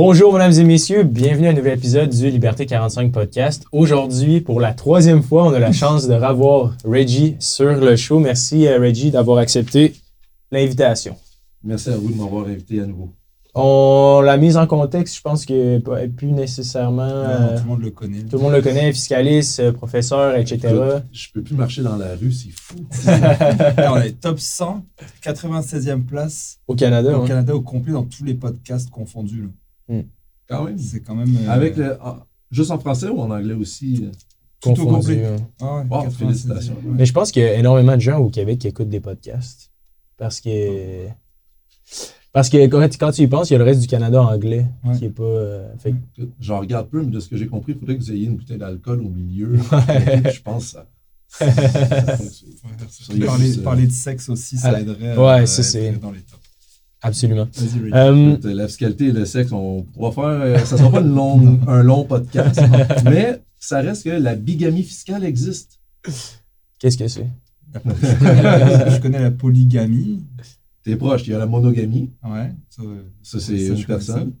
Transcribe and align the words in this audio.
Bonjour, 0.00 0.32
mesdames 0.32 0.52
et 0.52 0.62
messieurs. 0.62 1.02
Bienvenue 1.02 1.48
à 1.48 1.50
un 1.50 1.54
nouvel 1.54 1.76
épisode 1.76 2.10
du 2.10 2.30
Liberté 2.30 2.66
45 2.66 3.10
podcast. 3.10 3.64
Aujourd'hui, 3.72 4.40
pour 4.40 4.60
la 4.60 4.72
troisième 4.72 5.24
fois, 5.24 5.42
on 5.44 5.52
a 5.52 5.58
la 5.58 5.72
chance 5.72 6.06
de 6.06 6.14
revoir 6.14 6.76
Reggie 6.84 7.34
sur 7.40 7.64
le 7.72 7.96
show. 7.96 8.20
Merci, 8.20 8.68
euh, 8.68 8.78
Reggie, 8.78 9.10
d'avoir 9.10 9.38
accepté 9.38 9.96
l'invitation. 10.52 11.16
Merci 11.64 11.90
à 11.90 11.96
vous 11.96 12.12
de 12.12 12.16
m'avoir 12.16 12.46
invité 12.46 12.78
à 12.80 12.86
nouveau. 12.86 13.12
On 13.56 14.20
l'a 14.24 14.36
mise 14.36 14.56
en 14.56 14.68
contexte, 14.68 15.16
je 15.16 15.20
pense 15.20 15.44
que 15.44 15.78
pas- 15.78 16.06
plus 16.06 16.30
nécessairement. 16.30 17.08
Non, 17.08 17.14
euh, 17.14 17.56
tout 17.56 17.64
le 17.64 17.68
monde 17.68 17.82
le 17.82 17.90
connaît. 17.90 18.22
tout 18.22 18.36
le 18.36 18.42
monde 18.44 18.52
le 18.52 18.62
connaît, 18.62 18.92
fiscaliste, 18.92 19.58
euh, 19.58 19.72
professeur, 19.72 20.36
etc. 20.36 20.58
Écoute, 20.62 21.02
je 21.10 21.26
peux 21.34 21.42
plus 21.42 21.56
marcher 21.56 21.82
dans 21.82 21.96
la 21.96 22.14
rue, 22.14 22.30
c'est 22.30 22.50
fou. 22.54 22.76
On 23.92 23.96
est 23.96 24.20
top 24.20 24.38
100, 24.38 24.84
96e 25.24 26.04
place 26.04 26.60
Au 26.68 26.76
Canada, 26.76 27.18
au 27.18 27.22
ouais. 27.22 27.26
Canada 27.26 27.52
au 27.52 27.62
complet 27.62 27.94
dans 27.94 28.04
tous 28.04 28.22
les 28.22 28.34
podcasts 28.34 28.90
confondus. 28.90 29.42
là. 29.42 29.48
Quand 30.48 30.64
même. 30.64 30.78
C'est 30.78 31.00
quand 31.02 31.14
même. 31.14 31.36
euh, 31.36 31.50
Avec 31.50 31.76
le, 31.76 31.96
ah, 32.00 32.24
juste 32.50 32.70
en 32.70 32.78
français 32.78 33.08
ou 33.08 33.20
en 33.20 33.30
anglais 33.30 33.54
aussi? 33.54 34.04
euh? 34.06 34.10
tout 34.60 34.74
complet. 34.86 35.22
ouais. 35.22 35.36
Ah 35.60 35.76
ouais, 35.76 35.84
Wow, 35.90 36.04
96e, 36.06 36.10
félicitations. 36.10 36.72
ouais. 36.74 36.80
Mais 36.96 37.06
je 37.06 37.12
pense 37.12 37.30
qu'il 37.30 37.42
y 37.42 37.46
a 37.46 37.54
énormément 37.54 37.94
de 37.94 38.00
gens 38.00 38.18
au 38.18 38.28
Québec 38.30 38.58
qui 38.58 38.66
écoutent 38.68 38.88
des 38.88 39.00
podcasts. 39.00 39.70
Parce 40.16 40.40
que. 40.40 41.06
Parce 42.32 42.48
que 42.50 42.66
quand, 42.66 42.82
quand 42.98 43.10
tu 43.12 43.22
y 43.22 43.26
penses, 43.26 43.50
il 43.50 43.54
y 43.54 43.56
a 43.56 43.58
le 43.58 43.64
reste 43.64 43.80
du 43.80 43.86
Canada 43.86 44.22
anglais 44.22 44.66
Ouais. 44.84 44.96
qui 44.98 45.04
est 45.06 45.10
pas. 45.10 45.22
euh, 45.22 45.68
fait 45.78 45.94
J'en 46.40 46.60
regarde 46.60 46.88
peu, 46.88 47.02
mais 47.02 47.10
de 47.10 47.20
ce 47.20 47.28
que 47.28 47.36
j'ai 47.36 47.46
compris, 47.46 47.72
il 47.72 47.78
faudrait 47.78 47.96
que 47.96 48.02
vous 48.02 48.12
ayez 48.12 48.26
une 48.26 48.36
bouteille 48.36 48.58
d'alcool 48.58 49.00
au 49.00 49.08
milieu. 49.08 49.58
Ouais. 49.72 50.32
je 50.32 50.40
pense 50.42 50.66
ça. 50.72 50.86
Parler, 53.26 53.58
euh, 53.58 53.62
parler 53.62 53.86
de 53.86 53.92
sexe 53.92 54.28
aussi, 54.28 54.56
ça 54.56 54.72
Ah, 54.74 54.80
aiderait 54.80 55.16
ouais, 55.16 55.42
à 55.42 55.46
ça, 55.46 55.62
c'est- 55.62 55.92
dans 55.92 56.10
les 56.10 56.20
tops. 56.20 56.37
Absolument. 57.02 57.48
Euh, 57.94 58.36
La 58.44 58.66
fiscalité 58.66 59.06
et 59.06 59.12
le 59.12 59.24
sexe, 59.24 59.52
on 59.52 59.82
pourra 59.84 60.12
faire. 60.12 60.24
euh, 60.24 60.58
Ça 60.58 60.76
sera 60.76 60.90
pas 60.90 61.00
une 61.00 61.14
longue- 61.14 61.60
un 61.68 61.82
long 61.82 62.04
podcast, 62.04 62.60
mais 63.04 63.40
ça 63.58 63.80
reste 63.80 64.04
que 64.04 64.10
la 64.10 64.34
bigamie 64.34 64.82
fiscale 64.82 65.24
existe. 65.24 65.78
Qu'est-ce 66.78 66.98
que 66.98 67.08
c'est? 67.08 67.28
je, 67.74 68.18
connais, 68.18 68.90
je 68.90 69.00
connais 69.00 69.20
la 69.20 69.30
polygamie. 69.30 70.24
T'es 70.82 70.96
proche, 70.96 71.26
il 71.26 71.30
y 71.30 71.34
a 71.34 71.38
la 71.38 71.46
monogamie, 71.46 72.10
Ouais. 72.24 72.50
Ça, 72.70 72.82
ça 73.22 73.40
c'est 73.40 73.66
une 73.68 73.84
personne. 73.84 74.32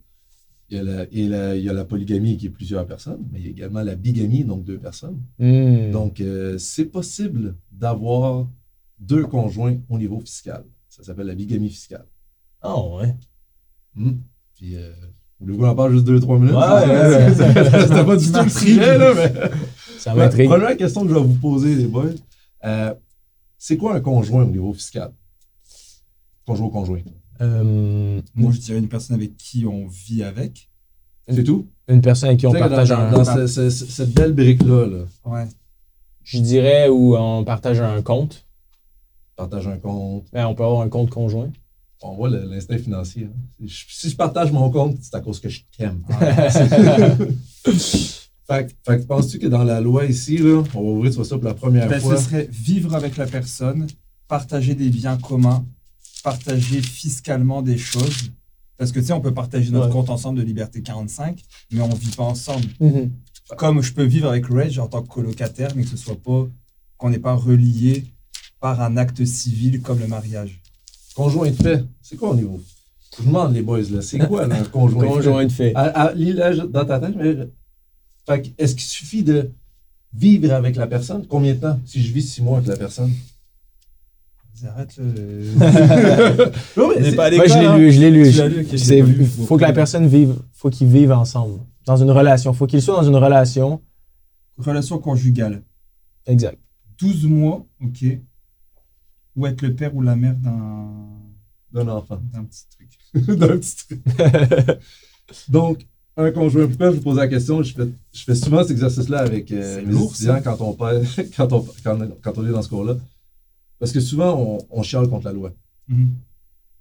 Il 0.70 0.76
y, 0.76 0.80
a 0.80 0.82
la, 0.82 1.02
et 1.12 1.28
la- 1.28 1.56
il 1.56 1.64
y 1.64 1.68
a 1.70 1.72
la 1.72 1.84
polygamie 1.84 2.36
qui 2.36 2.46
est 2.46 2.50
plusieurs 2.50 2.86
personnes, 2.86 3.20
mais 3.32 3.38
il 3.40 3.44
y 3.44 3.48
a 3.48 3.50
également 3.52 3.82
la 3.82 3.94
bigamie, 3.94 4.44
donc 4.44 4.64
deux 4.64 4.78
personnes. 4.78 5.18
Hmm. 5.38 5.90
Donc, 5.92 6.20
euh, 6.20 6.58
c'est 6.58 6.84
possible 6.84 7.54
d'avoir 7.72 8.46
deux 9.00 9.24
conjoints 9.24 9.76
au 9.88 9.98
niveau 9.98 10.20
fiscal. 10.20 10.64
Ça 10.88 11.02
s'appelle 11.02 11.26
la 11.28 11.34
bigamie 11.34 11.70
fiscale. 11.70 12.04
Ah, 12.62 12.80
ouais. 12.80 13.14
Hmm. 13.94 14.12
Puis, 14.54 14.76
euh, 14.76 14.92
voulez-vous 15.40 15.64
en 15.64 15.74
parler 15.74 15.94
juste 15.94 16.06
deux, 16.06 16.20
trois 16.20 16.38
minutes? 16.38 16.54
Ouais, 16.54 16.60
ouais, 16.60 17.26
ouais. 17.26 17.34
C'était 17.34 18.04
pas 18.04 18.16
du 18.16 18.32
tout 18.32 18.42
le 18.42 18.48
sujet, 18.50 18.98
là, 18.98 19.12
mais. 19.14 19.32
Ça 19.98 20.14
m'intrigue. 20.14 20.48
Première 20.48 20.76
question 20.76 21.02
que 21.02 21.08
je 21.08 21.14
vais 21.14 21.20
vous 21.20 21.34
poser, 21.34 21.74
les 21.74 21.86
boys. 21.86 22.10
Euh, 22.64 22.94
c'est 23.56 23.76
quoi 23.76 23.94
un 23.94 24.00
conjoint 24.00 24.42
au 24.42 24.50
niveau 24.50 24.72
fiscal? 24.72 25.12
Conjoint 26.46 26.70
conjoint? 26.70 27.00
Euh, 27.40 28.20
Moi, 28.34 28.52
je 28.52 28.58
dirais 28.58 28.78
une 28.78 28.88
personne 28.88 29.16
avec 29.16 29.36
qui 29.36 29.64
on 29.66 29.86
vit 29.86 30.22
avec. 30.22 30.68
C'est 31.28 31.44
tout? 31.44 31.66
une 31.88 32.00
personne 32.00 32.28
avec 32.30 32.40
qui 32.40 32.46
on 32.46 32.52
partage 32.52 32.88
dans, 32.88 32.96
un. 32.98 33.10
dans 33.12 33.24
ce- 33.24 33.46
ce- 33.46 33.70
ce- 33.70 33.84
cette 33.86 34.12
belle 34.12 34.32
brique-là, 34.32 34.86
là, 34.86 35.04
Ouais. 35.24 35.46
Je 36.22 36.38
dirais 36.40 36.88
où 36.88 37.16
on 37.16 37.44
partage 37.44 37.80
un 37.80 38.00
compte. 38.02 38.46
partage 39.36 39.66
un 39.68 39.78
compte, 39.78 40.26
Ben, 40.32 40.46
on 40.46 40.54
peut 40.54 40.64
avoir 40.64 40.80
un 40.82 40.88
compte 40.88 41.10
conjoint. 41.10 41.50
On 42.02 42.14
voit 42.14 42.28
l'instinct 42.30 42.78
financier. 42.78 43.24
hein. 43.24 43.36
Si 43.60 43.68
je- 43.68 43.86
Si 43.88 44.10
je 44.10 44.16
partage 44.16 44.52
mon 44.52 44.70
compte, 44.70 44.98
c'est 45.02 45.14
à 45.14 45.20
cause 45.20 45.40
que 45.40 45.48
je 45.48 45.60
t'aime. 45.76 46.02
fait, 47.64 48.66
que- 48.66 48.72
fait 48.86 49.00
que 49.00 49.06
penses-tu 49.06 49.38
que 49.38 49.46
dans 49.46 49.64
la 49.64 49.80
loi 49.80 50.06
ici, 50.06 50.38
là, 50.38 50.62
on 50.74 50.82
va 50.82 50.88
ouvrir 50.90 51.12
ça 51.12 51.22
pour 51.36 51.44
la 51.44 51.54
première 51.54 51.88
Ben, 51.88 52.00
fois? 52.00 52.16
ce 52.16 52.24
serait 52.24 52.48
vivre 52.50 52.94
avec 52.94 53.16
la 53.16 53.26
personne, 53.26 53.86
partager 54.26 54.74
des 54.74 54.90
biens 54.90 55.18
communs, 55.18 55.64
partager 56.22 56.80
fiscalement 56.82 57.62
des 57.62 57.78
choses. 57.78 58.30
Parce 58.76 58.92
que 58.92 59.00
tu 59.00 59.06
sais, 59.06 59.12
on 59.12 59.20
peut 59.20 59.34
partager 59.34 59.70
notre 59.72 59.86
Ouais. 59.86 59.92
compte 59.92 60.08
ensemble 60.10 60.38
de 60.38 60.44
Liberté 60.44 60.82
45, 60.82 61.42
mais 61.72 61.80
on 61.80 61.88
vit 61.88 62.14
pas 62.14 62.22
ensemble. 62.24 62.66
Mhm. 62.80 63.10
Comme 63.56 63.82
je 63.82 63.92
peux 63.92 64.04
vivre 64.04 64.28
avec 64.28 64.46
Reg 64.46 64.78
en 64.78 64.86
tant 64.86 65.02
que 65.02 65.08
colocataire, 65.08 65.72
mais 65.74 65.82
que 65.82 65.88
ce 65.88 65.96
soit 65.96 66.20
pas, 66.20 66.46
qu'on 66.96 67.10
n'est 67.10 67.18
pas 67.18 67.34
relié 67.34 68.04
par 68.60 68.80
un 68.80 68.96
acte 68.96 69.24
civil 69.24 69.80
comme 69.82 69.98
le 69.98 70.06
mariage. 70.06 70.60
Conjoint 71.18 71.50
de 71.50 71.56
fait, 71.56 71.84
c'est 72.00 72.16
quoi 72.16 72.30
au 72.30 72.34
niveau? 72.36 72.60
Je 73.16 73.22
vous 73.22 73.28
demande, 73.28 73.52
les 73.52 73.62
boys, 73.62 73.80
là, 73.90 74.00
c'est 74.02 74.18
quoi 74.20 74.46
là, 74.46 74.54
un 74.54 74.62
conjoint 74.64 75.02
de 75.02 75.08
fait? 75.08 75.14
Conjoint 75.16 75.44
de 75.46 75.52
fait. 75.52 75.72
À, 75.74 75.82
à, 76.04 76.14
lis-le 76.14 76.66
dans 76.68 76.84
ta 76.84 77.00
tête, 77.00 77.14
mais. 77.16 77.34
Fait 78.24 78.42
que, 78.42 78.48
est-ce 78.56 78.74
qu'il 78.76 78.84
suffit 78.84 79.24
de 79.24 79.50
vivre 80.14 80.52
avec 80.52 80.76
la 80.76 80.86
personne? 80.86 81.26
Combien 81.26 81.54
de 81.54 81.58
temps 81.60 81.80
si 81.84 82.00
je 82.02 82.12
vis 82.12 82.22
six 82.22 82.40
mois 82.42 82.58
avec 82.58 82.68
la 82.68 82.76
personne? 82.76 83.10
Arrête 84.66 84.96
le. 84.96 85.04
Non, 86.76 86.88
mais 86.88 86.96
On 86.96 87.00
n'est 87.00 87.10
c'est- 87.10 87.16
pas 87.16 87.26
à 87.26 87.30
Moi, 87.30 87.46
je 87.46 87.54
l'ai 87.58 87.66
hein. 87.66 87.78
lu, 87.78 87.92
je 87.92 88.00
l'ai 88.00 88.10
lu. 88.12 88.24
Je 88.30 88.76
C'est- 88.76 89.02
lu. 89.02 89.24
faut 89.26 89.56
que 89.56 89.62
la 89.62 89.72
personne 89.72 90.06
vive, 90.06 90.34
faut 90.52 90.70
qu'ils 90.70 90.88
vivent 90.88 91.12
ensemble. 91.12 91.60
Dans 91.86 91.96
une 91.96 92.10
relation. 92.12 92.52
Faut 92.52 92.66
qu'ils 92.68 92.82
soient 92.82 92.96
dans 93.02 93.08
une 93.08 93.16
relation. 93.16 93.80
Relation 94.56 94.98
conjugale. 94.98 95.62
Exact. 96.26 96.58
12 97.00 97.24
mois, 97.26 97.64
ok. 97.82 98.04
Ou 99.38 99.46
être 99.46 99.62
le 99.62 99.74
père 99.74 99.94
ou 99.94 100.02
la 100.02 100.16
mère 100.16 100.34
d'un 100.34 100.88
D'un 101.72 101.88
enfant. 101.88 102.20
d'un 102.32 102.44
petit 102.44 102.64
truc. 102.68 102.88
D'un 103.38 103.56
petit 103.56 103.76
truc. 103.76 104.00
Donc, 105.48 105.86
un 106.16 106.32
conjoint. 106.32 106.66
Pourquoi 106.66 106.90
je 106.90 106.96
vous 106.96 107.02
pose 107.02 107.16
la 107.18 107.28
question? 107.28 107.62
Je 107.62 107.72
fais, 107.72 107.88
je 108.12 108.24
fais 108.24 108.34
souvent 108.34 108.62
cet 108.62 108.72
exercice-là 108.72 109.18
avec 109.20 109.52
euh, 109.52 109.82
mes 109.84 109.92
lourd, 109.92 110.10
étudiants 110.12 110.40
quand 110.44 110.60
on, 110.60 110.72
quand, 110.72 111.52
on, 111.52 111.66
quand, 111.84 111.98
quand 112.20 112.38
on 112.38 112.46
est 112.46 112.50
dans 112.50 112.62
ce 112.62 112.68
cours-là. 112.68 112.96
Parce 113.78 113.92
que 113.92 114.00
souvent, 114.00 114.36
on, 114.36 114.58
on 114.70 114.82
chiale 114.82 115.06
contre 115.08 115.26
la 115.26 115.32
loi. 115.32 115.52
Mhm. 115.86 116.10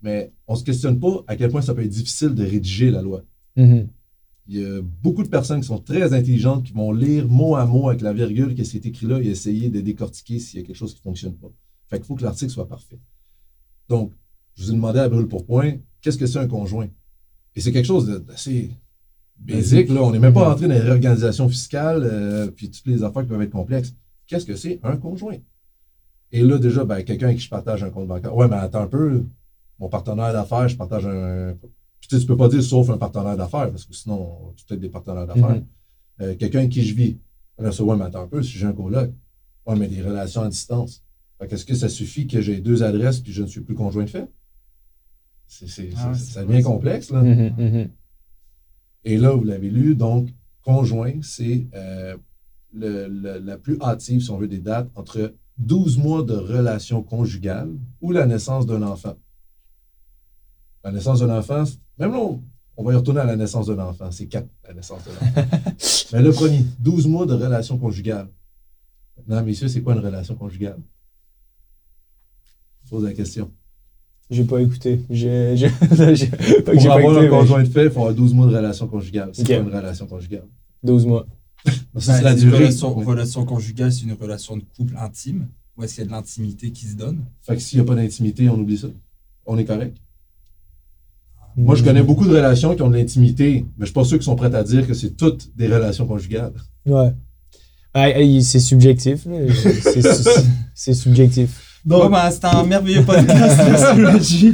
Mais 0.02 0.32
on 0.48 0.54
ne 0.54 0.58
se 0.58 0.64
questionne 0.64 1.00
pas 1.00 1.24
à 1.28 1.36
quel 1.36 1.52
point 1.52 1.62
ça 1.62 1.76
peut 1.76 1.84
être 1.84 1.90
difficile 1.90 2.34
de 2.34 2.44
rédiger 2.44 2.90
la 2.90 3.04
loi. 3.04 3.22
Mhm. 3.56 3.88
Il 4.48 4.60
y 4.60 4.66
a 4.66 4.82
beaucoup 5.04 5.24
de 5.24 5.28
personnes 5.30 5.60
qui 5.62 5.68
sont 5.68 5.80
très 5.80 6.14
intelligentes 6.14 6.64
qui 6.64 6.74
vont 6.74 6.92
lire 6.92 7.28
mot 7.28 7.56
à 7.56 7.66
mot 7.66 7.90
avec 7.90 8.02
la 8.02 8.14
virgule 8.14 8.56
que 8.56 8.64
c'est 8.64 8.84
écrit 8.86 9.06
là 9.06 9.20
et 9.22 9.28
essayer 9.28 9.70
de 9.70 9.82
décortiquer 9.82 10.40
s'il 10.40 10.60
y 10.60 10.64
a 10.64 10.66
quelque 10.66 10.76
chose 10.76 10.94
qui 10.94 11.00
ne 11.02 11.04
fonctionne 11.04 11.34
pas. 11.36 11.50
Fait 11.90 11.98
qu'il 11.98 12.06
faut 12.06 12.16
que 12.16 12.24
l'article 12.24 12.52
soit 12.52 12.68
parfait. 12.68 13.00
Donc, 13.90 14.14
je 14.56 14.64
vous 14.64 14.72
ai 14.72 14.74
demandé 14.74 15.00
à 15.00 15.08
brûle 15.08 15.28
pour 15.28 15.46
point, 15.46 15.76
qu'est-ce 16.02 16.18
que 16.18 16.26
c'est 16.26 16.40
un 16.40 16.48
conjoint? 16.48 16.88
Et 17.56 17.62
c'est 17.62 17.72
quelque 17.72 17.86
chose 17.86 18.08
d'assez 18.26 18.72
basique, 19.38 19.90
là. 19.90 20.04
On 20.04 20.12
n'est 20.12 20.20
même 20.20 20.34
pas 20.34 20.52
entré 20.52 20.68
dans 20.68 20.74
les 20.74 20.80
réorganisations 20.80 21.48
fiscales, 21.48 22.04
euh, 22.04 22.48
puis 22.48 22.70
toutes 22.70 22.86
les 22.88 23.04
affaires 23.04 23.24
qui 23.24 23.30
peuvent 23.30 23.42
être 23.42 23.52
complexes. 23.52 23.94
Qu'est-ce 24.26 24.46
que 24.46 24.56
c'est 24.56 24.80
un 24.84 24.98
conjoint? 24.98 25.38
Et 26.32 26.44
là, 26.44 26.58
déjà, 26.58 26.84
ben, 26.84 27.02
quelqu'un 27.04 27.28
avec 27.28 27.38
qui 27.38 27.46
je 27.46 27.50
partage 27.50 27.84
un 27.84 27.90
compte 27.90 28.08
bancaire. 28.08 28.36
Ouais, 28.36 28.48
mais 28.48 28.58
attends 28.58 28.82
un 28.82 28.88
peu, 28.88 29.24
mon 29.80 29.90
partenaire 29.90 30.34
d'affaires, 30.34 30.68
je 30.68 30.76
partage 30.76 31.06
un. 31.06 31.56
Puis, 32.00 32.10
tu 32.10 32.16
sais, 32.16 32.22
tu 32.22 32.28
peux 32.28 32.38
pas 32.38 32.50
dire 32.50 32.62
sauf 32.62 32.90
un 32.90 32.98
partenaire 32.98 33.38
d'affaires, 33.38 33.70
parce 33.72 33.86
que 33.86 33.94
sinon, 33.94 34.54
tu 34.56 34.66
peut-être 34.66 34.82
des 34.82 34.90
partenaires 34.90 35.26
d'affaires. 35.26 35.56
Mhm. 35.56 35.66
Euh, 36.22 36.36
quelqu'un 36.36 36.60
avec 36.60 36.72
qui 36.72 36.84
je 36.84 36.94
vis. 36.96 37.18
Là, 37.58 37.72
ça, 37.72 37.84
ouais, 37.84 37.96
mais 37.96 38.06
attends 38.06 38.24
un 38.24 38.28
peu, 38.28 38.44
si 38.44 38.58
j'ai 38.58 38.66
un 38.66 38.74
coloc. 38.74 39.12
Ouais, 39.66 39.76
mais 39.76 39.88
des 39.88 40.02
relations 40.02 40.42
à 40.42 40.50
distance. 40.50 41.04
Qu'est-ce 41.50 41.66
que 41.66 41.76
ça 41.76 41.90
suffit 41.90 42.26
que 42.28 42.42
j'ai 42.42 42.60
deux 42.62 42.82
adresses 42.84 43.20
puis 43.20 43.32
je 43.32 43.44
ne 43.44 43.48
suis 43.48 43.62
plus 43.62 43.76
conjoint 43.76 44.04
de 44.06 44.10
fait? 44.10 44.28
C'est, 45.46 45.68
c'est- 45.68 45.90
Ah 45.96 46.14
ça- 46.14 46.14
c'est 46.16 46.34
ça 46.34 46.44
vrai, 46.44 46.56
devient 46.56 46.64
complexe, 46.66 47.12
là. 47.12 47.22
Mhm, 47.22 47.54
mhm. 47.58 47.90
Et 49.06 49.18
là, 49.18 49.32
vous 49.32 49.44
l'avez 49.44 49.70
lu, 49.70 49.96
donc, 49.96 50.30
conjoint, 50.64 51.14
c'est 51.22 51.68
euh, 51.76 52.18
le- 52.74 53.08
le- 53.08 53.38
la 53.40 53.58
plus 53.58 53.78
hâtive, 53.82 54.22
si 54.22 54.30
on 54.32 54.38
veut, 54.38 54.48
des 54.48 54.58
dates 54.60 54.90
entre 54.96 55.34
12 55.58 55.98
mois 55.98 56.24
de 56.24 56.34
relation 56.34 57.02
conjugale 57.04 57.70
ou 58.02 58.12
la 58.12 58.26
naissance 58.26 58.66
d'un 58.66 58.82
enfant. 58.82 59.16
La 60.84 60.92
naissance 60.92 61.20
d'un 61.20 61.36
enfant, 61.38 61.64
même 61.98 62.12
là, 62.12 62.18
on, 62.20 62.44
on 62.78 62.84
va 62.84 62.94
y 62.94 62.96
retourner 62.96 63.22
à 63.22 63.26
la 63.26 63.36
naissance 63.36 63.68
d'un 63.68 63.80
enfant. 63.80 64.12
C'est 64.12 64.28
4, 64.28 64.48
la 64.68 64.74
naissance 64.74 65.02
d'un 65.06 65.12
enfant. 65.12 65.48
Mais 66.14 66.22
le 66.22 66.32
premier, 66.32 66.64
12 66.80 67.08
mois 67.08 67.26
de 67.26 67.34
relation 67.34 67.78
conjugale. 67.78 68.28
Maintenant, 69.18 69.44
messieurs, 69.44 69.68
c'est 69.68 69.82
quoi 69.82 69.94
une 69.94 70.00
relation 70.06 70.36
conjugale? 70.36 70.78
Je 72.88 72.90
pose 72.90 73.04
la 73.04 73.12
question. 73.14 73.52
J'ai 74.30 74.46
pas 74.46 74.62
écouté. 74.62 75.02
J'ai, 75.10 75.58
j'ai, 75.58 75.70
j'ai- 76.16 76.28
pas 76.28 76.38
que 76.38 76.62
Pour 76.72 76.80
j'ai 76.80 76.88
pas 76.88 76.96
avoir 76.96 77.00
écouté, 77.00 77.18
un 77.18 77.22
mais 77.24 77.28
conjoint 77.30 77.64
de 77.64 77.68
fait, 77.70 77.84
il 77.86 77.92
faut 77.92 78.00
avoir 78.00 78.14
12 78.16 78.34
mois 78.34 78.48
de 78.48 78.56
relation 78.56 78.88
conjugale. 78.88 79.30
C'est 79.34 79.42
Ok. 79.42 79.48
quoi 79.48 79.58
une 79.58 79.76
relation 79.76 80.06
conjugale? 80.08 80.44
12 80.84 81.06
mois. 81.06 81.28
Ben, 81.66 81.72
c'est 81.98 82.22
la 82.22 82.32
c'est 82.36 82.44
une 82.44 82.50
durée. 82.50 82.58
relation, 82.60 82.94
relation 82.94 83.46
conjugale, 83.46 83.92
c'est 83.92 84.04
une 84.04 84.14
relation 84.14 84.56
de 84.56 84.64
couple 84.78 84.96
intime. 84.98 85.48
Ou 85.78 85.84
est-ce 85.84 85.96
qu'il 85.96 86.04
y 86.04 86.08
a 86.08 86.08
de 86.08 86.14
l'intimité 86.14 86.72
qui 86.72 86.86
se 86.86 86.96
donne? 86.96 87.26
Fait 87.42 87.56
que 87.56 87.62
s'il 87.62 87.78
n'y 87.80 87.86
a 87.86 87.88
pas 87.88 87.96
d'intimité, 87.96 88.48
on 88.50 88.58
oublie 88.60 88.78
ça. 88.78 88.88
On 89.46 89.58
est 89.58 89.66
correct. 89.66 89.98
Moi, 91.58 91.76
je 91.76 91.84
connais 91.84 92.04
beaucoup 92.04 92.26
de 92.26 92.30
relations 92.36 92.74
qui 92.76 92.82
ont 92.84 92.90
de 92.90 92.96
l'intimité, 92.98 93.66
mais 93.78 93.82
je 93.82 93.86
suis 93.88 93.94
pas 93.94 94.04
sûr 94.06 94.18
qu'ils 94.18 94.26
sont 94.26 94.36
prêts 94.36 94.54
à 94.54 94.64
dire 94.64 94.86
que 94.88 94.94
c'est 94.94 95.12
toutes 95.18 95.56
des 95.58 95.68
relations 95.68 96.06
conjugales. 96.06 96.54
Ouais. 96.86 97.12
Ah, 97.94 98.10
ah, 98.16 98.42
c'est 98.42 98.60
subjectif. 98.60 99.26
là. 99.26 99.38
C'est, 99.54 100.02
c'est- 100.02 100.42
c'est 100.76 100.94
subjectif. 100.94 101.64
Bon, 101.86 102.10
ben, 102.10 102.30
c'était 102.32 102.48
un 102.48 102.64
merveilleux 102.66 103.04
podcast. 103.04 103.60
Reggie. 103.96 104.54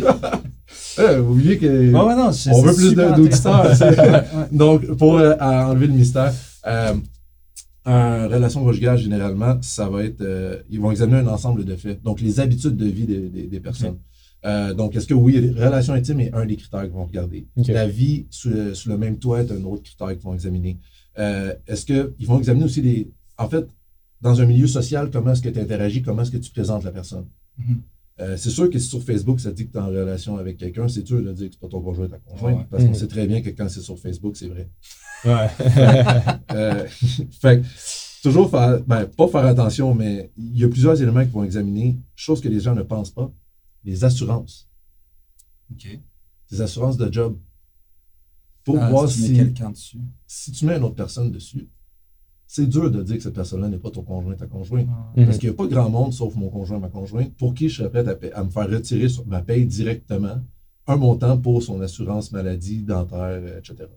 Euh, 1.00 1.22
vous 1.22 1.34
oubliez 1.34 1.58
que. 1.58 1.92
Ouais, 1.92 2.00
ouais, 2.06 2.16
non, 2.16 2.32
c'est- 2.32 2.52
On 2.52 2.62
veut 2.62 2.74
plus 2.76 2.94
d'auditeurs, 2.94 3.66
Ouais. 3.82 4.24
Donc, 4.52 4.86
pour 4.98 5.18
euh, 5.18 5.34
enlever 5.40 5.88
le 5.88 5.94
mystère, 5.94 6.32
euh, 6.68 6.94
en 7.86 8.28
relation 8.30 8.64
conjugale, 8.64 8.98
généralement, 9.00 9.58
ça 9.62 9.90
va 9.90 10.04
être. 10.04 10.22
euh, 10.22 10.58
ils 10.70 10.80
vont 10.80 10.92
examiner 10.92 11.20
un 11.20 11.28
ensemble 11.28 11.66
de 11.66 11.76
faits. 11.76 12.02
Donc, 12.04 12.22
les 12.22 12.40
habitudes 12.40 12.78
de 12.78 12.86
vie 12.86 13.06
des, 13.08 13.30
des- 13.30 13.48
des 13.48 13.60
personnes. 13.60 13.98
Euh, 14.46 14.74
donc, 14.74 14.96
est-ce 14.96 15.08
que 15.08 15.14
oui, 15.14 15.54
relation 15.58 15.94
intime 15.94 16.20
est 16.20 16.34
un 16.34 16.46
des 16.46 16.58
critères 16.58 16.84
qu'ils 16.84 16.92
vont 16.92 17.06
regarder. 17.06 17.48
La 17.70 17.88
vie 17.88 18.26
sous 18.30 18.50
le, 18.50 18.74
sous 18.76 18.90
le 18.90 18.98
même 18.98 19.18
toit 19.18 19.40
est 19.42 19.52
un 19.52 19.64
autre 19.64 19.84
critère 19.84 20.10
qu'ils 20.10 20.20
vont 20.22 20.34
examiner. 20.34 20.78
Est-ce 21.18 21.86
qu'ils 21.86 22.28
vont 22.28 22.38
examiner 22.38 22.66
aussi 22.66 22.82
des. 22.82 23.10
En 23.38 23.48
fait, 23.50 23.66
dans 24.24 24.40
un 24.42 24.46
milieu 24.46 24.68
social, 24.68 25.12
comment 25.12 25.32
est-ce 25.34 25.42
que 25.42 25.50
tu 25.50 25.60
interagis, 25.60 26.02
comment 26.02 26.22
est-ce 26.24 26.32
que 26.32 26.38
tu 26.38 26.52
présentes 26.52 26.84
la 26.84 26.92
personne? 26.92 27.28
Mhm. 27.58 27.82
Euh, 28.22 28.38
c'est 28.38 28.50
sûr 28.52 28.70
que 28.70 28.80
si 28.80 28.88
sur 28.88 29.04
Facebook, 29.04 29.40
ça 29.40 29.52
dit 29.52 29.66
que 29.68 29.72
tu 29.72 29.78
es 29.78 29.82
en 29.82 29.88
relation 29.88 30.38
avec 30.38 30.58
quelqu'un, 30.58 30.88
c'est 30.88 31.02
dur 31.04 31.22
de 31.22 31.34
dire 31.34 31.48
que 31.48 31.54
c'est 31.56 31.60
pas 31.60 31.68
ton 31.68 31.82
conjoint, 31.82 32.08
ta 32.08 32.20
conjointe, 32.20 32.58
Ouais. 32.58 32.68
parce 32.70 32.84
qu'on 32.84 32.90
Mhm. 32.90 32.96
sait 32.96 33.08
très 33.08 33.28
bien 33.28 33.42
que 33.42 33.50
quand 33.50 33.68
c'est 33.70 33.82
sur 33.82 33.98
Facebook, 34.00 34.38
c'est 34.38 34.48
vrai. 34.48 34.70
Ouais. 35.26 35.48
Euh, 36.52 36.86
fait 37.42 37.62
que, 37.62 37.66
toujours 38.22 38.50
faire, 38.50 38.82
ben, 38.86 39.06
pas 39.08 39.28
faire 39.28 39.46
attention, 39.46 39.94
mais 39.96 40.32
il 40.38 40.58
y 40.60 40.64
a 40.64 40.68
plusieurs 40.70 41.02
éléments 41.02 41.22
qu'ils 41.24 41.32
vont 41.32 41.44
examiner, 41.44 42.00
chose 42.16 42.40
que 42.40 42.48
les 42.50 42.60
gens 42.60 42.76
ne 42.76 42.84
pensent 42.84 43.12
pas. 43.12 43.32
Les 43.84 44.04
assurances. 44.04 44.70
Ok. 45.72 46.00
Des 46.52 46.62
assurances 46.62 46.98
de 46.98 47.12
job. 47.12 47.38
Pour 48.64 48.78
Ah, 48.80 48.90
voir 48.90 49.10
si 49.10 49.16
tu 49.16 49.22
mets 49.24 49.28
si, 49.28 49.34
quelqu'un 49.36 49.72
dessus. 49.72 49.98
si 50.28 50.52
tu 50.52 50.66
mets 50.66 50.78
une 50.78 50.84
autre 50.84 50.96
personne 50.96 51.32
dessus, 51.32 51.68
c'est 52.48 52.68
dur 52.68 52.92
de 52.92 53.02
dire 53.02 53.18
que 53.18 53.24
cette 53.24 53.34
personne-là 53.34 53.68
n'est 53.70 53.78
pas 53.78 53.90
ton 53.90 54.04
conjoint, 54.04 54.36
ta 54.36 54.46
conjointe. 54.48 54.88
Mhm. 55.16 55.26
Parce 55.26 55.38
qu'il 55.38 55.50
n'y 55.50 55.56
a 55.56 55.58
pas 55.58 55.68
grand 55.68 55.90
monde, 55.90 56.14
sauf 56.14 56.36
mon 56.36 56.50
conjoint, 56.50 56.80
ma 56.80 56.90
conjointe, 56.90 57.34
pour 57.36 57.54
qui 57.54 57.70
je 57.70 57.78
serais 57.84 57.90
prêt 57.90 58.32
à, 58.34 58.44
me 58.44 58.50
faire 58.50 58.70
retirer 58.70 59.10
sur 59.10 59.26
ma 59.26 59.42
paye 59.42 59.66
directement 59.66 60.42
un 60.88 60.96
montant 60.98 61.38
pour 61.38 61.64
son 61.64 61.80
assurance 61.82 62.32
maladie, 62.32 62.84
dentaire, 62.84 63.20
euh, 63.22 63.60
etc. 63.60 63.90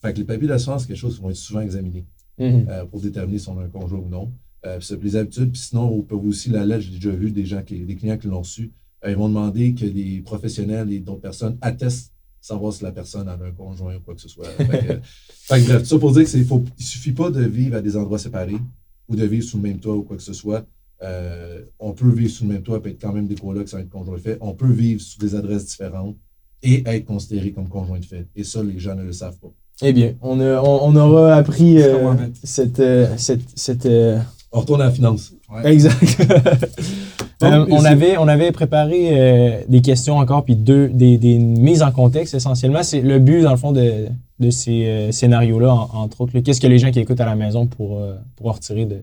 Fait 0.00 0.12
que 0.12 0.18
les 0.18 0.24
papiers 0.24 0.48
d'assurance, 0.48 0.82
c'est 0.82 0.88
quelque 0.88 0.96
chose 0.98 1.16
qui 1.16 1.22
vont 1.22 1.30
être 1.30 1.36
souvent 1.36 1.60
examinés 1.60 2.04
Mhm. 2.38 2.66
euh, 2.68 2.84
pour 2.84 3.00
déterminer 3.00 3.38
si 3.38 3.48
on 3.48 3.58
a 3.58 3.64
un 3.64 3.68
conjoint 3.68 3.98
ou 3.98 4.08
non. 4.08 4.32
Euh, 4.66 4.78
puis 4.78 4.86
c'est 4.86 5.02
les 5.02 5.16
habitudes, 5.16 5.52
puis 5.52 5.60
sinon, 5.60 5.88
on 5.92 6.02
peut 6.02 6.14
aussi 6.14 6.50
la 6.50 6.64
lettre, 6.66 6.82
j'ai 6.82 6.92
déjà 6.92 7.10
vu 7.10 7.30
des 7.30 7.46
gens, 7.46 7.62
qui, 7.62 7.80
des 7.80 7.96
clients 7.96 8.18
qui 8.18 8.26
l'ont 8.26 8.40
reçu. 8.40 8.72
Euh, 9.04 9.10
ils 9.10 9.16
vont 9.16 9.28
demander 9.28 9.74
que 9.74 9.86
des 9.86 10.20
professionnels 10.22 10.92
et 10.92 11.00
d'autres 11.00 11.20
personnes 11.20 11.56
attestent 11.60 12.12
savoir 12.40 12.72
si 12.72 12.82
la 12.84 12.92
personne 12.92 13.28
a 13.28 13.32
un 13.32 13.50
conjoint 13.56 13.96
ou 13.96 14.00
quoi 14.00 14.14
que 14.14 14.20
ce 14.20 14.28
soit. 14.28 14.46
Fait 14.48 14.64
que, 14.66 14.92
fait 15.30 15.60
que 15.62 15.66
bref, 15.66 15.82
tout 15.82 15.88
ça 15.88 15.98
pour 15.98 16.12
dire 16.12 16.24
qu'il 16.24 16.40
ne 16.46 16.60
suffit 16.78 17.12
pas 17.12 17.30
de 17.30 17.42
vivre 17.44 17.76
à 17.76 17.80
des 17.82 17.96
endroits 17.96 18.18
séparés 18.18 18.56
ou 19.08 19.16
de 19.16 19.24
vivre 19.24 19.44
sous 19.44 19.56
le 19.56 19.64
même 19.64 19.78
toit 19.78 19.94
ou 19.94 20.02
quoi 20.02 20.16
que 20.16 20.22
ce 20.22 20.32
soit. 20.32 20.64
Euh, 21.02 21.62
on 21.78 21.92
peut 21.92 22.10
vivre 22.10 22.30
sous 22.30 22.44
le 22.44 22.52
même 22.54 22.62
toit 22.62 22.80
et 22.84 22.88
être 22.88 23.00
quand 23.00 23.12
même 23.12 23.26
des 23.26 23.34
colocs 23.34 23.68
sans 23.68 23.78
être 23.78 23.90
conjoint 23.90 24.16
de 24.16 24.20
fait. 24.20 24.38
On 24.40 24.54
peut 24.54 24.70
vivre 24.70 25.00
sous 25.00 25.18
des 25.18 25.34
adresses 25.34 25.66
différentes 25.66 26.16
et 26.62 26.82
être 26.86 27.04
considéré 27.04 27.52
comme 27.52 27.68
conjoint 27.68 27.98
de 27.98 28.04
fait. 28.04 28.26
Et 28.34 28.44
ça, 28.44 28.62
les 28.62 28.78
gens 28.78 28.94
ne 28.94 29.02
le 29.04 29.12
savent 29.12 29.38
pas. 29.38 29.52
Eh 29.82 29.92
bien, 29.92 30.14
on, 30.22 30.40
a- 30.40 30.60
on, 30.62 30.88
on 30.88 30.96
aura 30.96 31.34
appris 31.34 31.82
euh, 31.82 32.14
cette, 32.42 32.80
euh, 32.80 33.14
cette, 33.18 33.42
cette, 33.58 33.84
euh, 33.84 34.18
On 34.50 34.60
retourne 34.60 34.80
à 34.80 34.86
la 34.86 34.90
finance. 34.90 35.34
Ouais. 35.52 35.70
Exact. 35.74 36.16
On, 37.42 37.84
avait, 37.84 38.16
on 38.16 38.28
avait 38.28 38.50
préparé 38.52 39.08
euh, 39.12 39.60
des 39.68 39.82
questions 39.82 40.16
encore, 40.16 40.44
puis 40.44 40.56
deux, 40.56 40.88
des, 40.88 41.18
des 41.18 41.38
mises 41.38 41.82
en 41.82 41.92
contexte 41.92 42.34
essentiellement. 42.34 42.82
C'est 42.82 43.02
le 43.02 43.18
but, 43.18 43.42
dans 43.42 43.50
le 43.50 43.56
fond, 43.58 43.72
de, 43.72 44.06
de 44.38 44.50
ces 44.50 44.86
euh, 44.86 45.12
scénarios-là, 45.12 45.72
en- 45.74 45.90
entre 46.02 46.22
autres. 46.22 46.38
Qu'est-ce 46.40 46.60
que 46.60 46.66
les 46.66 46.78
gens 46.78 46.90
qui 46.90 46.98
écoutent 47.00 47.20
à 47.20 47.26
la 47.26 47.36
maison 47.36 47.66
pour, 47.66 47.98
euh, 48.00 48.14
pour 48.36 48.46
en 48.48 48.52
retirer 48.52 48.86
de. 48.86 48.96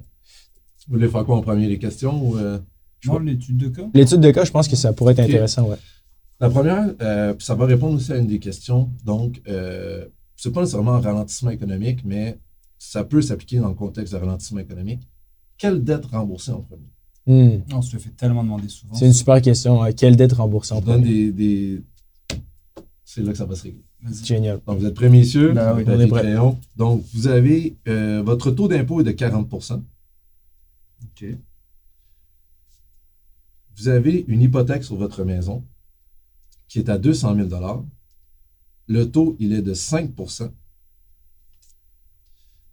Vous 0.88 0.95
voulez 0.95 1.07
faire 1.07 1.24
quoi 1.25 1.38
en 1.38 1.41
premier, 1.41 1.68
les 1.68 1.77
questions 1.80 2.21
ou, 2.27 2.38
euh, 2.38 2.57
Non, 3.06 3.19
l'étude 3.19 3.57
de 3.57 3.68
cas. 3.68 3.83
L'étude 3.94 4.19
de 4.19 4.31
cas, 4.31 4.45
je 4.45 4.51
pense 4.51 4.68
que 4.68 4.75
ça 4.75 4.94
pourrait 4.94 5.13
être 5.13 5.19
intéressant, 5.19 5.63
ouais. 5.68 5.77
La 6.39 6.50
première, 6.50 6.86
euh, 7.01 7.33
ça 7.39 7.53
va 7.56 7.65
répondre 7.65 7.95
aussi 7.95 8.12
à 8.12 8.18
une 8.18 8.27
des 8.27 8.39
questions. 8.39 8.89
Donc, 9.06 9.41
euh, 9.47 10.06
c'est 10.36 10.51
pas 10.51 10.62
nécessairement 10.62 10.94
un 10.95 11.00
ralentissement 11.01 11.51
économique, 11.51 12.00
mais 12.03 12.38
ça 12.79 13.03
peut 13.03 13.21
s'appliquer 13.21 13.59
dans 13.59 13.69
le 13.69 13.75
contexte 13.75 14.12
de 14.13 14.18
ralentissement 14.18 14.59
économique. 14.59 15.01
Quelle 15.57 15.83
dette 15.83 16.06
rembourser 16.07 16.51
en 16.51 16.59
premier? 16.62 16.81
Hmm. 17.25 17.60
On 17.72 17.81
se 17.81 17.94
le 17.96 18.00
fait 18.02 18.10
tellement 18.10 18.44
demander 18.44 18.68
souvent. 18.68 18.94
C'est 18.96 19.06
une 19.06 19.14
super 19.14 19.42
question. 19.42 19.80
ouais. 19.81 19.94
Quelle 19.94 20.16
dette 20.18 20.34
rembourser 20.34 20.74
en 20.74 20.81
premier? 20.81 21.04
des, 21.04 21.31
des- 21.31 21.81
C'est 23.06 23.22
là 23.22 23.31
que 23.31 23.38
ça 23.38 23.46
va 23.46 23.56
se 23.56 23.64
régler. 23.64 23.84
Génial. 24.24 24.60
Donc, 24.68 24.80
vous 24.80 24.86
êtes 24.86 24.94
prêts, 24.96 25.10
messieurs? 25.10 25.54
Ben 25.54 25.74
oui, 25.78 25.86
Papier, 25.86 25.98
on 25.98 26.06
est 26.06 26.08
prêts. 26.10 26.22
crayon. 26.24 26.60
Donc, 26.75 27.04
vous 27.14 27.28
avez 27.28 27.78
euh, 27.88 28.22
votre 28.22 28.52
taux 28.52 28.68
d'impôt 28.68 29.00
est 29.00 29.06
de 29.06 29.12
40% 29.12 29.81
Ok. 31.06 31.25
Vous 33.78 33.88
avez 33.88 34.25
une 34.28 34.42
hypothèque 34.42 34.84
sur 34.84 34.96
votre 34.98 35.24
maison 35.24 35.64
qui 36.68 36.80
est 36.80 36.90
à 36.90 36.98
200 36.98 37.36
000 37.50 37.86
Le 38.88 39.06
taux, 39.10 39.36
il 39.40 39.54
est 39.54 39.62
de 39.62 39.74
5% 39.74 40.52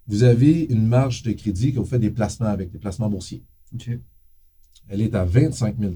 Vous 0.09 0.23
avez 0.25 0.65
une 0.65 0.87
marge 0.87 1.23
de 1.23 1.31
crédit 1.33 1.73
que 1.73 1.79
vous 1.79 1.85
faites 1.85 2.01
des 2.01 2.11
placements 2.11 2.47
avec, 2.49 2.71
des 2.73 2.79
placements 2.79 3.09
boursiers. 3.09 3.45
Ok. 3.75 3.91
Elle 4.93 5.03
est 5.03 5.15
à 5.15 5.25
25 5.25 5.79
000 5.79 5.95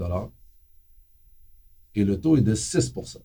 et 1.97 2.05
le 2.05 2.21
taux 2.21 2.37
est 2.37 2.43
de 2.43 2.55
6% 2.55 3.19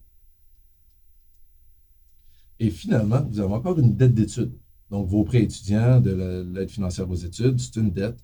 Et 2.59 2.71
finalement, 2.71 3.23
vous 3.29 3.39
avez 3.39 3.53
encore 3.53 3.77
une 3.79 3.95
dette 3.95 4.15
d'études. 4.15 4.51
Donc, 4.89 5.07
vos 5.07 5.23
prêts 5.23 5.43
étudiants, 5.43 6.01
de 6.01 6.09
la- 6.09 6.43
l'aide 6.43 6.71
financière 6.71 7.07
aux 7.09 7.15
études, 7.15 7.59
c'est 7.59 7.75
une 7.75 7.91
dette. 7.91 8.17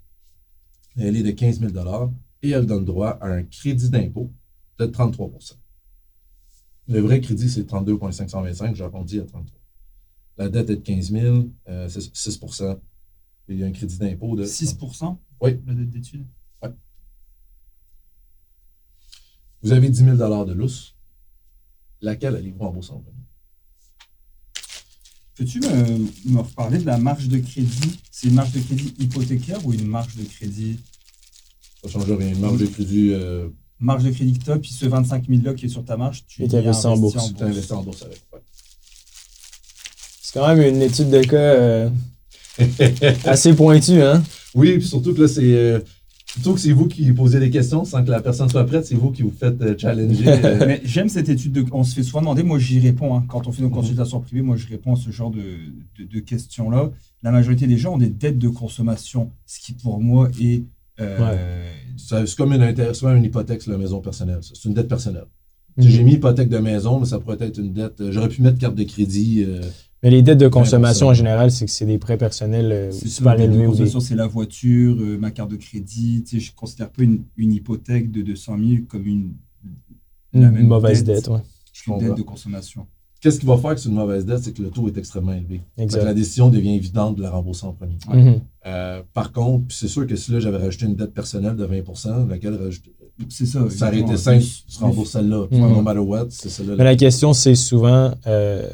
Elle 0.98 1.16
est 1.18 1.24
de 1.24 1.30
15 1.32 1.60
000 1.60 1.72
et 2.42 2.50
elle 2.50 2.66
donne 2.66 2.84
droit 2.84 3.12
à 3.22 3.28
un 3.28 3.44
crédit 3.44 3.92
d'impôt 3.92 4.32
de 4.80 4.88
33% 4.88 5.56
Le 6.88 7.00
vrai 7.00 7.22
crédit, 7.22 7.50
c'est 7.50 7.66
32,525. 7.66 8.76
J'ai 8.76 8.84
arrondi 8.84 9.20
à 9.20 9.24
33 9.26 9.60
La 10.38 10.50
dette 10.50 10.70
est 10.72 10.76
de 10.78 10.82
15 10.82 11.12
000, 11.12 11.46
euh, 11.68 11.88
c'est 11.90 12.02
6 12.16 12.42
et 13.48 13.54
il 13.54 13.60
y 13.60 13.64
a 13.64 13.68
un 13.68 13.72
crédit 13.72 14.00
d'impôt 14.00 14.36
de 14.36 14.46
6% 14.46 15.20
Oui. 15.42 15.60
la 15.68 15.76
dette 15.76 15.92
d'études. 15.92 16.26
Vous 19.66 19.72
avez 19.72 19.90
10 19.90 19.98
000 19.98 20.16
de 20.46 20.54
lousse. 20.54 20.94
Laquelle 22.00 22.36
allez-vous 22.36 22.60
rembourser 22.64 22.92
en 22.92 23.00
premier? 23.00 23.18
Peux-tu 25.36 25.60
me, 25.60 26.32
me 26.32 26.40
reparler 26.42 26.78
de 26.78 26.86
la 26.86 27.00
marge 27.00 27.28
de 27.28 27.40
crédit? 27.40 28.00
C'est 28.12 28.28
une 28.28 28.36
marge 28.36 28.52
de 28.52 28.60
crédit 28.60 28.94
hypothécaire 29.00 29.66
ou 29.66 29.74
une 29.74 29.88
marge 29.88 30.16
de 30.18 30.24
crédit? 30.24 30.80
Ça 31.82 31.88
ne 31.88 31.94
change 31.94 32.12
rien. 32.12 32.30
Une 32.30 32.40
marge 32.42 32.60
de 32.60 32.68
crédit, 32.68 33.10
euh, 33.14 33.48
Marge 33.80 34.04
de 34.04 34.12
crédit 34.12 34.38
que 34.38 34.54
tu 34.54 34.60
puis 34.60 34.72
ce 34.72 34.86
25 34.86 35.28
000 35.28 35.42
là 35.44 35.54
qui 35.56 35.66
est 35.66 35.70
sur 35.70 35.84
ta 35.84 35.98
marge, 35.98 36.26
tu 36.28 36.44
Et 36.44 36.46
y 36.46 36.48
t'as 36.48 36.60
investi 36.60 36.86
en 36.86 36.92
investis 36.94 37.16
bourse. 37.16 37.34
tu 37.36 37.44
investis 37.44 37.72
en 37.72 37.84
bourse 37.84 38.04
avec. 38.04 38.22
ouais. 38.34 38.40
C'est 40.22 40.40
quand 40.40 40.48
même 40.56 40.76
une 40.76 40.82
étude 40.84 41.10
de 41.10 41.22
cas 41.24 41.38
euh, 41.38 41.90
assez 43.26 43.54
pointue, 43.54 44.02
hein? 44.02 44.24
Oui, 44.54 44.78
puis 44.78 44.88
surtout 44.88 45.14
que 45.16 45.24
là, 45.24 45.28
c'est. 45.28 45.42
euh, 45.44 45.80
plutôt 46.36 46.54
que 46.54 46.60
c'est 46.60 46.72
vous 46.72 46.88
qui 46.88 47.12
posez 47.14 47.40
des 47.40 47.50
questions 47.50 47.84
sans 47.86 48.04
que 48.04 48.12
la 48.12 48.22
personne 48.22 48.48
soit 48.50 48.66
prête, 48.66 48.86
c'est 48.86 48.96
vous 48.96 49.12
qui 49.12 49.24
vous 49.24 49.32
faites 49.32 49.60
euh, 49.62 49.76
challenger. 49.78 50.28
euh, 50.46 50.66
Mais 50.68 50.82
j'aime 50.86 51.10
cette 51.10 51.30
étude. 51.30 51.52
De... 51.54 51.66
On 51.72 51.84
se 51.84 51.96
fait 51.96 52.04
souvent 52.04 52.22
demander, 52.22 52.44
moi 52.44 52.60
j'y 52.60 52.80
réponds. 52.80 53.16
hein. 53.16 53.24
Quand 53.28 53.48
on 53.48 53.52
fait 53.52 53.62
nos 53.64 53.70
Mhm. 53.70 53.74
consultations 53.76 54.20
privées, 54.20 54.42
moi 54.42 54.56
je 54.56 54.68
réponds 54.68 54.94
à 54.94 54.96
ce 54.98 55.10
genre 55.12 55.32
de, 55.32 55.42
de- 55.98 56.04
de 56.06 56.20
questions-là. 56.20 56.92
La 57.24 57.32
majorité 57.32 57.66
des 57.68 57.78
gens 57.78 57.96
ont 57.96 57.98
des 57.98 58.10
dettes 58.10 58.38
de 58.38 58.50
consommation, 58.50 59.32
ce 59.46 59.60
qui 59.60 59.74
pour 59.74 60.00
moi 60.00 60.30
est. 60.42 60.64
euh, 61.02 61.72
ça- 61.98 62.26
c'est 62.26 62.36
comme 62.38 62.54
une, 62.54 62.94
souvent 62.94 63.16
une 63.16 63.24
hypothèque 63.24 63.62
sur 63.62 63.72
la 63.72 63.78
maison 63.78 64.00
personnelle. 64.02 64.40
ça. 64.42 64.52
C'est 64.54 64.68
une 64.70 64.76
dette 64.76 64.88
personnelle. 64.88 65.26
Mhm. 65.78 65.88
J'ai 65.88 66.04
mis 66.04 66.14
hypothèque 66.14 66.50
de 66.50 66.58
maison, 66.60 67.00
mais 67.00 67.06
ça 67.06 67.20
pourrait 67.20 67.38
être 67.42 67.58
une 67.58 67.74
dette. 67.74 68.02
J'aurais 68.12 68.30
pu 68.30 68.42
mettre 68.42 68.60
carte 68.60 68.76
de 68.76 68.84
crédit. 68.84 69.46
Mais 70.06 70.12
les 70.12 70.22
dettes 70.22 70.38
de 70.38 70.48
consommation 70.48 71.08
20%. 71.08 71.10
en 71.10 71.14
général, 71.14 71.52
c'est 71.52 71.66
que 71.66 71.72
c'est 71.72 71.86
des 71.86 71.98
prêts 71.98 72.18
personnels 72.18 72.72
euh, 72.72 72.92
C'est 72.92 73.08
super 73.10 73.38
élevés. 73.40 73.58
des- 73.62 73.66
consommation, 73.66 74.00
c'est 74.00 74.16
la 74.16 74.28
voiture, 74.28 74.96
euh, 75.00 75.18
ma 75.18 75.32
carte 75.32 75.50
de 75.52 75.56
crédit. 75.58 76.24
Tu 76.24 76.38
sais, 76.40 76.46
je 76.46 76.52
ne 76.52 76.56
considère 76.56 76.90
pas 76.92 77.02
une, 77.04 77.24
une 77.36 77.52
hypothèque 77.52 78.12
de 78.12 78.22
200 78.22 78.56
000 78.60 78.70
comme 78.88 79.06
une, 79.08 79.34
la 80.32 80.48
Une 80.48 80.52
même 80.52 80.68
mauvaise 80.68 81.04
dette. 81.04 81.16
dette, 81.24 81.28
ouais. 81.30 81.40
je 81.74 81.92
une 81.92 81.98
dette 82.00 82.16
de 82.18 82.22
consommation. 82.22 82.86
Qu'est-ce 83.20 83.40
qui 83.40 83.48
va 83.48 83.58
faire 83.58 83.74
que 83.74 83.82
c'est 83.82 83.90
une 83.90 83.96
mauvaise 83.96 84.24
dette? 84.26 84.44
C'est 84.44 84.52
que 84.54 84.62
le 84.62 84.70
taux 84.70 84.88
est 84.88 84.96
extrêmement 84.98 85.34
élevé. 85.34 85.62
Exact. 85.78 86.04
la 86.04 86.14
décision 86.14 86.50
devient 86.50 86.76
évidente 86.76 87.16
de 87.18 87.24
la 87.24 87.32
rembourser 87.32 87.66
en 87.66 87.74
premier. 87.74 87.98
Ouais. 88.08 88.22
Mhm. 88.22 88.42
Euh, 88.68 89.02
par 89.14 89.32
contre, 89.32 89.66
puis 89.68 89.78
c'est 89.80 89.88
sûr 89.88 90.06
que 90.06 90.16
si 90.16 90.32
là, 90.32 90.40
j'avais 90.40 90.58
rajouté 90.58 90.86
une 90.86 90.96
dette 90.96 91.14
personnelle 91.14 91.56
de 91.56 91.66
20% 91.66 92.28
laquelle 92.30 92.54
rajouter- 92.54 92.94
C'est 93.30 93.48
ça. 93.48 93.68
ça 93.72 93.88
aurait 93.88 94.02
été 94.02 94.18
simple, 94.18 94.44
tu 94.44 94.78
rembourses 94.80 95.12
celle-là. 95.12 95.48
Mhm. 95.50 95.60
No 95.60 95.82
matter 95.82 96.00
what, 96.00 96.28
c'est 96.30 96.50
celle-là. 96.50 96.76
Mais 96.78 96.84
la 96.84 96.96
question, 96.96 97.34
c'est 97.34 97.56
souvent 97.56 98.14
euh, 98.28 98.70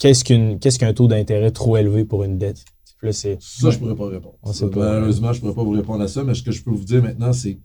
qu'est-ce 0.00 0.24
qu'une- 0.24 0.58
qu'est-ce 0.58 0.78
qu'un 0.80 0.92
taux 0.92 1.06
d'intérêt 1.06 1.52
trop 1.52 1.76
élevé 1.76 2.04
pour 2.04 2.24
une 2.24 2.36
dette? 2.38 2.64
Là. 3.02 3.12
Ça, 3.12 3.30
je 3.70 3.78
pourrais 3.78 3.94
pas 3.96 4.08
répondre. 4.08 4.34
On 4.42 4.52
Ça, 4.52 4.66
sait 4.66 4.70
pas. 4.70 4.92
Malheureusement, 4.94 5.32
je 5.32 5.40
pourrais 5.40 5.54
pas 5.54 5.62
vous 5.62 5.70
répondre 5.70 6.02
à 6.02 6.08
ça, 6.08 6.22
mais 6.24 6.34
ce 6.34 6.42
que 6.42 6.50
je 6.52 6.62
peux 6.62 6.70
vous 6.70 6.84
dire 6.84 7.02
maintenant, 7.02 7.32
c'est 7.32 7.58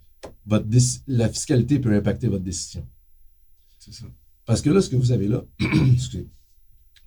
votre 0.45 0.65
la 1.07 1.27
fiscalité 1.29 1.79
peut 1.79 1.93
impacter 1.93 2.27
votre 2.29 2.43
décision. 2.43 2.85
C'est 3.79 3.93
ça. 3.93 4.05
Parce 4.45 4.61
que 4.61 4.69
là, 4.69 4.79
ce 4.81 4.89
que 4.89 4.95
vous 4.95 5.11
avez 5.11 5.27
là, 5.27 5.43
excusez, 5.93 6.27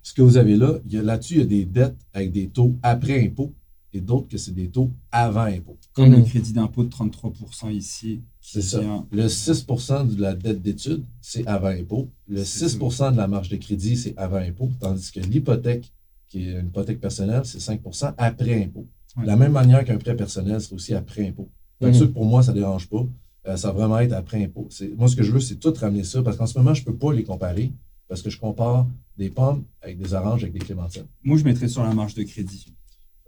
ce 0.03 0.13
que 0.13 0.21
vous 0.21 0.37
avez 0.37 0.57
là, 0.57 0.79
il 0.85 0.93
y 0.93 0.97
a 0.97 1.01
là-dessus, 1.01 1.35
il 1.35 1.39
y 1.39 1.43
a 1.43 1.45
des 1.45 1.65
dettes 1.65 1.97
avec 2.13 2.31
des 2.31 2.49
taux 2.49 2.75
après 2.83 3.25
impôt 3.25 3.53
et 3.93 4.01
d'autres 4.01 4.27
que 4.27 4.37
c'est 4.37 4.53
des 4.53 4.69
taux 4.69 4.91
avant 5.11 5.41
impôt. 5.45 5.77
Comme 5.93 6.11
le 6.11 6.17
Mhm. 6.19 6.25
crédit 6.25 6.53
d'impôt 6.53 6.83
de 6.83 6.89
33% 6.89 7.69
ici. 7.69 8.21
C'est 8.41 8.61
ça. 8.61 8.81
Le 9.11 9.27
6% 9.27 10.15
de 10.15 10.21
la 10.21 10.33
dette 10.33 10.61
d'études, 10.61 11.03
c'est 11.21 11.45
avant 11.45 11.67
impôt. 11.67 12.09
Le 12.27 12.43
C'est 12.43 12.67
6% 12.67 13.11
de 13.11 13.17
la 13.17 13.27
marge 13.27 13.49
de 13.49 13.57
crédit, 13.57 13.97
c'est 13.97 14.13
avant 14.17 14.37
impôt. 14.37 14.69
Tandis 14.79 15.11
que 15.11 15.19
l'hypothèque, 15.19 15.91
qui 16.29 16.47
est 16.49 16.53
une 16.59 16.67
hypothèque 16.67 16.99
personnelle, 17.01 17.41
c'est 17.45 17.59
5% 17.59 18.13
après 18.17 18.63
impôt. 18.63 18.87
Ouais. 19.17 19.23
De 19.23 19.27
la 19.27 19.35
même 19.35 19.51
manière 19.51 19.83
qu'un 19.83 19.97
prêt 19.97 20.15
personnel, 20.15 20.61
c'est 20.61 20.73
aussi 20.73 20.93
après 20.93 21.27
impôt. 21.27 21.49
Que 21.81 21.87
Mhm. 21.87 22.07
pour 22.13 22.25
moi, 22.25 22.41
ça 22.43 22.51
ne 22.53 22.57
dérange 22.57 22.87
pas. 22.87 23.05
Euh, 23.47 23.55
ça 23.55 23.69
va 23.71 23.73
vraiment 23.79 23.99
être 23.99 24.13
après 24.13 24.43
impôt. 24.43 24.67
Moi, 24.97 25.07
ce 25.07 25.15
que 25.15 25.23
je 25.23 25.31
veux, 25.31 25.39
c'est 25.39 25.55
tout 25.55 25.73
ramener 25.73 26.03
ça 26.03 26.21
parce 26.21 26.37
qu'en 26.37 26.45
ce 26.45 26.57
moment, 26.57 26.73
je 26.73 26.81
ne 26.81 26.85
peux 26.85 26.95
pas 26.95 27.13
les 27.13 27.23
comparer 27.23 27.71
parce 28.07 28.21
que 28.21 28.29
je 28.29 28.39
compare 28.39 28.87
des 29.17 29.29
pommes 29.29 29.63
avec 29.81 29.97
des 29.97 30.13
oranges 30.13 30.43
avec 30.43 30.53
des 30.53 30.59
clémentines. 30.59 31.05
Moi, 31.23 31.37
je 31.37 31.43
mettrais 31.43 31.67
sur 31.67 31.83
la 31.83 31.93
marge 31.93 32.15
de 32.15 32.23
crédit. 32.23 32.73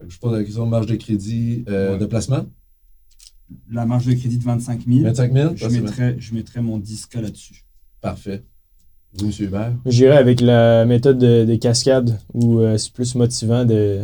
Je 0.07 0.17
pose 0.17 0.33
la 0.33 0.43
question 0.43 0.65
de 0.65 0.69
marge 0.71 0.87
de 0.87 0.95
crédit 0.95 1.63
euh, 1.67 1.93
Ouais. 1.93 1.99
de 1.99 2.05
placement. 2.07 2.45
La 3.69 3.85
marge 3.85 4.05
de 4.05 4.13
crédit 4.13 4.37
de 4.37 4.43
25 4.43 4.85
000, 4.87 5.03
25 5.03 5.33
000. 5.33 5.55
je 5.55 5.67
mettrais, 5.67 6.15
je 6.19 6.33
mettrais 6.33 6.61
mon 6.61 6.79
10K 6.79 7.21
là-dessus. 7.21 7.63
Parfait. 8.01 8.43
Vous, 9.13 9.25
M. 9.27 9.31
Hubert? 9.39 9.73
J'irais 9.85 10.17
avec 10.17 10.39
la 10.41 10.85
méthode 10.85 11.17
de- 11.17 11.43
des 11.45 11.59
cascades 11.59 12.17
où 12.33 12.59
euh, 12.59 12.77
c'est 12.77 12.93
plus 12.93 13.15
motivant 13.15 13.65
de 13.65 14.01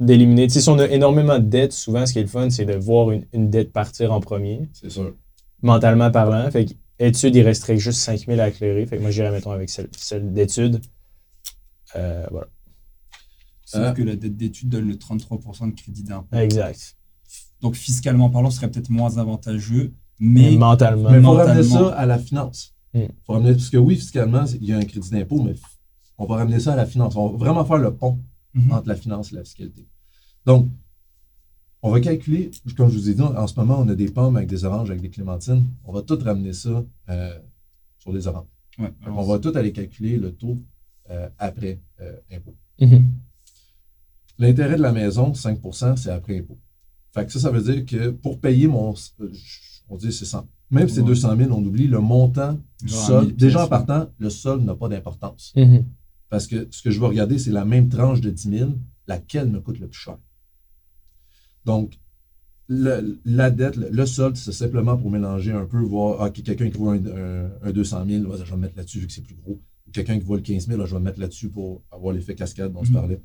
d'éliminer. 0.00 0.46
Tu 0.46 0.54
sais, 0.54 0.60
si 0.60 0.68
on 0.68 0.78
a 0.78 0.86
énormément 0.86 1.38
de 1.40 1.44
dettes, 1.44 1.72
souvent, 1.72 2.06
ce 2.06 2.12
qui 2.12 2.20
est 2.20 2.22
le 2.22 2.28
fun, 2.28 2.48
c'est 2.50 2.64
de 2.64 2.74
voir 2.74 3.10
une, 3.10 3.24
une 3.32 3.50
dette 3.50 3.72
partir 3.72 4.12
en 4.12 4.20
premier, 4.20 4.68
C'est 4.72 4.90
sûr. 4.90 5.12
mentalement 5.60 6.10
parlant. 6.12 6.48
Fait 6.52 6.66
que 6.66 6.72
études, 7.00 7.34
il 7.34 7.42
resterait 7.42 7.78
juste 7.78 7.98
5000 7.98 8.40
à 8.40 8.48
éclairer. 8.48 8.86
Fait 8.86 8.96
que 8.96 9.02
moi, 9.02 9.10
j'irais, 9.10 9.32
mettons, 9.32 9.50
avec 9.50 9.68
celle, 9.70 9.88
celle 9.96 10.32
d'études. 10.32 10.80
Euh, 11.96 12.26
voilà. 12.30 12.46
Sauf 13.64 13.82
Ah. 13.86 13.92
que 13.92 14.02
la 14.02 14.16
dette 14.16 14.36
d'études 14.36 14.68
donne 14.68 14.86
le 14.88 14.94
33% 14.96 15.66
de 15.66 15.74
crédit 15.74 16.04
d'impôt. 16.04 16.36
Exact. 16.36 16.96
Donc, 17.60 17.74
fiscalement 17.74 18.30
parlant, 18.30 18.50
ce 18.50 18.56
serait 18.58 18.70
peut-être 18.70 18.90
moins 18.90 19.16
avantageux, 19.18 19.92
Mais 20.20 20.50
mais 20.52 20.56
mentalement. 20.56 21.10
Mais 21.10 21.18
il 21.18 21.22
faut 21.24 21.32
ramener 21.32 21.62
ça 21.62 21.88
à 21.94 22.06
la 22.06 22.18
finance. 22.18 22.74
Mm. 22.94 23.00
Faut 23.26 23.32
ramener, 23.34 23.52
parce 23.52 23.70
que 23.70 23.76
oui, 23.76 23.96
fiscalement, 23.96 24.44
il 24.60 24.66
y 24.66 24.72
a 24.72 24.78
un 24.78 24.84
crédit 24.84 25.10
d'impôt, 25.10 25.42
mais 25.42 25.54
on 26.18 26.26
va 26.26 26.36
ramener 26.36 26.60
ça 26.60 26.72
à 26.72 26.76
la 26.76 26.86
finance. 26.86 27.14
On 27.16 27.28
va 27.30 27.36
vraiment 27.38 27.64
faire 27.64 27.78
le 27.78 27.94
pont 27.94 28.18
Mhm. 28.54 28.72
entre 28.72 28.88
la 28.88 28.96
finance 28.96 29.32
et 29.32 29.36
la 29.36 29.44
fiscalité. 29.44 29.86
Donc, 30.46 30.68
on 31.82 31.90
va 31.90 32.00
calculer, 32.00 32.50
comme 32.76 32.88
je 32.90 32.96
vous 32.96 33.08
ai 33.10 33.14
dit, 33.14 33.22
en 33.22 33.46
ce 33.46 33.54
moment, 33.54 33.78
on 33.78 33.88
a 33.88 33.94
des 33.94 34.10
pommes 34.10 34.36
avec 34.36 34.48
des 34.48 34.64
oranges, 34.64 34.90
avec 34.90 35.02
des 35.02 35.10
clémentines. 35.10 35.64
On 35.84 35.92
va 35.92 36.02
tout 36.02 36.18
ramener 36.18 36.52
ça 36.52 36.84
euh, 37.08 37.38
sur 37.98 38.12
les 38.12 38.26
oranges. 38.26 38.48
Ouais, 38.78 38.92
on 39.06 39.22
va 39.22 39.38
tout 39.38 39.52
aller 39.54 39.72
calculer 39.72 40.16
le 40.16 40.32
taux 40.32 40.58
euh, 41.10 41.28
après 41.38 41.80
euh, 42.00 42.16
impôt. 42.32 42.56
Mhm. 42.80 43.04
L'intérêt 44.38 44.76
de 44.76 44.82
la 44.82 44.92
maison, 44.92 45.32
5% 45.34 45.96
c'est 45.96 46.10
après 46.10 46.38
impôt. 46.38 46.58
Fait 47.14 47.26
que 47.26 47.32
ça, 47.32 47.40
ça 47.40 47.50
veut 47.50 47.62
dire 47.62 47.84
que 47.86 48.10
pour 48.10 48.40
payer 48.40 48.66
mon. 48.66 48.94
euh, 49.20 49.32
On 49.88 49.96
dit 49.96 50.12
c'est 50.12 50.24
100. 50.26 50.46
Même 50.70 50.86
si 50.88 50.96
c'est 50.96 51.00
Ouais. 51.00 51.06
200 51.06 51.36
000, 51.36 51.50
on 51.52 51.64
oublie 51.64 51.86
le 51.86 52.00
montant 52.00 52.58
du 52.82 52.88
Genre 52.88 53.00
à 53.02 53.06
sol. 53.06 53.24
1000 53.26 53.36
Déjà 53.36 53.64
en 53.64 53.68
partant, 53.68 54.10
le 54.18 54.28
sol 54.30 54.60
n'a 54.60 54.74
pas 54.74 54.88
d'importance. 54.88 55.52
Mhm. 55.56 55.86
Parce 56.28 56.46
que 56.46 56.68
ce 56.70 56.82
que 56.82 56.90
je 56.90 57.00
veux 57.00 57.06
regarder, 57.06 57.38
c'est 57.38 57.50
la 57.52 57.64
même 57.64 57.88
tranche 57.88 58.20
de 58.20 58.28
10 58.30 58.50
000, 58.50 58.70
laquelle 59.06 59.48
me 59.48 59.60
coûte 59.60 59.78
le 59.78 59.88
plus 59.88 59.98
cher. 59.98 60.18
Donc, 61.64 61.98
le- 62.68 63.18
la 63.24 63.50
dette, 63.50 63.76
le, 63.76 63.88
le 63.90 64.06
solde, 64.06 64.36
c'est 64.36 64.52
simplement 64.52 64.96
pour 64.98 65.10
mélanger 65.10 65.52
un 65.52 65.64
peu, 65.64 65.78
voir, 65.80 66.20
ah, 66.22 66.30
quelqu'un 66.30 66.68
qui 66.70 66.76
voit 66.76 66.92
un, 66.94 67.06
un- 67.06 67.50
un 67.62 67.72
200 67.72 68.04
000, 68.06 68.24
ouais, 68.26 68.36
je 68.38 68.50
vais 68.50 68.56
me 68.56 68.60
mettre 68.62 68.76
là-dessus 68.76 68.98
vu 69.00 69.06
que 69.06 69.12
c'est 69.12 69.22
plus 69.22 69.36
gros. 69.36 69.58
Ou 69.86 69.90
quelqu'un 69.90 70.18
qui 70.18 70.24
voit 70.26 70.36
le 70.36 70.42
15 70.42 70.66
000, 70.66 70.78
là, 70.78 70.84
je 70.84 70.92
vais 70.92 71.00
me 71.00 71.04
mettre 71.06 71.18
là-dessus 71.20 71.48
pour 71.48 71.82
avoir 71.90 72.12
l'effet 72.12 72.34
cascade 72.34 72.72
dont 72.72 72.84
je 72.84 72.90
Mhm. 72.90 72.94
parlais. 72.96 73.22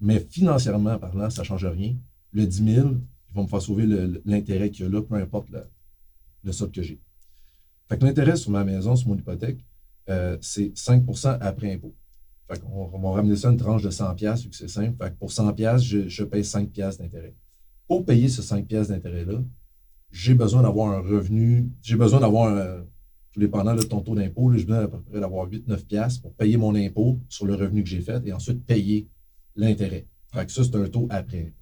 Mais 0.00 0.18
financièrement 0.28 0.98
parlant, 0.98 1.30
ça 1.30 1.42
ne 1.42 1.46
change 1.46 1.64
rien. 1.64 1.94
Le 2.32 2.46
10 2.46 2.74
000, 2.74 2.88
ils 2.88 3.34
vont 3.34 3.42
me 3.44 3.48
faire 3.48 3.62
sauver 3.62 3.86
l'intérêt 4.24 4.70
qu'il 4.70 4.84
y 4.84 4.88
a 4.88 4.90
là, 4.90 5.02
peu 5.02 5.14
importe 5.14 5.48
le, 5.50 6.52
solde 6.52 6.72
que 6.72 6.82
j'ai. 6.82 7.00
Fait 7.88 8.02
l'intérêt 8.02 8.36
sur 8.36 8.50
ma 8.50 8.64
maison, 8.64 8.96
sur 8.96 9.08
mon 9.08 9.16
hypothèque, 9.16 9.64
euh, 10.08 10.36
c'est 10.40 10.74
5% 10.74 11.38
après 11.40 11.72
impôt. 11.72 11.94
Fait 12.48 12.58
qu'on 12.60 12.90
on 12.92 12.98
va 12.98 13.10
ramener 13.10 13.36
ça 13.36 13.48
à 13.48 13.52
une 13.52 13.58
tranche 13.58 13.82
de 13.82 13.90
100 13.90 14.14
pièces 14.14 14.42
vu 14.42 14.50
que 14.50 14.56
c'est 14.56 14.68
simple. 14.68 14.96
Fait 15.02 15.14
pour 15.16 15.30
100 15.30 15.52
pièces, 15.52 15.82
je, 15.82 16.08
je 16.08 16.24
paye 16.24 16.44
5 16.44 16.70
pièces 16.70 16.98
d'intérêt. 16.98 17.34
Pour 17.86 18.04
payer 18.04 18.28
ce 18.28 18.42
5 18.42 18.66
pièces 18.66 18.88
d'intérêt-là, 18.88 19.42
j'ai 20.10 20.34
besoin 20.34 20.62
d'avoir 20.62 20.92
un 20.92 21.00
revenu, 21.00 21.70
j'ai 21.82 21.96
besoin 21.96 22.20
d'avoir 22.20 22.54
un, 22.54 22.84
tout 23.32 23.40
dépendant 23.40 23.74
de 23.74 23.82
ton 23.82 24.00
taux 24.00 24.14
d'impôt, 24.14 24.52
j'ai 24.52 24.64
besoin 24.64 24.86
peu 24.86 25.18
d'avoir 25.18 25.48
8-9 25.48 25.84
pièces 25.86 26.18
pour 26.18 26.32
payer 26.34 26.58
mon 26.58 26.74
impôt 26.74 27.18
sur 27.28 27.46
le 27.46 27.54
revenu 27.54 27.82
que 27.82 27.88
j'ai 27.88 28.02
fait 28.02 28.24
et 28.26 28.32
ensuite 28.32 28.64
payer 28.64 29.08
l'intérêt. 29.56 30.06
Fait 30.32 30.48
ça, 30.50 30.64
c'est 30.64 30.76
un 30.76 30.88
taux 30.88 31.06
après. 31.10 31.52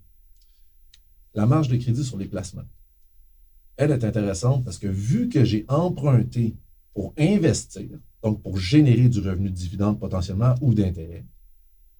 La 1.34 1.46
marge 1.46 1.68
de 1.68 1.76
crédit 1.76 2.04
sur 2.04 2.18
les 2.18 2.26
placements. 2.26 2.64
Elle 3.76 3.92
est 3.92 4.04
intéressante 4.04 4.64
parce 4.64 4.78
que 4.78 4.88
vu 4.88 5.28
que 5.28 5.44
j'ai 5.44 5.64
emprunté 5.68 6.56
pour 6.92 7.14
investir, 7.18 7.88
donc 8.22 8.42
pour 8.42 8.58
générer 8.58 9.08
du 9.08 9.20
revenu 9.20 9.50
de 9.50 9.54
dividende 9.54 9.98
potentiellement 9.98 10.54
ou 10.60 10.74
d'intérêt, 10.74 11.24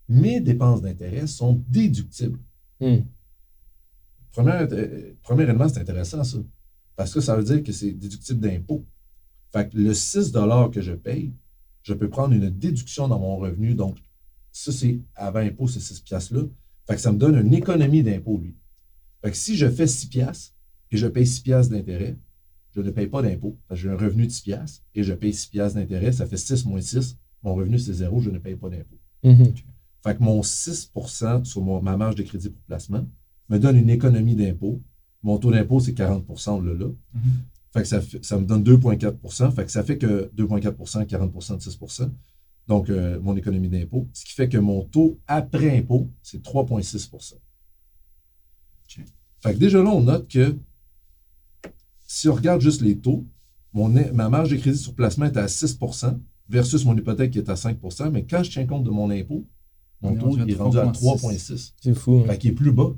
mes 0.09 0.41
dépenses 0.41 0.83
d'intérêt 0.83 1.27
sont 1.27 1.65
déductibles. 1.69 2.41
Premier, 4.33 4.67
euh, 4.73 5.15
premier 5.23 5.45
élément, 5.45 5.69
c'est 5.69 5.81
intéressant, 5.81 6.25
ça. 6.25 6.39
Parce 6.97 7.15
que 7.15 7.21
ça 7.21 7.37
veut 7.37 7.45
dire 7.45 7.63
que 7.63 7.73
c'est 7.73 7.93
déductible 7.93 8.41
d'impôt. 8.41 8.85
Fait 9.53 9.69
que 9.69 9.77
le 9.77 9.95
6 9.95 10.33
que 10.73 10.81
je 10.81 10.93
paye, 10.93 11.33
je 11.83 11.95
peux 11.95 12.09
prendre 12.09 12.35
une 12.35 12.51
déduction 12.51 13.09
dans 13.09 13.19
mon 13.19 13.37
revenu. 13.37 13.75
Donc, 13.75 13.99
ça, 14.53 14.73
c'est 14.73 15.01
avant 15.15 15.39
impôt, 15.39 15.67
c'est 15.67 15.81
6 15.81 16.01
piastres-là. 16.01 16.43
Fait 16.87 16.95
que 16.97 17.01
ça 17.01 17.13
me 17.13 17.19
donne 17.19 17.37
une 17.37 17.55
économie 17.55 18.03
d'impôt, 18.03 18.39
lui. 18.39 18.55
Fait 19.23 19.31
que 19.31 19.37
si 19.37 19.57
je 19.57 19.69
fais 19.69 19.87
6 19.87 20.07
piastres 20.07 20.55
et 20.91 20.97
je 20.97 21.07
paye 21.07 21.27
6 21.27 21.41
piastres 21.41 21.73
d'intérêt, 21.73 22.17
je 22.75 22.81
ne 22.81 22.91
paye 22.91 23.07
pas 23.09 23.23
d'impôt. 23.23 23.59
J'ai 23.73 23.91
un 23.91 23.97
revenu 23.97 24.27
de 24.27 24.33
6 24.33 24.43
piastres 24.43 24.83
et 24.95 25.03
je 25.03 25.13
paye 25.13 25.33
6 25.35 25.49
piastres 25.49 25.79
d'intérêt, 25.79 26.13
ça 26.13 26.27
fait 26.27 26.37
6 26.37 26.65
moins 26.67 26.81
6. 26.81 27.17
Mon 27.43 27.55
revenu, 27.55 27.79
c'est 27.79 27.93
zéro, 27.95 28.21
je 28.21 28.31
ne 28.31 28.39
paye 28.39 28.57
pas 28.57 28.69
d'impôt. 28.71 28.99
Mhm. 29.25 29.55
Fait 30.03 30.17
que 30.17 30.23
mon 30.23 30.43
6% 30.43 31.45
sur 31.45 31.63
mon- 31.63 31.83
ma 31.83 31.97
marge 31.97 32.15
de 32.15 32.23
crédit 32.23 32.49
pour 32.51 32.63
placement 32.63 33.07
me 33.49 33.59
donne 33.59 33.77
une 33.77 33.91
économie 33.91 34.35
d'impôt. 34.37 34.81
Mon 35.23 35.39
taux 35.39 35.51
d'impôt, 35.51 35.81
c'est 35.81 35.93
40 35.95 36.25
on 36.49 36.61
l'a 36.61 36.73
là. 36.75 36.87
Mhm. 37.15 37.21
Fait 37.73 37.83
que 37.83 37.89
ça, 37.89 38.01
fait- 38.01 38.25
ça 38.25 38.39
me 38.39 38.45
donne 38.47 38.63
2,4% 38.65 39.51
Fait 39.53 39.65
que 39.65 39.71
ça 39.71 39.85
fait 39.85 39.99
que 39.99 40.31
2,4% 40.35 41.05
40 41.05 41.33
de 41.57 41.63
6% 41.63 42.11
Donc, 42.69 42.89
euh, 42.89 43.19
mon 43.21 43.37
économie 43.37 43.69
d'impôt. 43.69 44.09
Ce 44.13 44.25
qui 44.25 44.33
fait 44.33 44.49
que 44.49 44.59
mon 44.59 44.85
taux 44.85 45.19
après 45.27 45.77
impôt, 45.77 46.09
c'est 46.23 46.41
3,6 46.43 47.11
Fait 49.43 49.55
que 49.55 49.59
déjà 49.59 49.83
là, 49.83 49.91
on 49.91 50.03
note 50.03 50.29
que 50.29 50.57
si 52.07 52.29
on 52.29 52.35
regarde 52.35 52.61
juste 52.61 52.81
les 52.83 52.99
taux, 52.99 53.27
mon, 53.73 53.89
ma 54.13 54.29
marge 54.29 54.51
de 54.51 54.57
crédit 54.57 54.79
sur 54.79 54.95
placement 54.95 55.27
est 55.27 55.37
à 55.37 55.47
6% 55.47 56.19
versus 56.49 56.85
mon 56.85 56.97
hypothèque 56.97 57.31
qui 57.31 57.39
est 57.39 57.49
à 57.49 57.55
5% 57.55 58.11
mais 58.11 58.27
quand 58.27 58.43
je 58.43 58.51
tiens 58.51 58.67
compte 58.67 58.85
de 58.85 58.91
mon 58.91 59.11
impôt, 59.11 59.47
mon 60.03 60.15
taux 60.17 60.37
il 60.37 60.51
est 60.51 60.57
rendu 60.57 60.79
à 60.79 60.87
3,6. 60.87 61.21
3,6. 61.21 61.73
C'est 61.81 61.95
fou. 61.95 62.19
hein. 62.25 62.27
Fait 62.27 62.39
qu'il 62.39 62.51
est 62.51 62.55
plus 62.55 62.73
bas. 62.73 62.95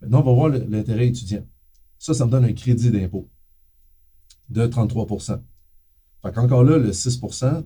Maintenant, 0.00 0.20
on 0.20 0.24
va 0.24 0.32
voir 0.32 0.48
l'intérêt 0.48 1.08
étudiant. 1.08 1.46
Ça, 1.98 2.14
ça 2.14 2.26
me 2.26 2.30
donne 2.30 2.44
un 2.44 2.52
crédit 2.52 2.90
d'impôt 2.90 3.28
de 4.50 4.66
33% 4.66 5.42
Fait 6.22 6.32
qu'encore 6.32 6.64
là, 6.64 6.78
le 6.78 6.92
6 6.92 7.20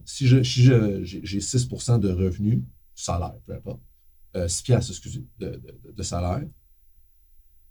si 0.05 0.27
je- 0.27 0.43
si 0.43 0.63
je- 0.63 1.03
j'ai 1.05 1.21
j'ai 1.25 1.41
6% 1.41 1.99
de 1.99 2.09
revenus, 2.11 2.61
salaire, 2.95 3.35
peu 3.47 3.55
importe, 3.55 3.81
euh, 4.37 4.49
6 4.49 4.63
piastres, 4.63 4.91
excusez, 4.93 5.25
de, 5.39 5.51
de- 5.51 5.93
de 5.97 6.03
salaire, 6.03 6.45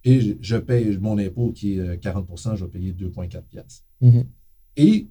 et 0.04 0.22
je, 0.22 0.34
je 0.40 0.58
paye 0.58 0.98
mon 1.00 1.18
impôt 1.18 1.52
qui 1.52 1.74
est 1.76 1.80
euh, 1.80 1.98
40 1.98 2.56
je 2.56 2.66
vais 2.66 2.72
payer 2.72 2.94
2,4 2.94 3.42
piastres. 3.44 3.84
Mhm. 4.02 4.26
Et 4.78 5.08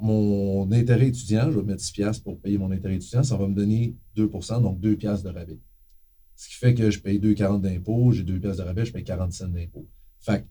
mon 0.00 0.70
intérêt 0.72 1.08
étudiant, 1.08 1.50
je 1.50 1.58
vais 1.58 1.64
mettre 1.64 1.82
10 1.82 1.92
piastres 1.92 2.22
pour 2.24 2.38
payer 2.40 2.58
mon 2.58 2.70
intérêt 2.70 2.94
étudiant, 2.96 3.22
ça 3.22 3.36
va 3.36 3.46
me 3.46 3.54
donner 3.54 3.96
2 4.14 4.28
donc 4.60 4.80
2 4.80 4.96
piastres 4.96 5.24
de 5.30 5.34
rabais. 5.36 5.58
Ce 6.36 6.48
qui 6.48 6.54
fait 6.54 6.74
que 6.74 6.90
je 6.90 6.98
paye 6.98 7.18
2,40 7.18 7.60
d'impôt, 7.60 8.10
j'ai 8.12 8.22
2 8.22 8.38
piastres 8.40 8.62
de 8.62 8.66
rabais, 8.68 8.84
je 8.84 8.92
paye 8.92 9.04
40 9.04 9.32
cents 9.32 9.48
d'impôt. 9.48 9.86
Fait 10.20 10.42
que 10.42 10.46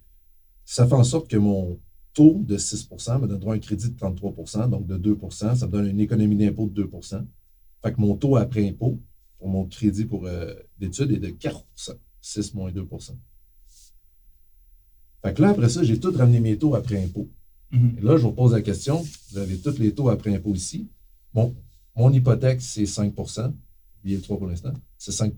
ça 0.65 0.87
fait 0.87 0.93
en 0.93 1.03
sorte 1.03 1.29
que 1.29 1.37
mon 1.37 1.79
taux 2.13 2.41
de 2.45 2.57
6 2.57 2.89
me 3.21 3.27
donnera 3.27 3.53
un 3.53 3.59
crédit 3.59 3.89
de 3.89 3.95
33 3.97 4.67
donc 4.67 4.85
de 4.85 4.97
2 4.97 5.17
ça 5.31 5.53
me 5.65 5.71
donne 5.71 5.87
une 5.87 5.99
économie 5.99 6.35
d'impôt 6.35 6.67
de 6.67 6.73
2 6.83 6.89
Fait 7.83 7.93
que 7.93 7.99
mon 8.01 8.15
taux 8.15 8.35
après 8.35 8.67
impôt 8.69 8.99
mon 9.49 9.65
crédit 9.65 10.05
pour 10.05 10.25
euh, 10.25 10.53
d'études 10.79 11.11
est 11.11 11.17
de 11.17 11.29
4% 11.29 11.95
6 12.21 12.53
moins 12.53 12.71
2% 12.71 13.11
Fait 15.23 15.33
que 15.33 15.41
là, 15.41 15.49
après 15.49 15.69
ça, 15.69 15.83
j'ai 15.83 15.99
tout 15.99 16.11
ramené 16.11 16.39
mes 16.39 16.57
taux 16.57 16.75
après 16.75 17.03
impôt. 17.03 17.29
Mhm. 17.71 17.97
Et 17.97 18.01
là, 18.01 18.17
je 18.17 18.23
vous 18.23 18.31
pose 18.31 18.53
la 18.53 18.61
question. 18.61 19.03
Vous 19.31 19.37
avez 19.37 19.57
tous 19.57 19.77
les 19.79 19.93
taux 19.93 20.09
après 20.09 20.35
impôt 20.35 20.53
ici. 20.53 20.87
Bon, 21.33 21.55
mon 21.95 22.11
hypothèque, 22.11 22.61
c'est 22.61 22.85
5 22.85 23.13
Oubliez 23.17 24.17
le 24.17 24.21
3 24.21 24.37
pour 24.37 24.47
l'instant. 24.47 24.73
C'est 24.97 25.11
5 25.11 25.33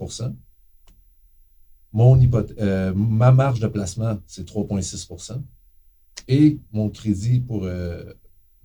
mon 1.94 2.20
euh, 2.60 2.94
Ma 2.96 3.32
marge 3.32 3.60
de 3.60 3.68
placement, 3.68 4.20
c'est 4.26 4.48
3,6% 4.48 5.42
Et 6.28 6.60
mon 6.72 6.90
crédit 6.90 7.40
pour 7.40 7.66
euh, 7.66 8.04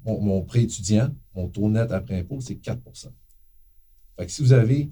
mon, 0.05 0.21
mon 0.21 0.43
prêt 0.43 0.63
étudiant, 0.63 1.11
mon 1.35 1.49
taux 1.49 1.69
net 1.69 1.93
après 1.93 2.19
impôt, 2.21 2.41
c'est 2.41 2.55
4% 2.55 3.09
Fait 4.17 4.27
que 4.27 4.33
si 4.33 4.41
vous 4.41 4.55
avez 4.55 4.91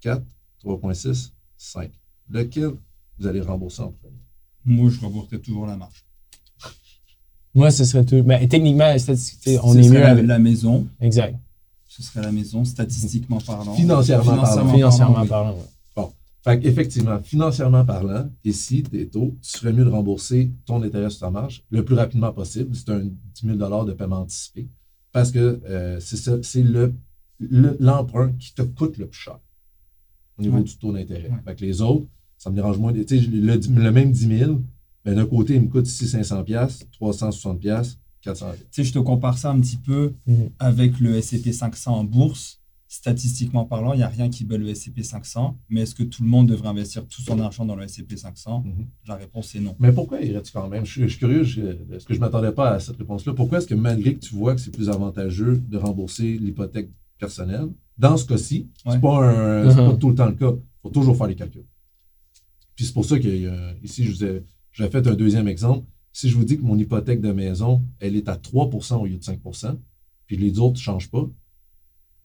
4, 0.00 0.22
3,6, 0.64 1.30
5. 1.56 1.90
lequel 2.30 2.70
vous 3.18 3.26
allez 3.26 3.40
rembourser 3.40 3.82
en 3.82 3.92
premier? 3.92 4.14
Moi, 4.64 4.90
je 4.90 5.00
rembourserais 5.00 5.38
toujours 5.38 5.66
la 5.66 5.76
marge. 5.76 6.04
Moi, 7.54 7.70
ce 7.70 7.84
serait 7.84 8.04
tout. 8.04 8.22
Ben, 8.22 8.46
techniquement, 8.48 8.96
statistique, 8.98 9.58
on 9.62 9.72
Ce 9.72 9.78
est 9.78 9.82
serait 9.84 9.94
mieux 9.94 10.00
la, 10.02 10.10
avec. 10.10 10.26
la 10.26 10.38
maison. 10.38 10.86
Exact. 11.00 11.38
Ce 11.86 12.02
serait 12.02 12.20
la 12.22 12.32
maison, 12.32 12.64
statistiquement 12.64 13.38
parlant. 13.40 13.74
Financièrement 13.74 14.36
parlant. 14.42 14.74
Financièrement 14.74 15.22
oui. 15.22 15.28
parlant. 15.28 15.56
ouais. 15.56 15.62
Fait 16.44 16.64
effectivement, 16.64 17.20
financièrement 17.22 17.84
parlant, 17.84 18.28
ici, 18.44 18.84
tes 18.84 19.08
taux, 19.08 19.34
tu 19.42 19.58
ferais 19.58 19.72
mieux 19.72 19.84
de 19.84 19.90
rembourser 19.90 20.52
ton 20.64 20.80
intérêt 20.82 21.10
sur 21.10 21.20
ta 21.20 21.30
marge 21.30 21.64
le 21.70 21.84
plus 21.84 21.96
rapidement 21.96 22.32
possible. 22.32 22.76
C'est 22.76 22.90
un 22.90 23.00
10 23.00 23.56
000 23.58 23.84
de 23.84 23.92
paiement 23.94 24.18
anticipé. 24.20 24.68
Parce 25.10 25.32
que 25.32 25.60
euh, 25.68 25.98
c'est 25.98 26.16
ça, 26.16 26.36
c'est 26.42 26.62
le, 26.62 26.94
le- 27.40 27.76
l'emprunt 27.80 28.32
qui 28.38 28.54
te 28.54 28.62
coûte 28.62 28.96
le 28.98 29.08
plus 29.08 29.18
cher 29.18 29.40
au 30.38 30.42
niveau 30.42 30.58
Ouais. 30.58 30.62
du 30.64 30.76
taux 30.76 30.92
d'intérêt. 30.92 31.28
Ouais. 31.30 31.38
Fait 31.44 31.54
que 31.56 31.64
les 31.64 31.80
autres, 31.80 32.06
ça 32.38 32.50
me 32.50 32.54
dérange 32.54 32.78
moins. 32.78 32.92
Tu 32.92 33.06
sais, 33.06 33.18
le, 33.18 33.56
le 33.56 33.90
même 33.90 34.12
10 34.12 34.38
000, 34.38 34.60
mais 35.04 35.14
d'un 35.14 35.26
côté, 35.26 35.54
il 35.54 35.62
me 35.62 35.68
coûte 35.68 35.86
ici 35.88 36.06
500 36.06 36.44
360 36.92 37.60
400 38.20 38.46
Tu 38.58 38.66
sais, 38.70 38.84
je 38.84 38.92
te 38.92 38.98
compare 38.98 39.38
ça 39.38 39.50
un 39.50 39.60
petit 39.60 39.76
peu 39.76 40.14
Mhm. 40.26 40.50
avec 40.58 40.98
le 41.00 41.16
S&P 41.16 41.52
500 41.52 41.94
en 41.98 42.04
bourse. 42.04 42.60
Statistiquement 42.88 43.64
parlant, 43.64 43.94
il 43.94 43.96
n'y 43.96 44.02
a 44.04 44.08
rien 44.08 44.30
qui 44.30 44.44
bat 44.44 44.56
le 44.56 44.68
S&P 44.68 45.02
500. 45.02 45.58
Mais 45.68 45.82
est-ce 45.82 45.94
que 45.94 46.04
tout 46.04 46.22
le 46.22 46.28
monde 46.28 46.48
devrait 46.48 46.68
investir 46.68 47.04
tout 47.06 47.20
son 47.20 47.38
argent 47.40 47.64
dans 47.64 47.74
le 47.74 47.82
S&P 47.84 48.16
500 48.16 48.62
Mhm. 48.64 48.86
La 49.08 49.16
réponse 49.16 49.54
est 49.54 49.60
non. 49.60 49.74
Mais 49.80 49.92
pourquoi 49.92 50.20
irais-tu 50.20 50.52
quand 50.52 50.68
même? 50.68 50.84
Je 50.86 50.92
suis, 50.92 51.02
je 51.02 51.08
suis 51.08 51.18
curieux, 51.18 51.42
je- 51.42 51.60
est-ce 51.94 52.04
que 52.06 52.14
je 52.14 52.18
ne 52.18 52.24
m'attendais 52.24 52.52
pas 52.52 52.70
à 52.74 52.80
cette 52.80 52.96
réponse-là? 52.96 53.34
Pourquoi 53.34 53.58
est-ce 53.58 53.66
que 53.66 53.74
malgré 53.74 54.14
que 54.14 54.20
tu 54.20 54.34
vois 54.34 54.54
que 54.54 54.60
c'est 54.60 54.70
plus 54.70 54.88
avantageux 54.88 55.56
de 55.68 55.76
rembourser 55.76 56.38
l'hypothèque 56.38 56.90
personnelle, 57.18 57.68
dans 57.98 58.16
ce 58.16 58.24
cas-ci, 58.26 58.68
Ouais. 58.84 58.92
c'est 58.92 59.00
pas, 59.00 59.24
un- 59.30 59.74
pas 59.74 59.96
tout 59.96 60.10
le 60.10 60.14
temps 60.14 60.26
le 60.26 60.32
cas. 60.34 60.52
Il 60.52 60.82
faut 60.82 60.90
toujours 60.90 61.16
faire 61.16 61.26
les 61.26 61.36
calculs. 61.36 61.64
Puis 62.74 62.84
c'est 62.86 62.92
pour 62.92 63.04
ça 63.04 63.18
que 63.18 63.26
euh, 63.26 63.72
ici, 63.82 64.04
je 64.04 64.10
vous 64.12 64.24
ai, 64.24 64.44
je 64.72 64.82
vous 64.82 64.88
ai 64.88 64.90
fait 64.92 65.06
un 65.06 65.14
deuxième 65.14 65.48
exemple. 65.48 65.86
Si 66.12 66.28
je 66.28 66.36
vous 66.36 66.44
dis 66.44 66.56
que 66.56 66.62
mon 66.62 66.78
hypothèque 66.78 67.20
de 67.20 67.32
maison, 67.32 67.82
elle 68.00 68.16
est 68.16 68.28
à 68.28 68.36
3% 68.36 68.96
au 69.00 69.06
lieu 69.06 69.16
de 69.18 69.22
5% 69.22 69.78
puis 70.26 70.36
les 70.36 70.58
autres 70.58 70.74
ne 70.74 70.80
changent 70.80 71.10
pas, 71.10 71.28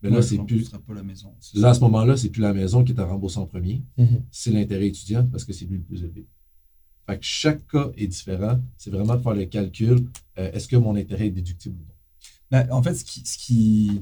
mais 0.01 0.09
là, 0.09 0.15
Moi, 0.15 0.21
c'est 0.23 0.35
plus. 0.37 0.55
rembourserais 0.69 0.79
pas 0.79 0.93
la 0.95 1.03
maison. 1.03 1.33
Là, 1.53 1.69
à 1.69 1.73
ce 1.73 1.79
moment-là, 1.81 2.17
c'est 2.17 2.29
plus 2.29 2.41
la 2.41 2.53
maison 2.53 2.83
qui 2.83 2.91
est 2.93 2.99
à 2.99 3.05
rembourser 3.05 3.37
en 3.37 3.45
premier 3.45 3.83
Mhm. 3.97 4.23
c'est 4.31 4.51
l'intérêt 4.51 4.87
étudiant 4.87 5.25
parce 5.27 5.45
que 5.45 5.53
c'est 5.53 5.65
lui 5.65 5.77
le 5.77 5.83
plus 5.83 6.03
élevé. 6.03 6.25
Fait 7.07 7.17
que 7.17 7.23
chaque 7.25 7.67
cas 7.67 7.91
est 7.97 8.07
différent. 8.07 8.59
C'est 8.77 8.89
vraiment 8.91 9.15
de 9.15 9.21
faire 9.21 9.33
le 9.35 9.45
calcul. 9.45 10.07
euh, 10.37 10.51
Est-ce 10.53 10.67
que 10.67 10.75
mon 10.77 10.95
intérêt 10.95 11.27
est 11.27 11.31
déductible 11.31 11.75
ou 11.79 11.83
non? 11.83 11.93
Ben, 12.49 12.67
en 12.71 12.81
fait, 12.81 12.93
ce 12.95 13.03
qui, 13.05 13.21
ce 13.25 13.37
qui, 13.37 14.01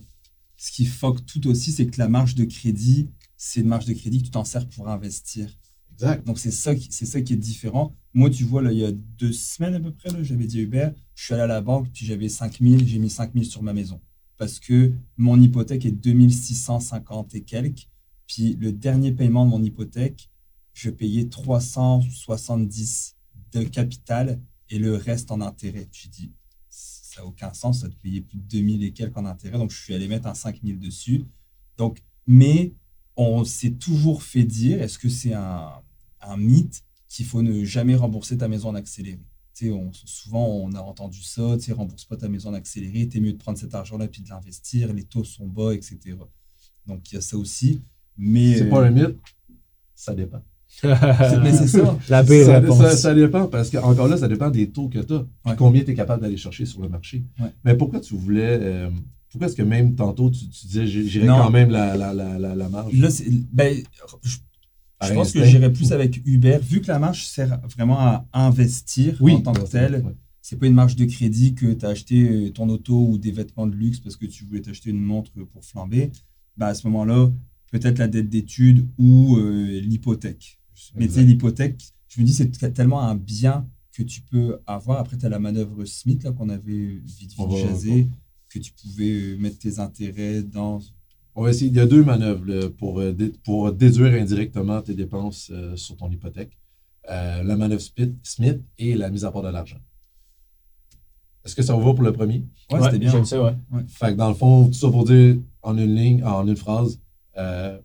ce 0.60 0.74
qui 0.74 0.86
fuck 0.86 1.26
tout 1.26 1.48
aussi, 1.48 1.72
c'est 1.72 1.88
que 1.88 1.98
la 1.98 2.10
marge 2.10 2.36
de 2.36 2.44
crédit, 2.44 3.08
c'est 3.38 3.62
une 3.62 3.68
marge 3.68 3.86
de 3.86 3.94
crédit 3.94 4.20
que 4.20 4.26
tu 4.26 4.32
t'en 4.32 4.44
sers 4.44 4.68
pour 4.68 4.90
investir. 4.90 5.50
Exact. 5.94 6.28
Donc, 6.28 6.38
c'est 6.38 6.52
ça, 6.52 6.76
qui- 6.76 6.90
c'est 6.92 7.06
ça 7.06 7.22
qui 7.22 7.32
est 7.32 7.38
différent. 7.38 7.96
Moi, 8.14 8.30
tu 8.30 8.44
vois, 8.44 8.62
là, 8.62 8.74
il 8.74 8.80
y 8.80 8.84
a 8.84 8.92
deux 8.92 9.32
semaines 9.32 9.76
à 9.76 9.80
peu 9.80 9.94
près, 9.94 10.12
là, 10.12 10.22
j'avais 10.22 10.46
dit 10.46 10.60
à 10.60 10.64
Hubert, 10.64 10.94
je 11.16 11.24
suis 11.24 11.34
allé 11.34 11.44
à 11.44 11.48
la 11.48 11.62
banque, 11.62 11.90
puis 11.94 12.06
j'avais 12.06 12.28
5 12.28 12.60
000, 12.60 12.82
j'ai 12.86 13.00
mis 13.00 13.10
5 13.10 13.32
000 13.34 13.46
sur 13.46 13.64
ma 13.64 13.72
maison. 13.72 14.02
Parce 14.38 14.60
que 14.60 14.92
mon 15.16 15.40
hypothèque 15.40 15.86
est 15.86 15.92
2650 15.92 17.36
et 17.36 17.42
quelques. 17.42 17.88
Puis 18.28 18.56
le 18.60 18.74
dernier 18.74 19.14
paiement 19.14 19.46
de 19.46 19.52
mon 19.52 19.64
hypothèque, 19.64 20.30
je 20.74 20.90
payais 20.90 21.30
370 21.30 23.16
de 23.54 23.64
capital 23.64 24.42
et 24.70 24.78
le 24.78 24.96
reste 24.96 25.32
en 25.32 25.40
intérêt. 25.40 25.88
J'ai 25.92 26.10
dit, 26.10 26.32
ça 27.20 27.26
n'a 27.26 27.28
aucun 27.28 27.54
sens, 27.54 27.82
ça 27.82 27.90
te 27.90 27.96
payer 27.96 28.22
plus 28.22 28.38
de 28.38 28.44
2000 28.44 28.84
et 28.84 28.92
quelques 28.92 29.18
en 29.18 29.26
intérêt. 29.26 29.58
Donc, 29.58 29.72
je 29.72 29.82
suis 29.82 29.94
allé 29.94 30.08
mettre 30.08 30.28
un 30.28 30.34
5000 30.34 30.80
dessus. 30.80 31.26
Donc, 31.78 32.02
mais 32.26 32.74
on 33.18 33.44
s'est 33.44 33.72
toujours 33.72 34.24
fait 34.24 34.44
dire, 34.44 34.82
est-ce 34.82 34.98
que 34.98 35.10
c'est 35.10 35.34
un, 35.34 35.72
un 36.22 36.38
mythe 36.38 36.84
qu'il 37.10 37.26
faut 37.26 37.42
ne 37.42 37.66
jamais 37.66 37.96
rembourser 37.96 38.38
ta 38.38 38.48
maison 38.48 38.70
en 38.70 38.76
accéléré? 38.76 39.20
Tu 39.54 39.66
sais, 39.66 39.72
on, 39.72 39.92
souvent, 39.92 40.46
on 40.48 40.74
a 40.74 40.80
entendu 40.80 41.22
ça, 41.22 41.58
tu 41.58 41.66
sais, 41.66 41.74
rembourse 41.74 42.06
pas 42.06 42.16
ta 42.16 42.30
maison 42.30 42.50
en 42.50 42.54
accéléré, 42.54 43.10
t'es 43.10 43.20
mieux 43.20 43.34
de 43.34 43.38
prendre 43.38 43.58
cet 43.58 43.76
argent-là 43.76 44.08
puis 44.08 44.22
de 44.22 44.30
l'investir, 44.30 44.94
les 44.94 45.04
taux 45.04 45.26
sont 45.26 45.48
bas, 45.48 45.74
etc. 45.74 46.16
Donc, 46.86 47.12
il 47.12 47.16
y 47.16 47.18
a 47.18 47.22
ça 47.22 47.38
aussi. 47.38 47.82
Mais, 48.18 48.58
C'est 48.58 48.70
pas 48.70 48.86
un 48.86 48.92
mythe? 48.92 49.18
Ça 49.96 50.14
dépend. 50.14 50.42
C'est- 50.70 50.88
mais 51.44 51.52
c'est 51.54 51.68
ça. 51.68 51.98
La 52.10 52.24
pire 52.24 52.46
ça, 52.46 52.60
réponse. 52.60 52.78
ça- 52.78 52.96
ça 52.98 53.14
dépend 53.16 53.48
parce 53.48 53.70
que, 53.70 53.78
encore 53.78 54.08
là, 54.08 54.18
ça 54.18 54.28
dépend 54.28 54.50
des 54.50 54.70
taux 54.70 54.88
que 54.88 55.00
tu 55.00 55.14
as. 55.14 55.26
Ouais. 55.46 55.56
Combien 55.58 55.84
tu 55.84 55.92
es 55.92 55.96
capable 55.96 56.22
d'aller 56.22 56.38
chercher 56.38 56.66
sur 56.66 56.82
le 56.82 56.90
marché. 56.90 57.24
Ouais. 57.40 57.52
Mais 57.66 57.76
pourquoi 57.76 58.00
tu 58.00 58.16
voulais. 58.16 58.58
euh, 58.62 58.90
pourquoi 59.30 59.48
est-ce 59.48 59.56
que 59.56 59.62
même 59.64 59.96
tantôt, 59.96 60.30
tu, 60.32 60.48
tu 60.50 60.68
disais, 60.68 60.88
j'ai- 60.88 61.06
j'irais 61.08 61.28
quand 61.28 61.52
même 61.52 61.70
la, 61.70 61.96
la, 61.98 62.14
la, 62.14 62.40
la, 62.40 62.56
la 62.56 62.70
marge? 62.70 62.94
Là, 62.94 63.10
c'est- 63.10 63.30
ben, 63.52 63.76
je, 64.24 64.38
je 65.08 65.14
pense 65.14 65.32
que 65.34 65.44
j'irais 65.44 65.72
plus 65.72 65.92
avec 65.92 66.22
Uber, 66.26 66.58
vu 66.62 66.82
que 66.82 66.88
la 66.88 67.00
marge 67.00 67.26
sert 67.26 67.60
vraiment 67.76 68.00
à 68.00 68.26
investir 68.34 69.18
Oui. 69.22 69.34
en 69.34 69.42
tant 69.42 69.54
que 69.54 69.68
tel. 69.70 69.96
Ouais. 70.06 70.16
C'est 70.42 70.58
pas 70.58 70.66
une 70.66 70.74
marge 70.74 70.96
de 70.96 71.06
crédit 71.06 71.54
que 71.54 71.74
tu 71.74 71.86
as 71.86 71.90
acheté 71.90 72.28
euh, 72.28 72.50
ton 72.52 72.68
auto 72.70 73.08
ou 73.08 73.18
des 73.20 73.32
vêtements 73.32 73.68
de 73.68 73.76
luxe 73.76 74.00
parce 74.00 74.16
que 74.16 74.26
tu 74.26 74.46
voulais 74.46 74.62
t'acheter 74.62 74.90
une 74.90 75.00
montre 75.00 75.30
pour 75.54 75.64
flamber. 75.64 76.12
Bah, 76.58 76.68
à 76.68 76.74
ce 76.74 76.88
moment-là, 76.88 77.30
peut-être 77.72 78.00
la 78.00 78.08
dette 78.08 78.30
d'études 78.30 78.88
ou 78.98 79.38
euh, 79.38 79.80
l'hypothèque. 79.80 80.59
Mais 80.96 81.08
tu 81.08 81.14
sais, 81.14 81.24
l'hypothèque, 81.24 81.82
je 82.08 82.22
me 82.22 82.26
dis, 82.26 82.34
c'est 82.34 82.50
tellement 82.74 83.02
un 83.02 83.16
bien 83.16 83.68
que 83.92 84.04
tu 84.04 84.22
peux 84.22 84.60
avoir. 84.66 85.00
Après, 85.00 85.18
tu 85.18 85.26
as 85.26 85.30
la 85.30 85.40
manœuvre 85.40 85.86
Smith 85.86 86.24
là, 86.24 86.32
qu'on 86.32 86.50
avait 86.50 87.00
vite, 87.04 87.34
vite 87.38 87.52
jasé, 87.68 88.08
que 88.50 88.60
tu 88.60 88.72
pouvais 88.74 89.12
euh, 89.12 89.38
mettre 89.38 89.60
tes 89.60 89.80
intérêts 89.80 90.44
dans. 90.44 90.80
On 91.36 91.44
va 91.44 91.52
essayer. 91.52 91.70
Il 91.70 91.76
y 91.76 91.80
a 91.80 91.86
deux 91.86 92.04
manœuvres 92.04 92.46
là, 92.46 92.70
pour, 92.70 93.00
euh, 93.00 93.14
pour 93.44 93.72
déduire 93.72 94.14
indirectement 94.14 94.82
tes 94.82 94.96
dépenses 94.96 95.50
euh, 95.52 95.76
sur 95.76 95.96
ton 95.98 96.10
hypothèque. 96.10 96.58
Euh, 97.10 97.44
la 97.44 97.56
manœuvre 97.56 97.82
Smith, 97.82 98.14
Smith 98.24 98.62
et 98.78 98.96
la 98.96 99.10
mise 99.10 99.26
à 99.26 99.32
part 99.32 99.42
de 99.42 99.50
l'argent. 99.50 99.80
Est-ce 101.44 101.56
que 101.56 101.64
ça 101.64 101.74
vous 101.74 101.82
va 101.82 101.94
pour 101.94 102.04
le 102.04 102.14
premier? 102.14 102.46
Ouais, 102.72 102.82
c'était 102.84 103.00
bien. 103.00 103.12
J'aime 103.12 103.26
ça, 103.26 103.42
ouais. 103.42 103.56
Fait 103.88 104.12
que 104.12 104.18
dans 104.18 104.30
le 104.30 104.36
fond, 104.36 104.68
tout 104.68 104.74
ça 104.74 104.90
pour 104.90 105.06
dire 105.06 105.38
en 105.64 105.78
une 105.78 105.96
ligne, 105.96 106.24
en 106.24 106.48
une 106.48 106.56
phrase, 106.56 107.00
euh, 107.38 107.80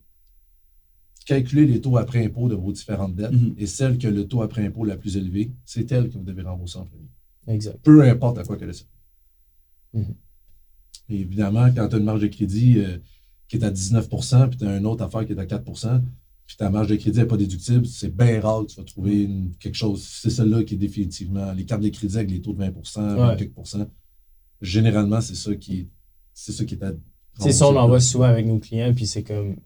calculez 1.25 1.67
les 1.67 1.81
taux 1.81 1.97
après 1.97 2.25
impôt 2.25 2.49
de 2.49 2.55
vos 2.55 2.73
différentes 2.73 3.15
dettes 3.15 3.33
Mhm. 3.33 3.55
et 3.59 3.67
celle 3.67 3.99
que 3.99 4.09
le 4.09 4.27
taux 4.27 4.43
après 4.43 4.65
impôt 4.67 4.85
la 4.85 4.97
plus 4.97 5.17
élevée, 5.17 5.51
c'est 5.65 5.91
elle 5.93 6.09
que 6.09 6.15
vous 6.19 6.25
devez 6.25 6.43
rembourser 6.43 6.79
en 6.79 6.85
premier. 6.87 7.09
Exact. 7.47 7.79
Peu 7.83 8.03
importe 8.03 8.39
à 8.39 8.45
quoi 8.45 8.57
qu'elle 8.57 8.71
est. 8.71 8.87
Et 11.09 11.21
évidemment, 11.21 11.67
quand 11.75 11.89
tu 11.89 11.97
as 11.97 11.99
une 11.99 12.05
marge 12.05 12.21
de 12.23 12.27
crédit 12.29 12.79
euh, 12.79 12.99
qui 13.49 13.57
est 13.57 13.65
à 13.65 13.71
19% 13.71 14.49
puis 14.49 14.59
tu 14.59 14.65
as 14.67 14.77
une 14.79 14.87
autre 14.87 15.05
affaire 15.05 15.27
qui 15.27 15.33
est 15.33 15.39
à 15.39 15.45
4% 15.47 16.03
puis 16.47 16.57
ta 16.57 16.69
marge 16.71 16.89
de 16.89 16.97
crédit 16.97 17.19
n'est 17.21 17.27
pas 17.27 17.37
déductible, 17.39 17.87
c'est 17.87 18.15
bien 18.15 18.39
rare 18.41 18.63
que 18.67 18.73
tu 18.73 18.77
vas 18.77 18.85
trouver 18.85 19.23
une- 19.23 19.53
quelque 19.59 19.77
chose. 19.77 20.03
C'est 20.07 20.29
celle-là 20.31 20.63
qui 20.65 20.75
est 20.75 20.79
définitivement. 20.79 21.53
Les 21.53 21.65
cartes 21.65 21.83
de 21.83 21.89
crédit 21.89 22.17
avec 22.17 22.31
les 22.31 22.41
taux 22.43 22.53
de 22.53 22.59
20 22.59 22.71
20 22.71 23.29
Ouais. 23.31 23.37
quelques 23.37 23.53
pourcents, 23.55 23.87
généralement, 24.61 25.21
c'est 25.23 25.35
ça 25.37 25.55
qui, 25.55 25.89
c'est 26.35 26.53
ça 26.53 26.65
qui 26.67 26.75
est 26.75 26.83
à. 26.85 26.93
C'est 27.41 27.53
ça, 27.53 27.67
on 27.69 27.77
en 27.77 27.89
voit 27.89 28.01
souvent 28.01 28.27
avec 28.27 28.47
nos 28.47 28.59
clients, 28.59 28.93
puis 28.95 29.07
c'est 29.07 29.23
comme 29.23 29.57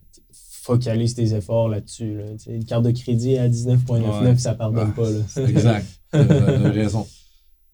focalise 0.68 1.14
tes 1.14 1.34
efforts 1.34 1.68
là-dessus. 1.68 2.16
Là. 2.18 2.24
Une 2.46 2.64
carte 2.64 2.84
de 2.84 2.90
crédit 2.90 3.36
à 3.38 3.48
19,99, 3.48 4.22
Ouais. 4.24 4.36
ça 4.38 4.54
pardonne 4.54 4.90
Ah, 4.92 4.94
pas. 4.94 5.10
Là. 5.10 5.48
Exact. 5.48 5.86
Tu 6.12 6.16
as 6.18 6.70
raison. 6.70 7.06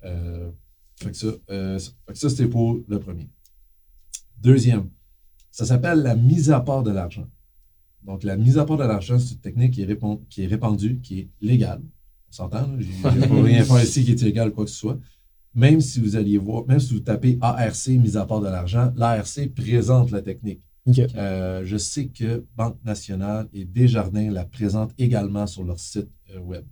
Euh, 0.04 0.50
fait 1.02 1.10
que 1.10 1.16
ça, 1.16 1.26
euh, 1.50 1.78
ça, 1.78 2.28
c'était 2.30 2.46
pour 2.48 2.78
le 2.88 2.98
premier. 3.00 3.28
Deuxième, 4.40 4.90
ça 5.50 5.64
s'appelle 5.64 5.98
la 6.02 6.14
mise 6.16 6.50
à 6.50 6.60
part 6.60 6.82
de 6.82 6.90
l'argent. 6.90 7.26
Donc, 8.02 8.22
la 8.22 8.36
mise 8.36 8.58
à 8.58 8.64
part 8.64 8.76
de 8.76 8.84
l'argent, 8.84 9.18
c'est 9.18 9.34
une 9.34 9.40
technique 9.40 9.72
qui 9.74 9.82
est, 9.82 9.86
répon- 9.86 10.20
qui 10.28 10.42
est 10.44 10.46
répandue, 10.46 11.00
qui 11.00 11.20
est 11.20 11.28
légale. 11.40 11.80
On 12.28 12.32
s'entend? 12.32 12.68
J'ai 12.78 12.86
j'ai 12.86 13.28
pas 13.28 13.42
rien 13.42 13.64
faire 13.64 13.82
ici 13.82 14.04
qui 14.04 14.10
est 14.10 14.20
illégal, 14.20 14.50
quoi 14.52 14.64
que 14.64 14.70
ce 14.70 14.76
soit. 14.76 14.98
Même 15.54 15.80
si 15.80 16.00
vous 16.00 16.16
alliez 16.16 16.36
voir, 16.36 16.66
même 16.66 16.80
si 16.80 16.92
vous 16.94 17.00
tapez 17.00 17.38
ARC, 17.40 17.86
mise 17.88 18.16
à 18.16 18.26
part 18.26 18.40
de 18.40 18.48
l'argent, 18.48 18.92
l'ARC 18.96 19.48
présente 19.54 20.10
la 20.10 20.20
technique. 20.20 20.60
Euh, 21.16 21.62
je 21.64 21.76
sais 21.76 22.08
que 22.08 22.44
Banque 22.56 22.78
nationale 22.84 23.48
et 23.52 23.64
Desjardins 23.64 24.30
la 24.30 24.44
présentent 24.44 24.92
également 24.98 25.46
sur 25.46 25.64
leur 25.64 25.78
site 25.78 26.10
euh, 26.34 26.40
web. 26.40 26.64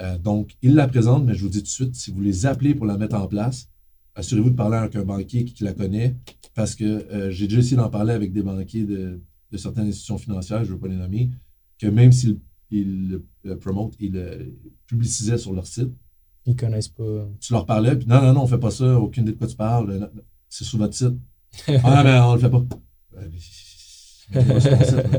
Euh, 0.00 0.16
donc, 0.18 0.56
ils 0.62 0.74
la 0.74 0.86
présentent, 0.86 1.24
mais 1.24 1.34
je 1.34 1.42
vous 1.42 1.48
dis 1.48 1.58
tout 1.58 1.64
de 1.64 1.68
suite, 1.68 1.94
si 1.96 2.10
vous 2.12 2.20
les 2.20 2.46
appelez 2.46 2.74
pour 2.74 2.86
la 2.86 2.96
mettre 2.96 3.16
en 3.16 3.26
place, 3.26 3.68
assurez-vous 4.14 4.50
de 4.50 4.54
parler 4.56 4.76
avec 4.76 4.94
un 4.96 5.04
banquier 5.04 5.44
qui, 5.44 5.54
qui 5.54 5.64
la 5.64 5.72
connaît, 5.72 6.16
parce 6.54 6.74
que 6.74 7.30
j'ai 7.30 7.46
déjà 7.48 7.60
essayé 7.60 7.76
d'en 7.76 7.90
parler 7.90 8.12
avec 8.12 8.32
des 8.32 8.42
banquiers 8.42 8.84
de, 8.84 9.20
de 9.50 9.56
certaines 9.56 9.88
institutions 9.88 10.18
financières, 10.18 10.64
je 10.64 10.70
ne 10.70 10.74
veux 10.74 10.78
pas 10.78 10.88
les 10.88 10.96
nommer, 10.96 11.30
que 11.78 11.86
même 11.86 12.12
s'ils 12.12 12.38
ils 12.70 13.20
le, 13.44 13.58
promotent, 13.58 13.94
ils 14.00 14.12
le 14.12 14.56
publicisaient 14.86 15.38
sur 15.38 15.52
leur 15.52 15.66
site, 15.66 15.90
Ils 16.46 16.56
connaissent 16.56 16.88
pas. 16.88 17.28
tu 17.38 17.52
leur 17.52 17.66
parlais, 17.66 17.96
puis 17.96 18.06
non, 18.06 18.22
non, 18.22 18.32
non, 18.32 18.40
on 18.40 18.44
ne 18.44 18.48
fait 18.48 18.58
pas 18.58 18.70
ça, 18.70 18.98
aucune 18.98 19.24
idée 19.24 19.32
de 19.32 19.38
quoi 19.38 19.46
tu 19.46 19.56
parles, 19.56 19.92
non, 19.92 20.00
non, 20.14 20.22
c'est 20.48 20.64
sur 20.64 20.78
votre 20.78 20.94
site. 20.94 21.14
ah, 21.84 22.02
mais 22.02 22.18
on 22.20 22.30
ne 22.30 22.34
le 22.36 22.40
fait 22.40 22.50
pas. 22.50 22.64
Euh. 23.16 23.28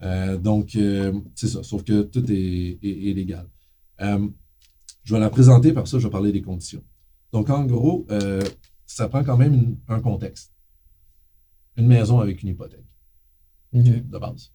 Euh, 0.00 0.38
donc, 0.38 0.76
euh, 0.76 1.12
c'est 1.34 1.48
ça. 1.48 1.64
Sauf 1.64 1.82
que 1.82 2.02
tout 2.02 2.24
est, 2.30 2.78
est- 2.80 3.10
est 3.10 3.12
légal. 3.14 3.48
Euh, 4.00 4.28
je 5.02 5.12
vais 5.12 5.18
la 5.18 5.28
présenter, 5.28 5.72
par 5.72 5.88
ça, 5.88 5.98
je 5.98 6.04
vais 6.06 6.10
parler 6.10 6.30
des 6.30 6.40
conditions. 6.40 6.84
Donc, 7.32 7.50
en 7.50 7.64
gros, 7.64 8.06
euh, 8.12 8.40
ça 8.86 9.08
prend 9.08 9.24
quand 9.24 9.36
même 9.36 9.54
une- 9.54 9.76
un 9.88 9.98
contexte. 10.00 10.52
Une 11.76 11.88
maison 11.88 12.20
avec 12.20 12.44
une 12.44 12.50
hypothèque, 12.50 12.84
de 13.72 14.18
base. 14.18 14.52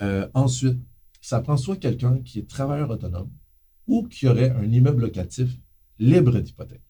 Euh, 0.00 0.26
ensuite, 0.32 0.78
ça 1.20 1.40
prend 1.40 1.58
soit 1.58 1.76
quelqu'un 1.76 2.20
qui 2.22 2.38
est 2.38 2.48
travailleur 2.48 2.88
autonome 2.88 3.30
ou 3.86 4.06
qui 4.08 4.28
aurait 4.28 4.48
un 4.50 4.64
immeuble 4.72 5.02
locatif 5.02 5.50
libre 5.98 6.40
d'hypothèque. 6.40 6.80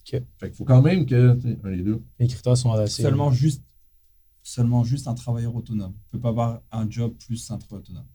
OK. 0.00 0.22
Fait 0.38 0.48
qu'il 0.48 0.54
faut 0.56 0.64
quand 0.64 0.80
même 0.80 1.04
que, 1.04 1.38
un 1.62 1.70
des 1.76 1.82
deux. 1.82 2.02
Les 2.18 2.26
critères 2.26 2.56
sont 2.56 2.72
assez. 2.72 3.02
Seulement 3.02 3.30
juste, 3.32 3.62
seulement 4.48 4.82
juste 4.82 5.06
un 5.08 5.14
travailleur 5.14 5.54
autonome. 5.54 5.92
Tu 6.06 6.12
peux 6.12 6.20
pas 6.20 6.30
avoir 6.30 6.62
un 6.72 6.88
job 6.88 7.14
plus 7.18 7.50
un 7.50 7.58
travailleur 7.58 7.82
autonome. 7.84 8.06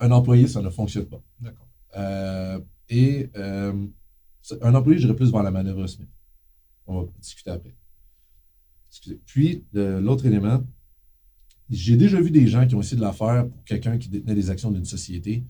Un 0.00 0.10
employé, 0.12 0.46
ça 0.46 0.62
ne 0.62 0.70
fonctionne 0.70 1.06
pas. 1.06 1.20
D'accord. 1.40 1.68
Euh, 1.96 2.60
et 2.88 3.28
euh, 3.36 3.86
c'est- 4.42 4.62
un 4.62 4.74
employé, 4.74 4.98
j'irais 4.98 5.16
plus 5.16 5.30
vers 5.32 5.42
la 5.42 5.50
manœuvre 5.50 5.86
Smith. 5.88 6.08
On 6.86 7.00
va 7.02 7.08
discuter 7.20 7.50
après. 7.50 7.74
Excusez. 8.90 9.20
Puis, 9.26 9.64
l'autre 9.72 10.24
élément, 10.24 10.62
j'ai 11.68 11.96
déjà 11.96 12.20
vu 12.20 12.30
des 12.30 12.46
gens 12.46 12.66
qui 12.66 12.74
ont 12.74 12.80
essayé 12.80 12.96
de 12.96 13.02
la 13.02 13.12
faire 13.12 13.48
pour 13.48 13.64
quelqu'un 13.64 13.98
qui 13.98 14.08
détenait 14.08 14.34
des 14.34 14.50
actions 14.50 14.70
d'une 14.70 14.84
société. 14.86 15.44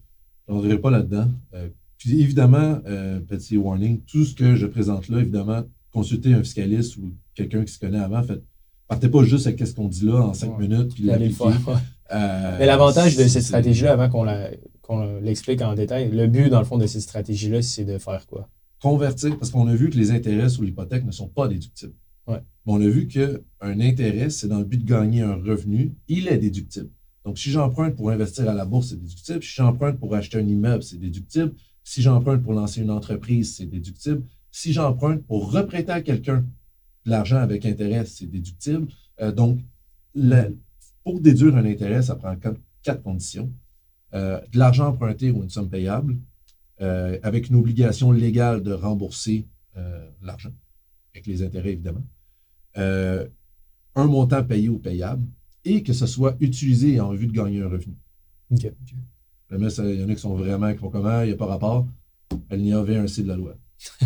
Je 0.49 0.53
n'entrerai 0.53 0.79
pas 0.81 0.91
là-dedans. 0.91 1.31
Euh, 1.55 1.69
puis, 1.99 2.21
évidemment, 2.21 2.81
euh, 2.87 3.21
petit 3.21 3.57
warning, 3.57 4.01
tout 4.05 4.25
ce 4.25 4.35
que 4.35 4.57
je 4.57 4.67
présente 4.67 5.09
là, 5.09 5.21
évidemment, 5.21 5.63
consultez 5.93 6.33
un 6.35 6.43
fiscaliste 6.43 6.97
ou 6.97 7.15
quelqu'un 7.35 7.65
qui 7.65 7.73
se 7.73 7.79
connaît 7.79 8.01
avant. 8.01 8.23
Fait, 8.23 8.43
partez 8.89 9.09
pas 9.09 9.23
juste 9.23 9.47
avec 9.47 9.65
ce 9.67 9.75
qu'on 9.75 9.89
dit 9.89 10.05
là 10.07 10.17
en 10.23 10.35
cinq 10.35 10.59
Ouais. 10.59 10.67
minutes. 10.67 10.95
Puis 10.95 11.05
l'appliquer. 11.05 11.35
faire. 11.35 11.83
Euh, 12.13 12.57
Mais 12.59 12.67
l'avantage 12.67 13.17
de 13.17 13.25
cette 13.27 13.43
stratégie-là, 13.43 13.93
avant 13.93 14.09
qu'on 14.09 15.21
l'explique 15.21 15.61
en 15.63 15.75
détail, 15.75 16.11
le 16.11 16.27
but, 16.27 16.49
dans 16.49 16.59
le 16.59 16.65
fond, 16.65 16.79
de 16.79 16.87
cette 16.87 17.03
stratégie-là, 17.03 17.63
c'est 17.63 17.85
de 17.85 17.99
faire 17.99 18.27
quoi? 18.27 18.49
convertir, 18.81 19.37
parce 19.37 19.51
qu'on 19.51 19.67
a 19.67 19.75
vu 19.75 19.91
que 19.91 19.97
les 19.97 20.13
intérêts 20.13 20.49
sur 20.49 20.63
l'hypothèque 20.63 21.05
ne 21.05 21.11
sont 21.11 21.27
pas 21.27 21.49
déductibles. 21.49 21.95
Ouais. 22.29 22.39
Mais 22.65 22.73
on 22.73 22.81
a 22.81 22.87
vu 22.89 23.09
qu'un 23.09 23.81
intérêt, 23.81 24.31
c'est 24.31 24.47
dans 24.47 24.59
le 24.61 24.65
but 24.65 24.85
de 24.85 24.89
gagner 24.89 25.21
un 25.23 25.35
revenu, 25.35 25.97
il 26.07 26.29
est 26.29 26.39
déductible. 26.39 26.89
Donc, 27.25 27.39
si 27.41 27.51
j'emprunte 27.51 27.97
pour 27.97 28.11
investir 28.11 28.49
à 28.49 28.55
la 28.55 28.65
bourse, 28.65 28.91
c'est 28.91 29.01
déductible. 29.01 29.43
Si 29.43 29.53
j'emprunte 29.57 29.99
pour 29.99 30.15
acheter 30.15 30.39
un 30.39 30.47
immeuble, 30.47 30.85
c'est 30.85 30.97
déductible. 31.01 31.55
Si 31.83 32.03
j'emprunte 32.03 32.43
pour 32.45 32.53
lancer 32.53 32.81
une 32.81 32.91
entreprise, 32.93 33.57
c'est 33.57 33.67
déductible. 33.67 34.23
Si 34.53 34.73
j'emprunte 34.73 35.23
pour 35.27 35.51
reprêter 35.51 35.91
à 35.91 36.01
quelqu'un 36.01 36.45
l'argent 37.05 37.39
avec 37.39 37.65
intérêt, 37.67 38.05
c'est 38.05 38.27
déductible. 38.27 38.89
Euh, 39.21 39.33
donc, 39.33 39.61
pour 41.05 41.21
déduire 41.21 41.57
un 41.57 41.65
intérêt, 41.65 42.03
ça 42.03 42.17
prend 42.17 42.35
quatre, 42.37 42.61
quatre 42.83 43.03
conditions. 43.03 43.53
Euh, 44.15 44.41
de 44.53 44.59
l'argent 44.59 44.89
emprunté 44.89 45.31
ou 45.31 45.43
une 45.43 45.51
somme 45.51 45.69
payable, 45.69 46.17
euh, 46.81 47.19
avec 47.23 47.49
une 47.49 47.57
obligation 47.57 48.13
légale 48.13 48.63
de 48.63 48.73
rembourser 48.73 49.47
l'argent, 50.23 50.51
avec 51.15 51.27
les 51.27 51.45
intérêts 51.45 51.71
évidemment, 51.71 52.03
un 52.75 54.07
montant 54.07 54.43
payé 54.43 54.69
ou 54.69 54.81
payable, 54.81 55.25
et 55.65 55.85
que 55.85 55.93
ce 55.93 56.05
soit 56.07 56.37
utilisé 56.41 56.99
en 56.99 57.13
vue 57.13 57.29
de 57.29 57.33
gagner 57.33 57.63
un 57.63 57.69
revenu. 57.69 57.95
OK. 58.51 58.73
Ça, 59.71 59.85
Il 59.85 60.01
y 60.01 60.05
en 60.05 60.09
a 60.09 60.15
qui 60.15 60.21
sont 60.21 60.35
vraiment, 60.35 60.73
qui 60.73 60.79
font 60.79 60.91
comment, 60.91 61.23
il 61.23 61.29
n'y 61.29 61.33
a 61.33 61.37
pas 61.37 61.47
rapport. 61.47 61.87
Elle 62.49 62.63
n'y 62.63 62.73
avait 62.73 62.97
un 62.97 63.07
C 63.07 63.23
de 63.23 63.29
la 63.29 63.37
loi. 63.37 63.55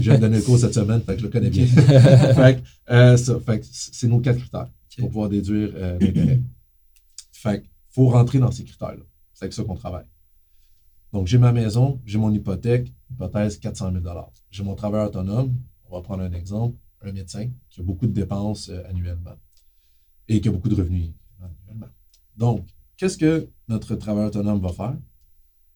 J'ai 0.01 0.19
donné 0.19 0.37
le 0.37 0.43
cours 0.43 0.59
cette 0.59 0.75
semaine, 0.75 1.01
fait 1.03 1.15
que 1.15 1.21
je 1.21 1.27
le 1.27 1.31
connais 1.31 1.51
bien. 1.51 1.67
fait 1.67 2.63
que, 2.63 2.93
euh, 2.93 3.17
ça, 3.17 3.41
fait 3.41 3.61
que 3.61 3.67
c'est 3.71 4.09
nos 4.09 4.21
quatre 4.21 4.39
critères 4.39 4.69
pour 4.99 5.09
pouvoir 5.09 5.29
déduire 5.29 5.71
euh, 5.75 5.99
l'intérêt. 5.99 6.41
Fait 7.33 7.63
qu'il 7.63 7.71
faut 7.91 8.09
rentrer 8.09 8.39
dans 8.39 8.51
ces 8.51 8.65
critères-là. 8.65 9.03
C'est 9.33 9.45
avec 9.45 9.55
ça 9.55 9.65
qu'on 9.65 9.75
travaille. 9.75 10.07
Donc, 11.13 11.27
j'ai 11.27 11.39
ma 11.39 11.53
maison, 11.53 12.01
j'ai 12.05 12.19
mon 12.19 12.33
hypothèque, 12.33 12.93
hypothèse 13.11 13.59
400 13.59 13.93
000 13.93 14.05
J'ai 14.51 14.63
mon 14.63 14.75
travailleur 14.75 15.09
autonome, 15.09 15.55
on 15.89 15.97
va 15.97 16.03
prendre 16.03 16.23
un 16.23 16.33
exemple, 16.33 16.77
un 17.03 17.13
médecin 17.13 17.51
qui 17.69 17.81
a 17.81 17.83
beaucoup 17.83 18.07
de 18.07 18.13
dépenses 18.13 18.69
euh, 18.69 18.83
annuellement 18.89 19.37
et 20.29 20.41
qui 20.41 20.49
a 20.49 20.53
beaucoup 20.53 20.69
de 20.69 20.75
revenus 20.75 21.11
annuellement. 21.41 21.89
Donc, 22.37 22.67
qu'est-ce 22.97 23.19
que 23.19 23.49
notre 23.69 23.95
travailleur 23.97 24.29
autonome 24.29 24.61
va 24.61 24.73
faire? 24.73 24.97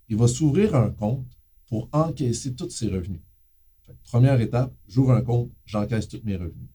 Il 0.08 0.16
va 0.16 0.28
s'ouvrir 0.28 0.74
un 0.74 0.90
compte 0.90 1.26
pour 1.66 1.88
encaisser 1.92 2.54
tous 2.54 2.70
ses 2.70 2.88
revenus. 2.88 3.20
Première 4.04 4.40
étape, 4.40 4.74
j'ouvre 4.88 5.12
un 5.12 5.22
compte, 5.22 5.50
j'encaisse 5.64 6.08
tous 6.08 6.20
mes 6.24 6.36
revenus. 6.36 6.68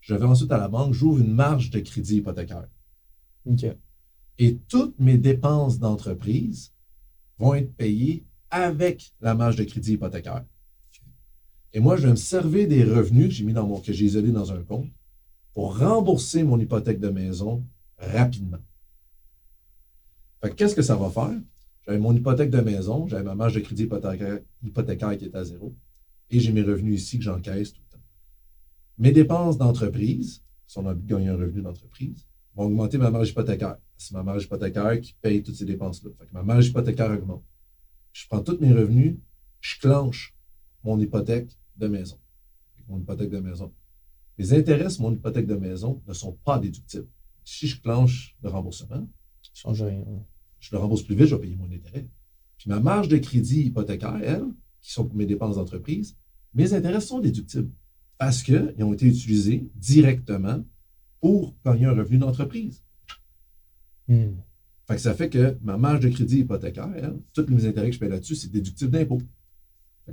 Je 0.00 0.14
vais 0.14 0.24
ensuite 0.24 0.50
à 0.50 0.58
la 0.58 0.68
banque, 0.68 0.94
j'ouvre 0.94 1.20
une 1.20 1.32
marge 1.32 1.70
de 1.70 1.80
crédit 1.80 2.16
hypothécaire. 2.16 2.68
Et 4.38 4.58
toutes 4.68 4.98
mes 4.98 5.18
dépenses 5.18 5.78
d'entreprise 5.78 6.72
vont 7.38 7.54
être 7.54 7.72
payées 7.74 8.24
avec 8.50 9.12
la 9.20 9.34
marge 9.34 9.56
de 9.56 9.64
crédit 9.64 9.92
hypothécaire. 9.92 10.44
Et 11.72 11.80
moi, 11.80 11.96
je 11.96 12.02
vais 12.02 12.10
me 12.10 12.16
servir 12.16 12.68
des 12.68 12.84
revenus 12.84 13.28
que 13.28 13.34
j'ai 13.34 13.44
mis 13.44 13.52
dans 13.52 13.66
mon, 13.66 13.80
que 13.80 13.92
j'ai 13.92 14.04
isolés 14.04 14.32
dans 14.32 14.52
un 14.52 14.62
compte 14.62 14.90
pour 15.54 15.78
rembourser 15.78 16.42
mon 16.42 16.58
hypothèque 16.58 17.00
de 17.00 17.08
maison 17.08 17.64
rapidement. 17.98 18.58
Qu'est-ce 20.56 20.74
que 20.74 20.82
ça 20.82 20.96
va 20.96 21.08
faire? 21.10 21.40
J'avais 21.86 21.98
mon 21.98 22.14
hypothèque 22.14 22.50
de 22.50 22.60
maison, 22.60 23.06
j'avais 23.06 23.22
ma 23.22 23.34
marge 23.34 23.54
de 23.54 23.60
crédit 23.60 23.84
hypothécaire, 23.84 24.40
hypothécaire 24.62 25.16
qui 25.16 25.24
est 25.26 25.34
à 25.34 25.44
zéro, 25.44 25.74
et 26.32 26.40
j'ai 26.40 26.52
mes 26.52 26.62
revenus 26.62 27.00
ici 27.00 27.18
que 27.18 27.24
j'encaisse 27.24 27.72
tout 27.72 27.80
le 27.88 27.96
temps. 27.96 28.04
Mes 28.98 29.12
dépenses 29.12 29.58
d'entreprise, 29.58 30.42
si 30.66 30.78
on 30.78 30.86
a 30.86 30.92
envie 30.92 31.02
de 31.02 31.06
gagner 31.06 31.28
un 31.28 31.36
revenu 31.36 31.62
d'entreprise, 31.62 32.26
vont 32.54 32.64
augmenter 32.64 32.98
ma 32.98 33.10
marge 33.10 33.30
hypothécaire. 33.30 33.76
C'est 33.96 34.14
ma 34.14 34.22
marge 34.22 34.44
hypothécaire 34.44 35.00
qui 35.00 35.14
paye 35.20 35.42
toutes 35.42 35.54
ces 35.56 35.66
dépenses-là. 35.66 36.10
Fait 36.18 36.26
que 36.26 36.32
ma 36.32 36.42
marge 36.42 36.68
hypothécaire 36.68 37.10
augmente. 37.10 37.44
Je 38.12 38.26
prends 38.28 38.42
tous 38.42 38.58
mes 38.60 38.72
revenus, 38.72 39.16
je 39.60 39.78
clenche 39.78 40.34
mon 40.82 40.98
hypothèque 40.98 41.56
de 41.76 41.86
maison. 41.86 42.18
Mon 42.88 42.98
hypothèque 42.98 43.30
de 43.30 43.38
maison. 43.38 43.72
Les 44.38 44.54
intérêts 44.54 44.90
sur 44.90 45.02
mon 45.02 45.12
hypothèque 45.12 45.46
de 45.46 45.54
maison 45.54 46.02
ne 46.08 46.14
sont 46.14 46.32
pas 46.44 46.58
déductibles. 46.58 47.08
Si 47.44 47.68
je 47.68 47.80
clenche 47.80 48.36
le 48.42 48.48
remboursement, 48.48 49.06
Change 49.54 49.82
rien. 49.82 50.04
je 50.60 50.70
le 50.72 50.78
rembourse 50.78 51.02
plus 51.02 51.14
vite, 51.14 51.26
je 51.26 51.34
vais 51.34 51.42
payer 51.42 51.56
mon 51.56 51.70
intérêt. 51.70 52.08
Puis 52.56 52.70
ma 52.70 52.80
marge 52.80 53.08
de 53.08 53.18
crédit 53.18 53.64
hypothécaire, 53.64 54.20
elle, 54.22 54.46
qui 54.80 54.92
sont 54.92 55.06
pour 55.06 55.16
mes 55.16 55.26
dépenses 55.26 55.56
d'entreprise, 55.56 56.16
mes 56.54 56.74
intérêts 56.74 57.00
sont 57.00 57.20
déductibles 57.20 57.70
parce 58.18 58.42
qu'ils 58.42 58.74
ont 58.80 58.92
été 58.92 59.06
utilisés 59.06 59.68
directement 59.74 60.64
pour 61.20 61.54
gagner 61.64 61.86
un 61.86 61.94
revenu 61.94 62.18
d'entreprise. 62.18 62.82
Hmm. 64.08 64.34
Fait 64.86 64.96
que 64.96 65.00
ça 65.00 65.14
fait 65.14 65.28
que 65.28 65.56
ma 65.62 65.76
marge 65.76 66.00
de 66.00 66.08
crédit 66.08 66.40
hypothécaire, 66.40 66.90
elle, 66.96 67.18
tous 67.32 67.46
mes 67.48 67.66
intérêts 67.66 67.88
que 67.88 67.94
je 67.94 68.00
paye 68.00 68.08
là-dessus, 68.08 68.34
c'est 68.34 68.50
déductible 68.50 68.90
d'impôt. 68.90 69.20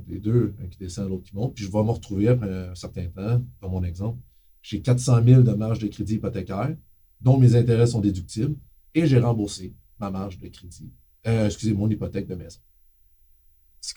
Les 0.06 0.18
deux, 0.18 0.54
un 0.62 0.68
qui 0.68 0.78
descend, 0.78 1.08
l'autre 1.08 1.24
qui 1.24 1.34
monte. 1.34 1.54
Puis 1.54 1.64
je 1.64 1.70
vais 1.70 1.82
me 1.82 1.90
retrouver 1.90 2.28
après 2.28 2.68
un 2.68 2.74
certain 2.74 3.06
temps, 3.08 3.42
dans 3.60 3.68
mon 3.68 3.82
exemple, 3.82 4.18
j'ai 4.62 4.80
400 4.80 5.24
000 5.24 5.42
de 5.42 5.52
marge 5.52 5.80
de 5.80 5.88
crédit 5.88 6.14
hypothécaire, 6.14 6.76
dont 7.20 7.38
mes 7.38 7.54
intérêts 7.56 7.86
sont 7.86 8.00
déductibles, 8.00 8.56
et 8.94 9.06
j'ai 9.06 9.18
remboursé 9.18 9.74
ma 9.98 10.10
marge 10.10 10.38
de 10.38 10.48
crédit, 10.48 10.90
euh, 11.26 11.46
excusez, 11.46 11.74
mon 11.74 11.88
hypothèque 11.88 12.26
de 12.26 12.34
maison. 12.34 12.60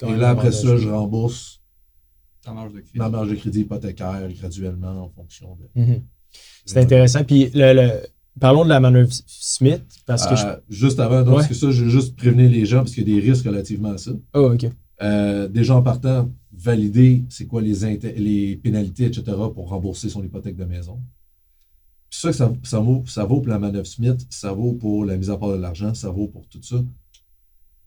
Et 0.07 0.15
là, 0.15 0.29
après 0.29 0.51
ça, 0.51 0.77
je 0.77 0.89
rembourse 0.89 1.62
Ta 2.43 2.51
marge 2.53 2.73
de 2.73 2.79
crédit. 2.81 2.97
ma 2.97 3.09
marge 3.09 3.29
de 3.29 3.35
crédit 3.35 3.61
hypothécaire 3.61 4.27
graduellement 4.37 5.03
en 5.05 5.09
fonction 5.09 5.55
de. 5.55 5.81
Mhm. 5.81 6.01
C'est 6.65 6.79
intéressant. 6.79 7.23
Puis, 7.23 7.49
le, 7.53 7.73
le- 7.73 8.01
parlons 8.39 8.63
de 8.63 8.69
la 8.69 8.79
manœuvre 8.79 9.11
Smith, 9.27 9.83
parce 10.05 10.27
que 10.27 10.35
je. 10.35 10.45
Euh, 10.45 10.55
Juste 10.69 10.99
avant, 10.99 11.19
donc, 11.21 11.29
Ouais. 11.29 11.35
parce 11.35 11.47
que 11.47 11.53
ça, 11.53 11.71
je 11.71 11.83
veux 11.85 11.89
juste 11.89 12.15
prévenir 12.15 12.49
les 12.49 12.65
gens 12.65 12.77
parce 12.79 12.93
qu'il 12.93 13.07
y 13.07 13.11
a 13.17 13.21
des 13.21 13.27
risques 13.29 13.45
relativement 13.45 13.91
à 13.91 13.97
ça. 13.97 14.11
Oh, 14.33 14.51
OK. 14.53 14.65
Euh, 15.01 15.47
déjà 15.47 15.75
en 15.75 15.81
partant, 15.81 16.31
valider 16.51 17.23
c'est 17.29 17.45
quoi 17.47 17.61
les, 17.61 17.73
les 18.17 18.55
pénalités, 18.57 19.05
etc., 19.05 19.23
pour 19.53 19.69
rembourser 19.69 20.09
son 20.09 20.23
hypothèque 20.23 20.55
de 20.55 20.65
maison. 20.65 21.01
Puis 22.09 22.19
ça, 22.19 22.31
ça, 22.33 22.53
ça, 22.63 22.79
vaut, 22.79 23.03
ça 23.07 23.25
vaut 23.25 23.41
pour 23.41 23.49
la 23.49 23.59
manœuvre 23.59 23.87
Smith, 23.87 24.25
ça 24.29 24.51
vaut 24.53 24.73
pour 24.73 25.03
la 25.05 25.17
mise 25.17 25.29
à 25.29 25.37
part 25.37 25.49
de 25.49 25.55
l'argent, 25.61 25.93
ça 25.93 26.09
vaut 26.09 26.27
pour 26.27 26.47
tout 26.47 26.61
ça. 26.61 26.83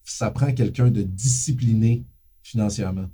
Ça 0.04 0.30
prend 0.30 0.52
quelqu'un 0.52 0.90
de 0.90 1.02
discipliné 1.02 2.04
financièrement. 2.42 3.06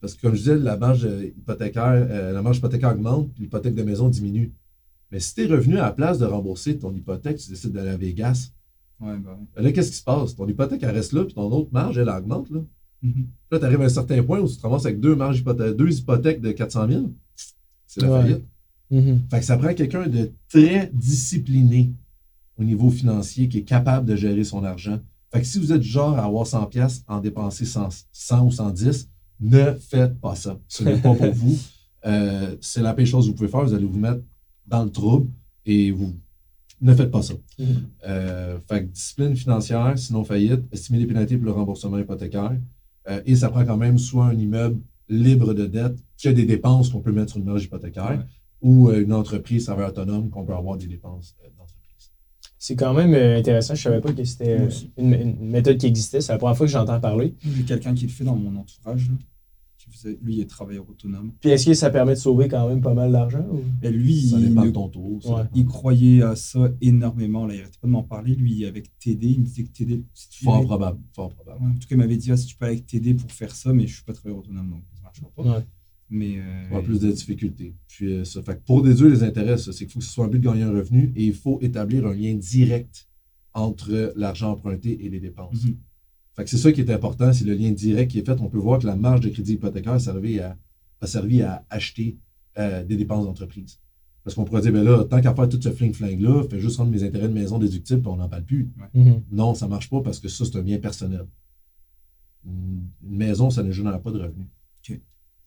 Parce 0.00 0.14
que 0.14 0.22
comme 0.22 0.32
je 0.34 0.38
disais, 0.38 0.56
la 0.58 0.76
marge 0.76 1.04
euh, 1.04 1.24
hypothécaire, 1.26 2.06
euh, 2.10 2.32
la 2.32 2.42
marge 2.42 2.58
hypothécaire 2.58 2.92
augmente, 2.92 3.32
puis 3.34 3.44
l'hypothèque 3.44 3.74
de 3.74 3.82
maison 3.82 4.08
diminue. 4.08 4.52
Mais 5.12 5.20
si 5.20 5.34
tu 5.34 5.42
es 5.42 5.46
revenu 5.46 5.76
à 5.78 5.82
la 5.82 5.92
place 5.92 6.18
de 6.18 6.24
rembourser 6.24 6.78
ton 6.78 6.94
hypothèque, 6.94 7.38
tu 7.38 7.50
décides 7.50 7.72
d'aller 7.72 7.90
à 7.90 7.96
Vegas, 7.96 8.50
Ouais, 9.00 9.12
ouais. 9.12 9.18
ben 9.56 9.62
là, 9.62 9.72
qu'est-ce 9.72 9.90
qui 9.90 9.96
se 9.96 10.04
passe? 10.04 10.36
Ton 10.36 10.46
hypothèque, 10.46 10.82
elle 10.82 10.90
reste 10.94 11.12
là, 11.12 11.24
puis 11.24 11.34
ton 11.34 11.50
autre 11.50 11.70
marge, 11.72 11.96
elle 11.98 12.08
augmente. 12.08 12.50
Là. 12.50 12.60
Mhm. 13.02 13.26
Là, 13.50 13.58
tu 13.58 13.64
arrives 13.64 13.80
à 13.80 13.84
un 13.84 13.88
certain 13.88 14.22
point 14.22 14.40
où 14.40 14.48
tu 14.48 14.56
te 14.56 14.62
ramasses 14.62 14.84
avec 14.86 15.00
deux, 15.00 15.16
marges 15.16 15.40
hypothè- 15.40 15.74
deux 15.74 15.90
hypothèques 15.98 16.40
de 16.40 16.52
400 16.52 16.86
000. 16.88 17.10
C'est 17.86 18.02
la 18.02 18.10
Ouais. 18.12 18.22
faillite. 18.22 18.44
Mhm. 18.90 19.20
Fait 19.30 19.38
que 19.40 19.44
ça 19.44 19.56
prend 19.56 19.72
quelqu'un 19.74 20.06
de 20.06 20.30
très 20.48 20.90
discipliné 20.92 21.92
au 22.58 22.64
niveau 22.64 22.90
financier 22.90 23.48
qui 23.48 23.58
est 23.58 23.62
capable 23.64 24.06
de 24.06 24.16
gérer 24.16 24.44
son 24.44 24.64
argent. 24.64 24.98
Fait 25.32 25.40
que 25.40 25.46
si 25.46 25.58
vous 25.58 25.72
êtes 25.72 25.80
du 25.80 25.88
genre 25.88 26.18
à 26.18 26.24
avoir 26.24 26.46
100 26.46 26.66
pièces 26.66 27.02
en 27.08 27.20
dépenser 27.20 27.64
100, 27.64 27.88
100 28.12 28.46
ou 28.46 28.50
110, 28.50 29.08
ne 29.40 29.72
faites 29.74 30.18
pas 30.20 30.34
ça. 30.34 30.58
Ce 30.68 30.84
n'est 30.84 30.96
pas 30.98 31.14
pour 31.14 31.32
vous. 31.32 31.56
Euh, 32.06 32.56
c'est 32.62 32.80
la 32.80 32.94
pire 32.94 33.04
chose 33.04 33.26
que 33.26 33.30
vous 33.32 33.36
pouvez 33.36 33.48
faire. 33.50 33.62
Vous 33.62 33.74
allez 33.74 33.84
vous 33.84 33.98
mettre 33.98 34.22
dans 34.66 34.84
le 34.84 34.90
trouble 34.90 35.28
et 35.66 35.90
vous 35.90 36.14
ne 36.80 36.94
faites 36.94 37.10
pas 37.10 37.20
ça. 37.20 37.34
Euh, 38.06 38.58
fait 38.66 38.84
que 38.86 38.90
discipline 38.90 39.36
financière, 39.36 39.98
sinon 39.98 40.24
faillite, 40.24 40.62
estimer 40.72 40.98
les 40.98 41.04
pénalités 41.06 41.36
pour 41.36 41.44
le 41.44 41.52
remboursement 41.52 41.98
hypothécaire. 41.98 42.58
Euh, 43.10 43.20
et 43.26 43.36
ça 43.36 43.50
prend 43.50 43.66
quand 43.66 43.76
même 43.76 43.98
soit 43.98 44.24
un 44.28 44.38
immeuble 44.38 44.80
libre 45.10 45.52
de 45.52 45.66
dette 45.66 45.98
qui 46.16 46.28
a 46.28 46.32
des 46.32 46.46
dépenses 46.46 46.88
qu'on 46.88 47.00
peut 47.00 47.12
mettre 47.12 47.32
sur 47.32 47.38
une 47.38 47.44
marge 47.44 47.64
hypothécaire 47.64 48.10
Ouais. 48.12 48.24
ou 48.62 48.90
une 48.92 49.12
entreprise, 49.12 49.66
ça 49.66 49.74
va 49.74 49.82
être 49.88 49.98
autonome, 49.98 50.30
qu'on 50.30 50.44
peut 50.46 50.54
avoir 50.54 50.78
des 50.78 50.86
dépenses 50.86 51.36
d'entreprise. 51.58 51.79
C'est 52.62 52.76
quand 52.76 52.92
même 52.92 53.14
euh, 53.14 53.38
intéressant. 53.38 53.74
Je 53.74 53.80
savais 53.82 54.02
pas 54.02 54.12
que 54.12 54.22
c'était 54.22 54.60
euh, 54.60 54.68
une, 54.98 55.14
une 55.14 55.48
méthode 55.48 55.78
qui 55.78 55.86
existait. 55.86 56.20
C'est 56.20 56.32
la 56.32 56.36
première 56.38 56.54
fois 56.58 56.66
que 56.66 56.72
j'entends 56.72 57.00
parler. 57.00 57.34
J'ai 57.42 57.62
quelqu'un 57.62 57.94
qui 57.94 58.02
le 58.04 58.10
fait 58.12 58.22
dans 58.24 58.36
mon 58.36 58.54
entourage. 58.60 59.08
là, 59.08 59.14
qui 59.78 59.88
faisait- 59.90 60.18
lui, 60.22 60.34
il 60.34 60.40
est 60.40 60.46
travailleur 60.46 60.84
autonome. 60.86 61.32
Puis 61.40 61.48
est-ce 61.48 61.64
que 61.64 61.72
ça 61.72 61.88
permet 61.88 62.12
de 62.12 62.18
sauver 62.18 62.48
quand 62.48 62.68
même 62.68 62.82
pas 62.82 62.92
mal 62.92 63.12
d'argent? 63.12 63.46
ou- 63.50 63.62
Et 63.82 63.90
lui, 63.90 64.20
Ça 64.28 64.36
il, 64.38 64.50
ne- 64.50 64.54
ça 64.54 64.60
Ouais. 64.60 65.42
dépend. 65.42 65.48
il 65.54 65.64
croyait 65.64 66.20
à 66.22 66.36
ça 66.36 66.68
énormément. 66.82 67.46
Là, 67.46 67.54
il 67.54 67.60
arrêtait 67.62 67.78
pas 67.80 67.86
de 67.88 67.92
m'en 67.92 68.02
parler. 68.02 68.34
Lui, 68.34 68.66
avec 68.66 68.90
TD, 68.98 69.26
il 69.28 69.40
me 69.40 69.44
disait 69.46 69.62
que 69.64 69.70
TD. 69.72 70.04
si 70.12 70.28
tu 70.28 70.44
Fort 70.44 70.62
probable. 70.66 70.98
Fort 71.14 71.30
probable. 71.32 71.62
Ouais, 71.64 71.70
en 71.70 71.72
tout 71.72 71.88
cas, 71.88 71.94
il 71.94 71.96
m'avait 71.96 72.18
dit 72.18 72.30
ah, 72.30 72.36
si 72.36 72.44
tu 72.46 72.56
peux 72.56 72.66
aller 72.66 72.74
avec 72.74 72.86
TD 72.86 73.14
pour 73.14 73.32
faire 73.32 73.54
ça, 73.54 73.72
mais 73.72 73.86
je 73.86 73.94
suis 73.94 74.04
pas 74.04 74.12
travailleur 74.12 74.40
autonome, 74.40 74.68
donc 74.68 74.82
ça 74.94 75.00
marchera 75.02 75.28
pas. 75.34 75.42
Ouais. 75.42 75.64
Mais. 76.10 76.38
Euh, 76.38 76.66
avoir 76.66 76.82
plus 76.82 77.00
de 77.00 77.10
difficultés. 77.10 77.74
Puis, 77.86 78.12
euh, 78.12 78.24
ça 78.24 78.42
fait 78.42 78.56
que 78.56 78.64
pour 78.66 78.82
déduire 78.82 79.10
les 79.10 79.22
intérêts, 79.22 79.56
ça, 79.56 79.72
c'est 79.72 79.84
qu'il 79.84 79.92
faut 79.92 80.00
que 80.00 80.04
ce 80.04 80.12
soit 80.12 80.24
un 80.24 80.28
but 80.28 80.40
de 80.40 80.44
gagner 80.44 80.64
un 80.64 80.72
revenu 80.72 81.12
et 81.16 81.24
il 81.24 81.34
faut 81.34 81.58
établir 81.62 82.06
un 82.06 82.14
lien 82.14 82.34
direct 82.34 83.08
entre 83.54 84.12
l'argent 84.16 84.52
emprunté 84.52 85.04
et 85.04 85.08
les 85.08 85.20
dépenses. 85.20 85.64
mhm. 85.64 85.76
Fait 86.34 86.44
que 86.44 86.50
c'est 86.50 86.58
ça 86.58 86.72
qui 86.72 86.80
est 86.80 86.90
important, 86.90 87.32
c'est 87.32 87.44
le 87.44 87.54
lien 87.54 87.70
direct 87.70 88.12
qui 88.12 88.18
est 88.18 88.26
fait. 88.26 88.40
On 88.40 88.48
peut 88.48 88.58
voir 88.58 88.78
que 88.78 88.86
la 88.86 88.96
marge 88.96 89.20
de 89.20 89.28
crédit 89.28 89.54
hypothécaire 89.54 89.94
a 89.94 89.98
servi 89.98 90.38
à, 90.40 90.56
a 91.00 91.06
servi 91.06 91.42
à 91.42 91.64
acheter 91.70 92.18
euh, 92.58 92.84
des 92.84 92.96
dépenses 92.96 93.24
d'entreprise. 93.24 93.80
Parce 94.22 94.34
qu'on 94.36 94.44
pourrait 94.44 94.60
dire, 94.60 94.72
ben 94.72 94.84
là, 94.84 95.04
tant 95.04 95.20
qu'à 95.20 95.34
faire 95.34 95.48
tout 95.48 95.60
ce 95.60 95.70
fling-fling-là, 95.70 96.44
fais 96.48 96.60
juste 96.60 96.76
rendre 96.76 96.90
mes 96.90 97.02
intérêts 97.02 97.28
de 97.28 97.32
maison 97.32 97.58
déductibles, 97.58 98.02
puis 98.02 98.10
on 98.10 98.16
n'en 98.16 98.28
parle 98.28 98.44
plus. 98.44 98.70
Mhm. 98.94 99.22
Non, 99.32 99.54
ça 99.54 99.66
ne 99.66 99.70
marche 99.70 99.88
pas 99.88 100.00
parce 100.02 100.20
que 100.20 100.28
ça, 100.28 100.44
c'est 100.44 100.56
un 100.56 100.62
bien 100.62 100.78
personnel. 100.78 101.26
Une 102.46 102.88
maison, 103.02 103.50
ça 103.50 103.62
ne 103.62 103.70
génère 103.70 104.00
pas 104.00 104.12
de 104.12 104.18
revenus. 104.18 104.46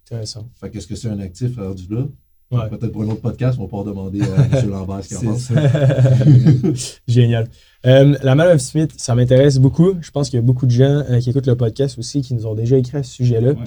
Intéressant. 0.05 0.47
Fait 0.59 0.69
qu'est-ce 0.69 0.87
que 0.87 0.95
c'est 0.95 1.09
un 1.09 1.19
actif 1.19 1.57
rendu 1.57 1.83
là? 1.89 2.05
Ouais. 2.51 2.69
Peut-être 2.69 2.91
pour 2.91 3.01
un 3.01 3.07
autre 3.07 3.21
podcast, 3.21 3.57
on 3.57 3.63
va 3.63 3.67
pouvoir 3.67 3.85
demander 3.85 4.21
à 4.21 4.59
M. 4.59 4.69
Lambert 4.69 5.03
ce 5.03 5.07
qu'il 5.17 5.27
en 5.27 5.35
C'est 5.37 5.53
pense. 5.55 6.99
Génial. 7.07 7.49
Euh, 7.85 8.15
la 8.21 8.35
Man 8.35 8.49
of 8.55 8.61
Smith, 8.61 8.91
ça 8.97 9.15
m'intéresse 9.15 9.57
beaucoup. 9.57 9.93
Je 10.01 10.11
pense 10.11 10.29
qu'il 10.29 10.37
y 10.37 10.39
a 10.39 10.45
beaucoup 10.45 10.65
de 10.67 10.71
gens 10.71 11.03
euh, 11.09 11.19
qui 11.19 11.31
écoutent 11.31 11.47
le 11.47 11.55
podcast 11.57 11.97
aussi 11.97 12.21
qui 12.21 12.33
nous 12.35 12.45
ont 12.45 12.53
déjà 12.53 12.77
écrit 12.77 12.97
à 12.97 13.03
ce 13.03 13.11
sujet-là. 13.11 13.53
Ouais. 13.53 13.63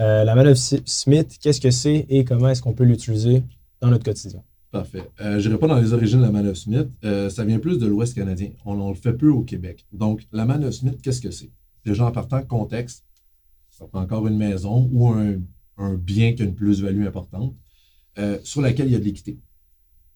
Euh, 0.00 0.24
la 0.24 0.34
Man 0.34 0.46
of 0.46 0.56
Si- 0.56 0.82
Smith, 0.86 1.36
qu'est-ce 1.42 1.60
que 1.60 1.70
c'est 1.70 2.06
et 2.08 2.24
comment 2.24 2.48
est-ce 2.48 2.62
qu'on 2.62 2.72
peut 2.72 2.84
l'utiliser 2.84 3.42
dans 3.82 3.88
notre 3.88 4.04
quotidien? 4.04 4.42
Parfait. 4.70 5.02
Euh, 5.20 5.38
je 5.40 5.48
n'irai 5.48 5.58
pas 5.58 5.66
dans 5.66 5.78
les 5.78 5.92
origines 5.92 6.20
de 6.20 6.24
la 6.24 6.30
Man 6.30 6.46
of 6.46 6.56
Smith. 6.56 6.86
Euh, 7.04 7.28
ça 7.28 7.44
vient 7.44 7.58
plus 7.58 7.78
de 7.78 7.86
l'Ouest 7.86 8.14
canadien. 8.14 8.50
On, 8.64 8.80
on 8.80 8.88
le 8.90 8.94
fait 8.94 9.12
peu 9.12 9.28
au 9.28 9.42
Québec. 9.42 9.84
Donc, 9.92 10.22
la 10.32 10.46
Man 10.46 10.64
of 10.64 10.72
Smith, 10.72 10.98
qu'est-ce 11.02 11.20
que 11.20 11.30
c'est? 11.32 11.50
Déjà, 11.84 12.06
en 12.06 12.12
partant, 12.12 12.40
contexte, 12.42 13.04
ça 13.68 13.84
prend 13.86 14.00
encore 14.00 14.26
une 14.28 14.36
maison 14.38 14.88
ou 14.92 15.08
un, 15.08 15.34
un 15.80 15.94
bien 15.94 16.34
qui 16.34 16.42
a 16.42 16.44
une 16.44 16.54
plus-value 16.54 17.06
importante 17.06 17.54
euh, 18.18 18.38
sur 18.44 18.60
laquelle 18.60 18.86
il 18.86 18.92
y 18.92 18.96
a 18.96 18.98
de 18.98 19.04
l'équité. 19.04 19.38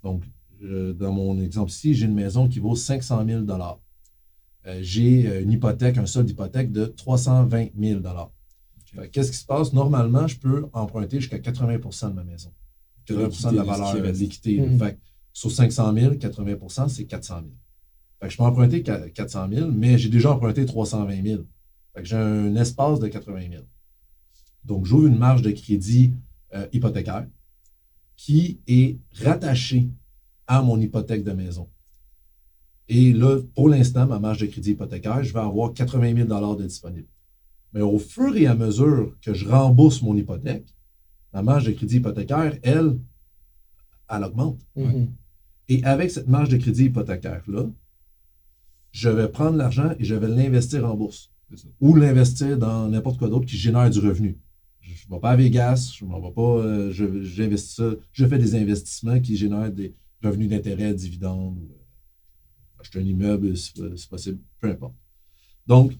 Donc, 0.02 0.22
euh, 0.62 0.92
dans 0.92 1.12
mon 1.12 1.40
exemple 1.40 1.70
ici, 1.70 1.94
j'ai 1.94 2.06
une 2.06 2.14
maison 2.14 2.48
qui 2.48 2.58
vaut 2.58 2.76
500 2.76 3.24
000 3.26 3.44
Euh, 4.66 4.78
J'ai 4.82 5.26
euh, 5.28 5.42
une 5.42 5.52
hypothèque, 5.52 5.98
un 5.98 6.06
solde 6.06 6.26
d'hypothèque 6.26 6.72
de 6.72 6.86
320 6.86 7.68
000 7.78 8.00
Fait 8.86 9.06
que 9.06 9.06
Qu'est-ce 9.12 9.30
qui 9.32 9.36
se 9.38 9.46
passe? 9.46 9.72
Normalement, 9.72 10.26
je 10.26 10.38
peux 10.38 10.66
emprunter 10.72 11.20
jusqu'à 11.20 11.38
80% 11.38 12.10
de 12.10 12.14
ma 12.14 12.24
maison. 12.24 12.52
80% 13.06 13.50
de 13.52 13.56
la 13.56 13.62
valeur 13.64 13.92
de 13.94 14.18
l'équité. 14.20 14.60
Mhm. 14.60 14.78
Fait 14.78 14.94
que 14.94 15.00
sur 15.32 15.50
500 15.50 15.92
000, 15.94 16.14
80% 16.14 16.88
c'est 16.88 17.04
400 17.04 17.40
000. 17.40 17.46
Fait 18.20 18.26
que 18.28 18.32
je 18.32 18.36
peux 18.38 18.44
emprunter 18.44 18.82
qua- 18.82 19.10
400 19.10 19.48
000, 19.52 19.70
mais 19.70 19.98
j'ai 19.98 20.08
déjà 20.08 20.30
emprunté 20.32 20.64
320 20.64 21.22
000. 21.22 21.42
Fait 21.94 22.02
que 22.02 22.08
j'ai 22.08 22.16
un 22.16 22.54
espace 22.56 23.00
de 23.00 23.08
80 23.08 23.50
000. 23.50 23.64
Donc, 24.64 24.86
j'ouvre 24.86 25.06
une 25.06 25.18
marge 25.18 25.42
de 25.42 25.50
crédit 25.50 26.12
euh, 26.54 26.66
hypothécaire 26.72 27.26
qui 28.16 28.60
est 28.66 28.98
rattachée 29.22 29.90
à 30.46 30.62
mon 30.62 30.80
hypothèque 30.80 31.24
de 31.24 31.32
maison. 31.32 31.68
Et 32.88 33.12
là, 33.12 33.40
pour 33.54 33.68
l'instant, 33.68 34.06
ma 34.06 34.18
marge 34.18 34.38
de 34.38 34.46
crédit 34.46 34.72
hypothécaire, 34.72 35.22
je 35.22 35.32
vais 35.32 35.40
avoir 35.40 35.72
80 35.72 36.26
000 36.26 36.54
de 36.54 36.62
disponible. 36.62 37.08
Mais 37.72 37.80
au 37.80 37.98
fur 37.98 38.36
et 38.36 38.46
à 38.46 38.54
mesure 38.54 39.16
que 39.20 39.34
je 39.34 39.48
rembourse 39.48 40.02
mon 40.02 40.16
hypothèque, 40.16 40.74
ma 41.32 41.42
marge 41.42 41.64
de 41.64 41.72
crédit 41.72 41.96
hypothécaire, 41.96 42.56
elle, 42.62 42.98
elle 44.08 44.24
augmente. 44.24 44.60
Mhm. 44.76 45.08
Et 45.68 45.82
avec 45.84 46.10
cette 46.10 46.28
marge 46.28 46.50
de 46.50 46.56
crédit 46.58 46.84
hypothécaire-là, 46.84 47.70
je 48.92 49.08
vais 49.08 49.28
prendre 49.28 49.56
l'argent 49.56 49.92
et 49.98 50.04
je 50.04 50.14
vais 50.14 50.28
l'investir 50.28 50.88
en 50.88 50.94
bourse. 50.94 51.30
Ou 51.80 51.96
l'investir 51.96 52.58
dans 52.58 52.88
n'importe 52.88 53.18
quoi 53.18 53.28
d'autre 53.28 53.46
qui 53.46 53.56
génère 53.56 53.90
du 53.90 53.98
revenu. 53.98 54.38
Je 54.84 55.06
ne 55.08 55.14
vais 55.14 55.20
pas 55.20 55.30
à 55.30 55.36
Vegas, 55.36 55.92
je 55.98 56.04
ne 56.04 56.10
vais 56.20 56.32
pas, 56.32 56.42
euh, 56.58 56.90
je- 56.92 57.22
j'investis 57.22 57.76
ça. 57.76 57.90
Je 58.12 58.26
fais 58.26 58.38
des 58.38 58.54
investissements 58.54 59.18
qui 59.18 59.36
génèrent 59.36 59.72
des 59.72 59.94
revenus 60.22 60.48
d'intérêt, 60.50 60.92
dividendes, 60.92 61.56
ou, 61.58 61.68
euh, 61.72 62.80
acheter 62.80 62.98
un 62.98 63.02
immeuble, 63.02 63.56
si 63.56 63.72
c'est 63.96 64.08
possible, 64.08 64.38
peu 64.60 64.68
importe. 64.70 64.94
Donc, 65.66 65.92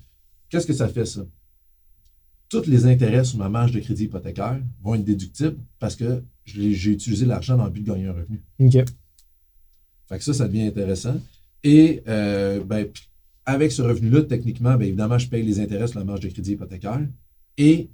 qu'est-ce 0.51 0.67
que 0.67 0.75
ça 0.75 0.89
fait, 0.89 1.07
ça? 1.07 1.25
Tous 2.51 2.67
les 2.67 2.85
intérêts 2.87 3.25
sur 3.25 3.39
ma 3.39 3.49
marge 3.49 3.73
de 3.73 3.81
crédit 3.81 4.05
hypothécaire 4.05 4.61
vont 4.83 4.95
être 4.95 5.05
déductibles 5.05 5.57
parce 5.79 5.97
que 5.97 6.23
j'ai 6.45 6.91
utilisé 6.93 7.25
l'argent 7.25 7.57
dans 7.57 7.65
le 7.65 7.71
but 7.71 7.81
de 7.81 7.91
gagner 7.91 8.07
un 8.07 8.13
revenu. 8.13 8.43
OK. 8.61 8.73
Fait 10.09 10.19
que 10.19 10.23
ça, 10.25 10.35
ça 10.35 10.47
devient 10.47 10.67
intéressant. 10.67 11.19
Et 11.63 12.03
euh, 12.07 12.63
ben, 12.63 12.87
avec 13.47 13.73
ce 13.73 13.81
revenu-là, 13.81 14.23
techniquement, 14.25 14.77
ben, 14.77 14.83
évidemment, 14.87 15.19
je 15.19 15.27
paye 15.29 15.43
les 15.43 15.59
intérêts 15.59 15.87
sur 15.89 15.99
la 15.99 16.05
marge 16.05 16.21
de 16.21 16.29
crédit 16.29 16.53
hypothécaire. 16.53 17.01
Et 17.57 17.91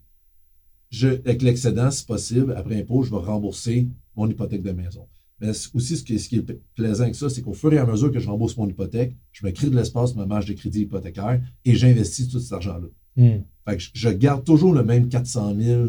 je, 0.90 1.08
avec 1.08 1.42
l'excédent, 1.42 1.90
si 1.90 2.04
possible, 2.04 2.52
après 2.56 2.78
impôt, 2.80 3.02
je 3.02 3.10
vais 3.10 3.16
rembourser 3.16 3.88
mon 4.16 4.28
hypothèque 4.28 4.62
de 4.62 4.72
maison. 4.72 5.06
Mais 5.40 5.50
aussi, 5.72 5.96
ce 5.96 6.02
qui, 6.04 6.18
ce 6.18 6.28
qui 6.28 6.36
est 6.36 6.60
plaisant 6.74 7.04
avec 7.04 7.14
ça, 7.14 7.30
c'est 7.30 7.40
qu'au 7.40 7.54
fur 7.54 7.72
et 7.72 7.78
à 7.78 7.86
mesure 7.86 8.12
que 8.12 8.18
je 8.20 8.28
rembourse 8.28 8.56
mon 8.58 8.68
hypothèque, 8.68 9.16
je 9.32 9.46
me 9.46 9.52
crée 9.52 9.70
de 9.70 9.76
l'espace 9.76 10.14
ma 10.14 10.26
marge 10.26 10.44
de 10.46 10.52
crédit 10.52 10.80
hypothécaire 10.82 11.40
et 11.64 11.74
j'investis 11.74 12.28
tout 12.28 12.40
cet 12.40 12.52
argent-là. 12.52 12.88
Mhm. 13.16 13.44
Fait 13.66 13.76
que 13.76 13.82
je- 13.94 14.08
garde 14.10 14.44
toujours 14.44 14.74
le 14.74 14.84
même 14.84 15.08
400 15.08 15.54
000 15.58 15.88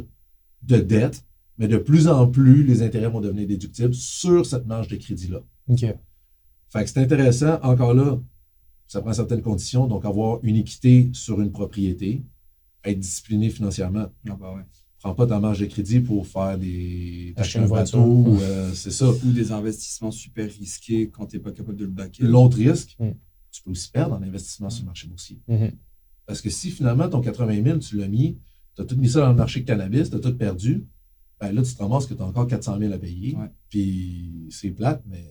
de 0.64 0.78
dette, 0.78 1.26
mais 1.58 1.68
de 1.68 1.78
plus 1.78 2.08
en 2.08 2.28
plus, 2.28 2.64
les 2.64 2.82
intérêts 2.82 3.10
vont 3.10 3.20
devenir 3.22 3.46
déductibles 3.48 3.94
sur 3.94 4.46
cette 4.46 4.66
marge 4.68 4.88
de 4.88 4.96
crédit-là. 4.96 5.42
OK. 5.68 5.80
Fait 5.80 6.84
que 6.84 6.90
c'est 6.90 7.00
intéressant. 7.00 7.60
Encore 7.64 7.94
là, 7.94 8.20
ça 8.88 9.02
prend 9.02 9.12
certaines 9.14 9.42
conditions. 9.42 9.86
Donc, 9.88 10.06
avoir 10.06 10.40
une 10.44 10.56
équité 10.56 11.10
sur 11.14 11.42
une 11.42 11.52
propriété, 11.52 12.24
être 12.86 13.00
discipliné 13.00 13.50
financièrement. 13.50 14.08
Ah 14.30 14.38
bah 14.40 14.54
ouais. 14.56 14.62
Prends 15.02 15.16
pas 15.16 15.26
ta 15.26 15.40
marge 15.40 15.60
de 15.60 15.66
crédit 15.66 16.00
pour 16.00 16.28
faire 16.28 16.58
des. 16.60 17.34
Acheter 17.36 17.60
un 17.60 17.68
bateau. 17.68 18.00
ou, 18.04 18.40
euh, 18.40 18.72
c'est 18.74 18.92
ça. 18.92 19.10
Ou 19.10 19.32
des 19.32 19.52
investissements 19.52 20.12
super 20.12 20.48
risqués 20.48 21.10
quand 21.10 21.26
tu 21.26 21.38
n'es 21.38 21.42
pas 21.42 21.52
capable 21.52 21.78
de 21.78 21.86
le 21.86 21.90
baquer. 21.92 22.24
L'autre 22.24 22.58
risque, 22.58 22.96
Mm. 23.00 23.12
tu 23.52 23.64
peux 23.64 23.72
aussi 23.72 23.90
perdre 23.90 24.16
en 24.16 24.22
investissement 24.22 24.70
sur 24.70 24.84
le 24.84 24.88
marché 24.88 25.08
boursier. 25.08 25.40
Mhm. 25.48 25.72
Parce 26.28 26.40
que 26.42 26.50
si 26.52 26.70
finalement 26.70 27.10
ton 27.10 27.20
80 27.20 27.64
000, 27.64 27.80
tu 27.80 27.98
l'as 27.98 28.08
mis, 28.08 28.38
tu 28.76 28.82
as 28.84 28.86
tout 28.86 28.96
mis 28.96 29.10
ça 29.10 29.22
dans 29.22 29.30
le 29.30 29.36
marché 29.36 29.62
de 29.62 29.66
cannabis, 29.66 30.10
tu 30.12 30.16
as 30.16 30.20
tout 30.20 30.38
perdu, 30.38 30.86
ben 31.40 31.52
là, 31.52 31.64
tu 31.64 31.74
te 31.74 31.82
ramasses 31.82 32.06
que 32.06 32.14
tu 32.14 32.22
as 32.22 32.26
encore 32.26 32.46
400 32.48 32.78
000 32.78 32.94
à 32.94 33.00
payer. 33.00 33.36
Ouais. 33.36 33.50
Puis 33.70 34.48
c'est 34.52 34.70
plate, 34.70 35.02
mais 35.08 35.26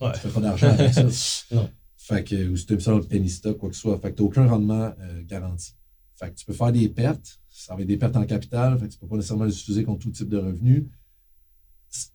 Ouais. 0.00 0.12
tu 0.14 0.20
fais 0.20 0.28
pas 0.28 0.40
d'argent 0.40 0.68
avec 0.68 0.92
ça. 0.94 1.02
Non. 1.54 1.68
Fait 1.96 2.22
que, 2.22 2.48
ou 2.48 2.56
si 2.56 2.66
tu 2.66 2.74
as 2.74 2.76
mis 2.76 2.82
ça 2.82 2.90
dans 2.92 2.98
le 2.98 3.04
penny 3.04 3.28
stock, 3.28 3.56
quoi 3.58 3.70
que 3.70 3.74
ce 3.74 3.80
soit. 3.80 3.98
Fait 3.98 4.12
que 4.12 4.16
tu 4.16 4.22
n'as 4.22 4.28
aucun 4.28 4.46
rendement 4.46 4.92
euh, 5.00 5.22
garanti. 5.24 5.72
Fait 6.16 6.30
que 6.30 6.34
tu 6.36 6.44
peux 6.46 6.52
faire 6.52 6.70
des 6.70 6.88
pertes. 6.88 7.40
Ça 7.56 7.76
va 7.76 7.82
être 7.82 7.86
des 7.86 7.96
pertes 7.96 8.16
en 8.16 8.26
capital. 8.26 8.76
Fait 8.78 8.86
que 8.86 8.90
tu 8.90 8.96
ne 8.96 9.00
peux 9.02 9.06
pas 9.06 9.16
nécessairement 9.16 9.44
les 9.44 9.56
utiliser 9.56 9.84
contre 9.84 10.00
tout 10.00 10.10
type 10.10 10.28
de 10.28 10.38
revenus. 10.38 10.86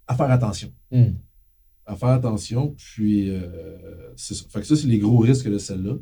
À 0.06 0.15
faire 0.15 0.30
attention. 0.30 0.73
Mhm. 0.91 1.15
À 1.86 1.95
faire 1.95 2.10
attention. 2.10 2.75
Puis, 2.78 3.30
euh, 3.30 4.13
ça. 4.17 4.36
Fait 4.49 4.60
que 4.60 4.67
ça, 4.67 4.75
c'est 4.75 4.88
les 4.88 4.99
gros 4.99 5.19
risques 5.19 5.49
de 5.49 5.58
celle-là. 5.58 5.93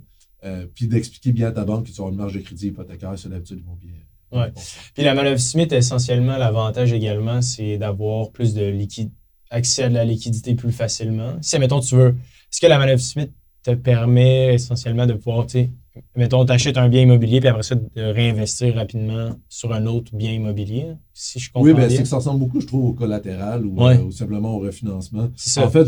Euh, 0.43 0.65
puis 0.73 0.87
d'expliquer 0.87 1.31
bien 1.31 1.49
à 1.49 1.51
ta 1.51 1.65
banque 1.65 1.85
que 1.85 1.91
tu 1.91 2.01
as 2.01 2.05
une 2.05 2.15
marge 2.15 2.33
de 2.33 2.39
crédit 2.39 2.67
hypothécaire, 2.67 3.13
c'est 3.17 3.29
d'habitude, 3.29 3.59
ils 3.59 3.65
vont 3.65 3.75
bien. 3.75 3.91
Ouais. 4.31 4.51
Puis 4.93 5.03
la 5.03 5.13
Man 5.13 5.27
of 5.27 5.39
Smith, 5.39 5.71
essentiellement, 5.71 6.37
l'avantage 6.37 6.91
également, 6.91 7.41
c'est 7.41 7.77
d'avoir 7.77 8.31
plus 8.31 8.55
de 8.55 8.65
liquide, 8.65 9.11
accès 9.51 9.83
à 9.83 9.89
de 9.89 9.93
la 9.93 10.03
liquidité 10.03 10.55
plus 10.55 10.71
facilement. 10.71 11.37
Si, 11.41 11.57
mettons, 11.59 11.79
tu 11.79 11.95
veux. 11.95 12.09
Est-ce 12.51 12.59
que 12.59 12.67
la 12.67 12.79
Man 12.79 12.89
of 12.89 13.01
Smith 13.01 13.31
te 13.61 13.71
permet 13.71 14.55
essentiellement 14.55 15.05
de 15.05 15.13
pouvoir, 15.13 15.45
tu 15.45 15.53
sais, 15.53 15.71
mettons, 16.15 16.45
t'achètes 16.45 16.77
un 16.77 16.89
bien 16.89 17.01
immobilier, 17.01 17.39
puis 17.39 17.49
après 17.49 17.63
ça, 17.63 17.75
de 17.75 18.01
réinvestir 18.01 18.75
rapidement 18.75 19.31
sur 19.49 19.73
un 19.73 19.85
autre 19.85 20.15
bien 20.15 20.31
immobilier, 20.31 20.85
si 21.13 21.39
je 21.39 21.51
comprends 21.51 21.65
Oui, 21.65 21.73
ben, 21.73 21.87
bien. 21.87 21.89
c'est 21.97 22.03
que 22.03 22.07
ça 22.09 22.17
ressemble 22.17 22.39
beaucoup, 22.39 22.61
je 22.61 22.67
trouve, 22.67 22.85
au 22.85 22.93
collatéral 22.93 23.65
ou, 23.65 23.75
Ouais. 23.83 23.97
euh, 23.97 24.03
ou 24.03 24.11
simplement 24.11 24.55
au 24.55 24.59
refinancement. 24.59 25.29
Ça. 25.35 25.65
En 25.65 25.69
fait, 25.69 25.87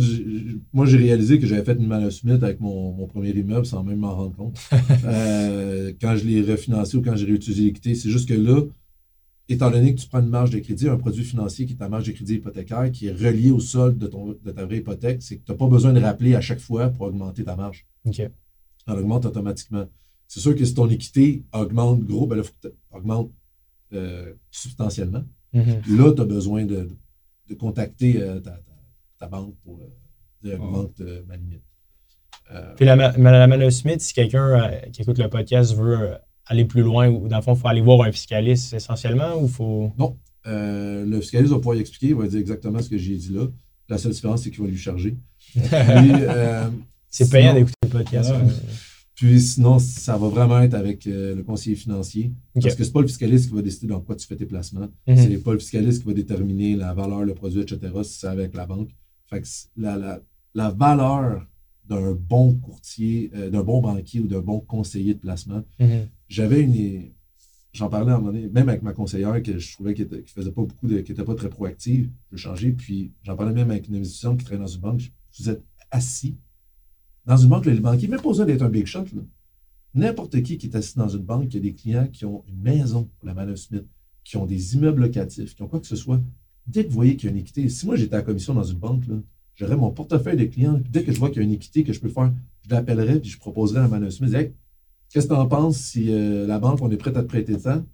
moi, 0.73 0.85
j'ai 0.85 0.97
réalisé 0.97 1.39
que 1.39 1.45
j'avais 1.45 1.63
fait 1.63 1.77
une 1.79 1.87
Manor 1.87 2.11
Smith 2.11 2.41
avec 2.43 2.59
mon, 2.59 2.91
mon 2.93 3.07
premier 3.07 3.29
immeuble 3.31 3.65
sans 3.65 3.83
même 3.83 3.97
m'en 3.99 4.15
rendre 4.15 4.35
compte. 4.35 4.57
Euh, 5.05 5.93
quand 6.01 6.15
je 6.15 6.25
l'ai 6.25 6.41
refinancé 6.41 6.97
ou 6.97 7.01
quand 7.01 7.15
j'ai 7.15 7.25
réutilisé 7.25 7.63
l'équité, 7.63 7.95
c'est 7.95 8.09
juste 8.09 8.27
que 8.27 8.33
là, 8.33 8.61
étant 9.47 9.71
donné 9.71 9.95
que 9.95 9.99
tu 9.99 10.07
prends 10.07 10.19
une 10.19 10.27
marge 10.29 10.51
de 10.51 10.59
crédit, 10.59 10.87
un 10.87 10.97
produit 10.97 11.23
financier 11.23 11.65
qui 11.65 11.73
est 11.73 11.77
ta 11.77 11.89
marge 11.89 12.05
de 12.05 12.11
crédit 12.11 12.35
hypothécaire, 12.35 12.91
qui 12.91 13.07
est 13.07 13.11
relié 13.11 13.49
au 13.51 13.59
solde 13.59 13.97
de, 13.97 14.07
ton, 14.07 14.35
de 14.43 14.51
ta 14.51 14.65
vraie 14.65 14.77
hypothèque, 14.77 15.21
c'est 15.21 15.37
que 15.37 15.45
tu 15.45 15.51
n'as 15.51 15.57
pas 15.57 15.67
besoin 15.67 15.93
de 15.93 15.99
rappeler 15.99 16.35
à 16.35 16.41
chaque 16.41 16.59
fois 16.59 16.89
pour 16.89 17.07
augmenter 17.07 17.43
ta 17.43 17.55
marge. 17.55 17.85
OK. 18.05 18.21
Elle 18.89 18.99
augmente 18.99 19.25
automatiquement. 19.25 19.85
C'est 20.27 20.39
sûr 20.39 20.55
que 20.55 20.65
si 20.65 20.73
ton 20.73 20.89
équité 20.89 21.43
augmente 21.53 22.01
gros, 22.03 22.27
ben 22.27 22.35
là, 22.35 22.43
faut 22.43 22.53
que 22.61 22.73
augmente 22.91 23.31
euh, 23.93 24.33
substantiellement. 24.51 25.23
Mhm. 25.53 25.81
Là, 25.97 26.13
tu 26.13 26.21
as 26.21 26.25
besoin 26.25 26.65
de, 26.65 26.89
de 27.49 27.55
contacter 27.55 28.21
euh, 28.21 28.39
ta, 28.39 28.51
ta- 28.51 28.61
ta 29.19 29.27
banque 29.27 29.55
pour 29.63 29.79
euh, 29.81 29.85
dire 30.43 30.57
Ah. 30.59 30.63
augmente 30.63 30.99
euh, 31.01 31.21
ma 31.27 31.35
limite. 31.37 31.61
Puis 32.77 32.85
la, 32.85 32.95
la 32.95 33.71
Smith, 33.71 34.01
si 34.01 34.11
quelqu'un 34.13 34.71
qui 34.91 35.03
écoute 35.03 35.19
le 35.19 35.29
podcast 35.29 35.75
veut 35.75 36.15
aller 36.45 36.65
plus 36.65 36.81
loin, 36.81 37.07
ou 37.07 37.27
dans 37.27 37.35
le 37.37 37.43
fond, 37.43 37.53
il 37.53 37.59
faut 37.59 37.67
aller 37.67 37.81
voir 37.81 38.01
un 38.07 38.11
fiscaliste 38.11 38.73
essentiellement 38.73 39.39
ou 39.39 39.47
faut? 39.47 39.93
euh, 40.47 41.05
le 41.05 41.21
fiscaliste 41.21 41.51
va 41.51 41.57
pouvoir 41.57 41.75
y 41.75 41.79
expliquer, 41.79 42.07
il 42.07 42.15
va 42.15 42.25
dire 42.27 42.39
exactement 42.39 42.79
ce 42.81 42.89
que 42.89 42.97
j'ai 42.97 43.15
dit 43.17 43.33
là. 43.33 43.45
La 43.87 43.99
seule 43.99 44.13
différence, 44.13 44.41
c'est 44.43 44.49
qu'il 44.49 44.61
va 44.63 44.67
lui 44.69 44.77
charger. 44.77 45.15
Puis, 45.53 45.61
C'est 47.09 47.29
payant 47.29 47.53
d'écouter 47.53 47.75
le 47.83 47.89
podcast. 47.89 48.31
Ouais. 48.31 48.37
Puis 49.15 49.41
sinon, 49.41 49.79
ça 49.79 50.17
va 50.17 50.29
vraiment 50.29 50.59
être 50.61 50.75
avec 50.75 51.05
euh, 51.07 51.35
le 51.35 51.43
conseiller 51.43 51.75
financier. 51.75 52.31
Parce 52.53 52.75
que 52.75 52.83
c'est 52.85 52.91
pas 52.93 53.01
le 53.01 53.07
fiscaliste 53.07 53.49
qui 53.49 53.55
va 53.55 53.61
décider 53.61 53.87
dans 53.87 53.99
quoi 53.99 54.15
tu 54.15 54.25
fais 54.25 54.35
tes 54.37 54.45
placements. 54.45 54.87
Mhm. 55.07 55.17
C'est 55.17 55.37
pas 55.43 55.53
le 55.53 55.59
fiscaliste 55.59 56.01
qui 56.01 56.07
va 56.07 56.13
déterminer 56.13 56.75
la 56.75 56.93
valeur, 56.93 57.25
le 57.25 57.33
produit, 57.33 57.61
etc. 57.61 57.79
si 58.03 58.19
c'est 58.19 58.27
avec 58.27 58.55
la 58.55 58.65
banque. 58.65 58.89
Fait 59.29 59.41
que 59.41 59.47
la, 59.75 59.97
la, 59.97 60.21
la 60.55 60.69
valeur 60.71 61.45
d'un 61.87 62.13
bon 62.13 62.53
courtier, 62.55 63.29
euh, 63.35 63.49
d'un 63.49 63.63
bon 63.63 63.81
banquier 63.81 64.19
ou 64.21 64.27
d'un 64.27 64.41
bon 64.41 64.59
conseiller 64.61 65.15
de 65.15 65.19
placement, 65.19 65.63
Mhm. 65.79 66.07
j'avais 66.29 66.61
une. 66.61 67.11
J'en 67.73 67.89
parlais 67.89 68.11
à 68.11 68.15
un 68.15 68.19
moment 68.19 68.31
donné, 68.31 68.47
même 68.47 68.67
avec 68.69 68.81
ma 68.83 68.93
conseillère 68.93 69.43
que 69.43 69.59
je 69.59 69.73
trouvais 69.73 69.93
qu'elle 69.93 70.05
était- 70.07 70.23
qui 70.23 70.33
faisait 70.33 70.51
pas 70.51 70.61
beaucoup 70.63 70.87
de. 70.87 71.01
qui 71.01 71.11
était 71.11 71.23
pas 71.23 71.35
très 71.35 71.49
proactive. 71.49 72.09
Je 72.31 72.37
changé. 72.37 72.71
Puis 72.71 73.11
j'en 73.23 73.35
parlais 73.35 73.53
même 73.53 73.69
avec 73.69 73.87
une 73.89 73.95
institution 73.97 74.35
qui 74.37 74.45
travaille 74.45 74.61
dans 74.65 74.71
une 74.71 74.81
banque. 74.81 75.01
Je- 75.01 75.43
Vous 75.43 75.49
êtes 75.49 75.63
assis 75.91 76.37
dans 77.29 77.37
une 77.37 77.49
banque, 77.49 77.67
là, 77.67 77.73
les 77.73 77.79
banquiers, 77.79 78.07
même 78.07 78.19
pas 78.19 78.27
besoin 78.27 78.47
d'être 78.47 78.63
un 78.63 78.69
big 78.69 78.87
shot. 78.87 79.05
N'importe 79.93 80.41
qui 80.41 80.57
qui 80.57 80.65
est 80.65 80.75
assis 80.75 80.97
dans 80.97 81.07
une 81.07 81.21
banque, 81.21 81.49
qui 81.49 81.57
a 81.57 81.59
des 81.59 81.75
clients 81.75 82.07
qui 82.11 82.25
ont 82.25 82.43
une 82.47 82.59
maison 82.59 83.07
pour 83.19 83.27
la 83.27 83.35
Manor 83.35 83.55
Smith, 83.55 83.85
qui 84.23 84.35
ont 84.37 84.47
des 84.47 84.73
immeubles 84.73 85.01
locatifs, 85.01 85.55
qui 85.55 85.61
ont 85.61 85.67
quoi 85.67 85.79
que 85.79 85.85
ce 85.85 85.95
soit, 85.95 86.19
dès 86.65 86.83
que 86.83 86.89
vous 86.89 86.95
voyez 86.95 87.15
qu'il 87.15 87.29
y 87.29 87.31
a 87.31 87.35
une 87.35 87.39
équité, 87.39 87.69
si 87.69 87.85
moi 87.85 87.95
j'étais 87.95 88.15
à 88.15 88.23
commission 88.23 88.55
dans 88.55 88.63
une 88.63 88.79
banque, 88.79 89.03
j'aurais 89.53 89.77
mon 89.77 89.91
portefeuille 89.91 90.37
de 90.37 90.45
clients, 90.45 90.81
dès 90.89 91.03
que 91.03 91.11
je 91.11 91.19
vois 91.19 91.29
qu'il 91.29 91.37
y 91.37 91.41
a 91.41 91.43
une 91.43 91.53
équité 91.53 91.83
que 91.83 91.93
je 91.93 91.99
peux 91.99 92.09
faire, 92.09 92.33
je 92.63 92.69
l'appellerais 92.71 93.19
puis 93.19 93.29
je 93.29 93.37
proposerais 93.37 93.81
à 93.81 93.87
Manor 93.87 94.11
Smith, 94.11 94.33
qu'est-ce 95.11 95.27
que 95.27 95.33
tu 95.33 95.39
en 95.39 95.47
penses 95.47 95.77
si 95.77 96.11
euh, 96.11 96.47
la 96.47 96.57
banque, 96.57 96.81
on 96.81 96.89
est 96.89 96.97
prête 96.97 97.15
à 97.15 97.21
te 97.21 97.27
prêter 97.27 97.59
ça, 97.59 97.85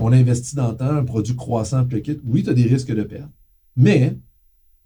on 0.00 0.12
investit 0.12 0.56
dans 0.56 0.70
le 0.70 0.76
temps, 0.78 0.96
un 0.96 1.04
produit 1.04 1.36
croissant, 1.36 1.86
le 1.90 2.00
kit, 2.00 2.18
oui, 2.24 2.42
tu 2.42 2.48
as 2.48 2.54
des 2.54 2.64
risques 2.64 2.94
de 2.94 3.02
perte, 3.02 3.30
mais 3.76 4.16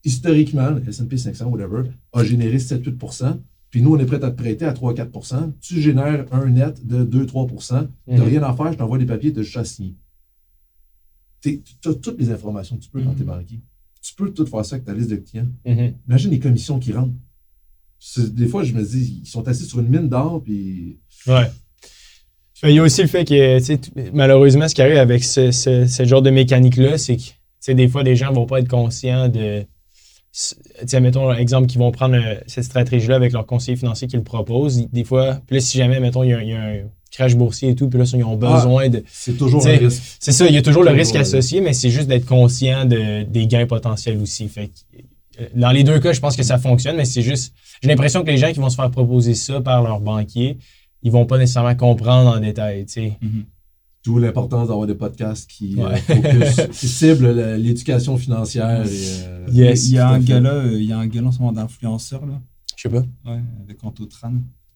historiquement, 0.03 0.71
le 0.71 0.89
S&P 0.89 1.17
500, 1.17 1.47
whatever, 1.47 1.85
a 2.13 2.25
généré 2.25 2.57
7-8 2.57 2.97
puis 3.73 3.83
nous, 3.83 3.95
on 3.95 3.99
est 3.99 4.07
prêt 4.07 4.23
à 4.23 4.31
te 4.31 4.37
prêter 4.37 4.65
à 4.67 4.73
3-4% 4.73 5.53
Tu 5.61 5.81
génères 5.81 6.27
un 6.31 6.47
net 6.47 6.87
de 6.87 7.03
2-3 7.05 7.89
Tu 8.07 8.13
n'as 8.15 8.25
rien 8.25 8.43
à 8.45 8.55
faire, 8.55 8.71
je 8.73 8.77
t'envoie 8.79 8.99
des 8.99 9.07
papiers, 9.07 9.33
tu 9.33 9.41
as 9.41 9.43
juste 9.43 9.57
à 9.57 9.65
signer. 9.65 9.97
Tu 11.41 11.61
as 11.87 11.95
toutes 11.95 12.21
les 12.21 12.31
informations 12.31 12.77
que 12.77 12.83
tu 12.85 12.91
peux 12.91 13.03
quand 13.03 13.15
tu 13.15 13.23
es 13.23 13.25
banquier. 13.25 13.61
Tu 14.01 14.15
peux 14.15 14.31
tout 14.33 14.47
faire 14.47 14.65
ça 14.65 14.77
avec 14.77 14.85
ta 14.85 14.93
liste 14.95 15.11
de 15.11 15.17
clients. 15.17 15.49
Mhm. 15.67 15.95
Imagine 16.09 16.31
les 16.31 16.39
commissions 16.39 16.79
qui 16.79 16.93
rentrent. 16.93 17.15
Des 18.19 18.47
fois, 18.49 18.63
je 18.65 18.73
me 18.75 18.83
dis, 18.83 19.21
ils 19.23 19.27
sont 19.29 19.47
assis 19.49 19.65
sur 19.65 19.81
une 19.81 19.89
mine 19.89 20.09
d'or, 20.09 20.43
puis 20.43 20.99
Ouais. 21.27 21.51
Il 22.65 22.71
y 22.71 22.79
a 22.79 22.83
aussi 22.83 23.01
le 23.03 23.09
fait 23.09 23.25
que, 23.25 23.59
tu 23.75 23.91
malheureusement, 24.13 24.69
ce 24.69 24.75
qui 24.75 24.83
arrive 24.83 24.97
avec 24.99 25.25
ce, 25.25 25.51
ce- 25.51 25.87
ce 25.87 26.05
genre 26.05 26.23
de 26.23 26.31
mécanique-là, 26.31 26.97
c'est 26.99 27.17
que, 27.17 27.23
tu 27.61 27.75
des 27.75 27.89
fois, 27.89 28.05
des 28.05 28.15
gens 28.17 28.33
vont 28.33 28.47
pas 28.47 28.61
être 28.61 28.69
conscients 28.69 29.29
de. 29.29 29.65
Sais, 30.87 31.01
mettons, 31.01 31.33
exemple, 31.33 31.67
qu'ils 31.67 31.79
vont 31.79 31.93
prendre 31.93 32.17
euh, 32.17 32.37
cette 32.47 32.65
stratégie-là 32.65 33.17
avec 33.17 33.33
leur 33.33 33.47
conseiller 33.47 33.77
financier 33.77 34.09
qui 34.09 34.17
le 34.17 34.23
propose. 34.23 34.89
Des 34.91 35.05
fois, 35.05 35.39
puis 35.47 35.57
là, 35.57 35.61
si 35.61 35.79
jamais, 35.79 36.01
mettons, 36.01 36.23
il 36.23 36.31
y 36.31 36.33
a, 36.33 36.43
il 36.43 36.49
y 36.49 36.53
a 36.53 36.63
un 36.63 36.77
crash 37.11 37.37
boursier 37.37 37.71
et 37.71 37.75
tout, 37.75 37.89
puis 37.89 37.99
là, 37.99 38.05
ils 38.13 38.25
ont 38.25 38.37
besoin 38.37 38.89
de. 38.89 39.05
c'est 39.07 39.37
toujours 39.37 39.67
un 39.67 39.77
risque. 39.77 40.03
C'est 40.19 40.33
ça, 40.33 40.47
il 40.47 40.55
y 40.55 40.59
a 40.59 40.63
toujours 40.63 40.83
le 40.83 40.91
risque 40.91 41.17
associé, 41.17 41.61
mais 41.61 41.73
c'est 41.73 41.91
juste 41.91 42.09
d'être 42.09 42.27
conscient 42.27 42.85
de, 42.85 43.23
des 43.25 43.47
gains 43.47 43.67
potentiels 43.67 44.19
aussi. 44.21 44.49
Fait 44.49 44.69
que, 44.69 45.43
euh, 45.43 45.47
dans 45.55 45.71
les 45.71 45.85
deux 45.85 46.01
cas, 46.01 46.13
je 46.13 46.21
pense 46.21 46.37
que 46.37 46.43
ça 46.43 46.59
fonctionne, 46.59 46.97
mais 46.97 47.05
c'est 47.05 47.23
juste. 47.23 47.55
J'ai 47.83 47.89
l'impression 47.89 48.23
que 48.23 48.31
les 48.31 48.39
gens 48.39 48.53
qui 48.53 48.61
vont 48.61 48.71
se 48.71 48.77
faire 48.77 48.91
proposer 48.91 49.35
ça 49.35 49.61
par 49.61 49.83
leur 49.83 50.01
banquier, 50.01 50.59
ils 51.03 51.11
vont 51.11 51.27
pas 51.27 51.37
nécessairement 51.39 51.75
comprendre 51.75 52.31
en 52.31 52.41
détail. 52.41 52.85
sais. 52.87 53.19
D'où 54.05 54.19
l'importance 54.19 54.69
d'avoir 54.69 54.87
des 54.89 54.95
podcasts 54.97 55.49
qui, 55.49 55.77
euh, 55.79 55.89
Ouais. 55.89 56.01
focus- 56.01 56.69
qui 56.73 56.89
ciblent 56.89 57.31
l'éducation 57.57 58.17
financière. 58.17 58.85
Et, 58.85 58.89
euh, 59.27 59.47
Yes, 59.53 59.89
il 59.89 59.95
y 59.95 59.99
a 59.99 60.09
un 60.09 60.21
euh, 60.45 60.73
il 60.81 60.85
y 60.89 60.93
a 60.93 60.99
un 60.99 61.07
gars 61.07 61.23
en 61.23 61.31
ce 61.31 61.39
moment 61.39 61.53
d'influenceur, 61.53 62.27
là. 62.27 62.41
Je 62.77 62.83
sais 62.83 62.89
pas. 62.89 63.05
Ouais, 63.31 63.41
avec 63.63 63.83
Anto 63.85 64.05
Tran. 64.07 64.33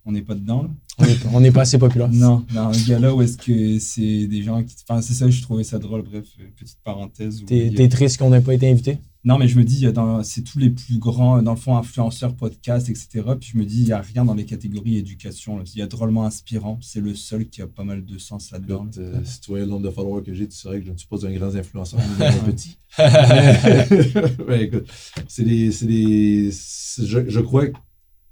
On 0.08 0.12
n'est 0.12 0.22
pas 0.22 0.36
dedans, 0.36 0.62
là. 0.62 0.68
On 0.98 1.04
est, 1.04 1.20
pas- 1.20 1.28
on 1.34 1.40
n'est 1.40 1.50
pas 1.50 1.62
assez 1.62 1.78
populaire. 1.78 2.08
Non, 2.12 2.44
un 2.54 2.70
gars 2.86 3.00
là 3.00 3.12
où 3.12 3.20
est-ce 3.22 3.36
que 3.36 3.80
c'est 3.80 4.28
des 4.28 4.42
gens 4.44 4.62
qui. 4.62 4.76
Enfin, 4.88 5.02
c'est 5.02 5.14
ça, 5.14 5.28
je 5.28 5.42
trouvais 5.42 5.64
ça 5.64 5.80
drôle, 5.80 6.02
bref, 6.02 6.24
euh, 6.40 6.44
petite 6.56 6.78
parenthèse. 6.84 7.42
a- 7.42 7.46
t'es 7.74 7.88
triste 7.88 8.18
qu'on 8.18 8.30
n'ait 8.30 8.40
pas 8.40 8.54
été 8.54 8.70
invité? 8.70 8.98
Non, 9.26 9.36
mais 9.38 9.48
je 9.48 9.58
me 9.58 9.64
dis, 9.64 9.82
dans- 9.92 10.22
c'est 10.22 10.42
tous 10.42 10.58
les 10.58 10.70
plus 10.70 10.98
grands, 10.98 11.42
dans 11.42 11.50
le 11.50 11.58
fond, 11.58 11.76
influenceurs, 11.76 12.34
podcasts, 12.34 12.88
etc. 12.88 13.08
Puis 13.38 13.50
je 13.52 13.58
me 13.58 13.64
dis, 13.64 13.80
il 13.80 13.84
n'y 13.86 13.92
a 13.92 14.00
rien 14.00 14.24
dans 14.24 14.34
les 14.34 14.44
catégories 14.46 14.96
éducation. 14.96 15.58
là. 15.58 15.64
Il 15.74 15.78
y 15.78 15.82
a 15.82 15.86
drôlement 15.88 16.24
inspirant. 16.24 16.78
C'est 16.80 17.00
le 17.00 17.14
seul 17.14 17.48
qui 17.48 17.60
a 17.60 17.66
pas 17.66 17.82
mal 17.84 18.04
de 18.04 18.18
sens 18.18 18.52
là-dedans. 18.52 18.84
Là. 18.84 19.02
euh, 19.02 19.20
si 19.24 19.40
tu 19.40 19.50
voyais 19.50 19.64
le 19.64 19.70
nombre 19.72 19.82
de 19.84 19.90
followers 19.90 20.22
que 20.22 20.32
j'ai, 20.32 20.46
tu 20.48 20.56
saurais 20.56 20.78
que 20.80 20.86
je 20.86 20.92
ne 20.92 20.96
suis 20.96 21.08
pas 21.08 21.26
un 21.26 21.32
grand 21.32 21.54
influenceur, 21.54 22.00
mais 22.18 22.24
un 22.26 22.32
petit. 22.52 22.78
Ouais, 24.48 24.64
écoute, 24.64 24.86
c'est 25.28 25.44
des. 25.44 26.50
je, 26.50 27.28
je 27.28 27.40
crois 27.40 27.66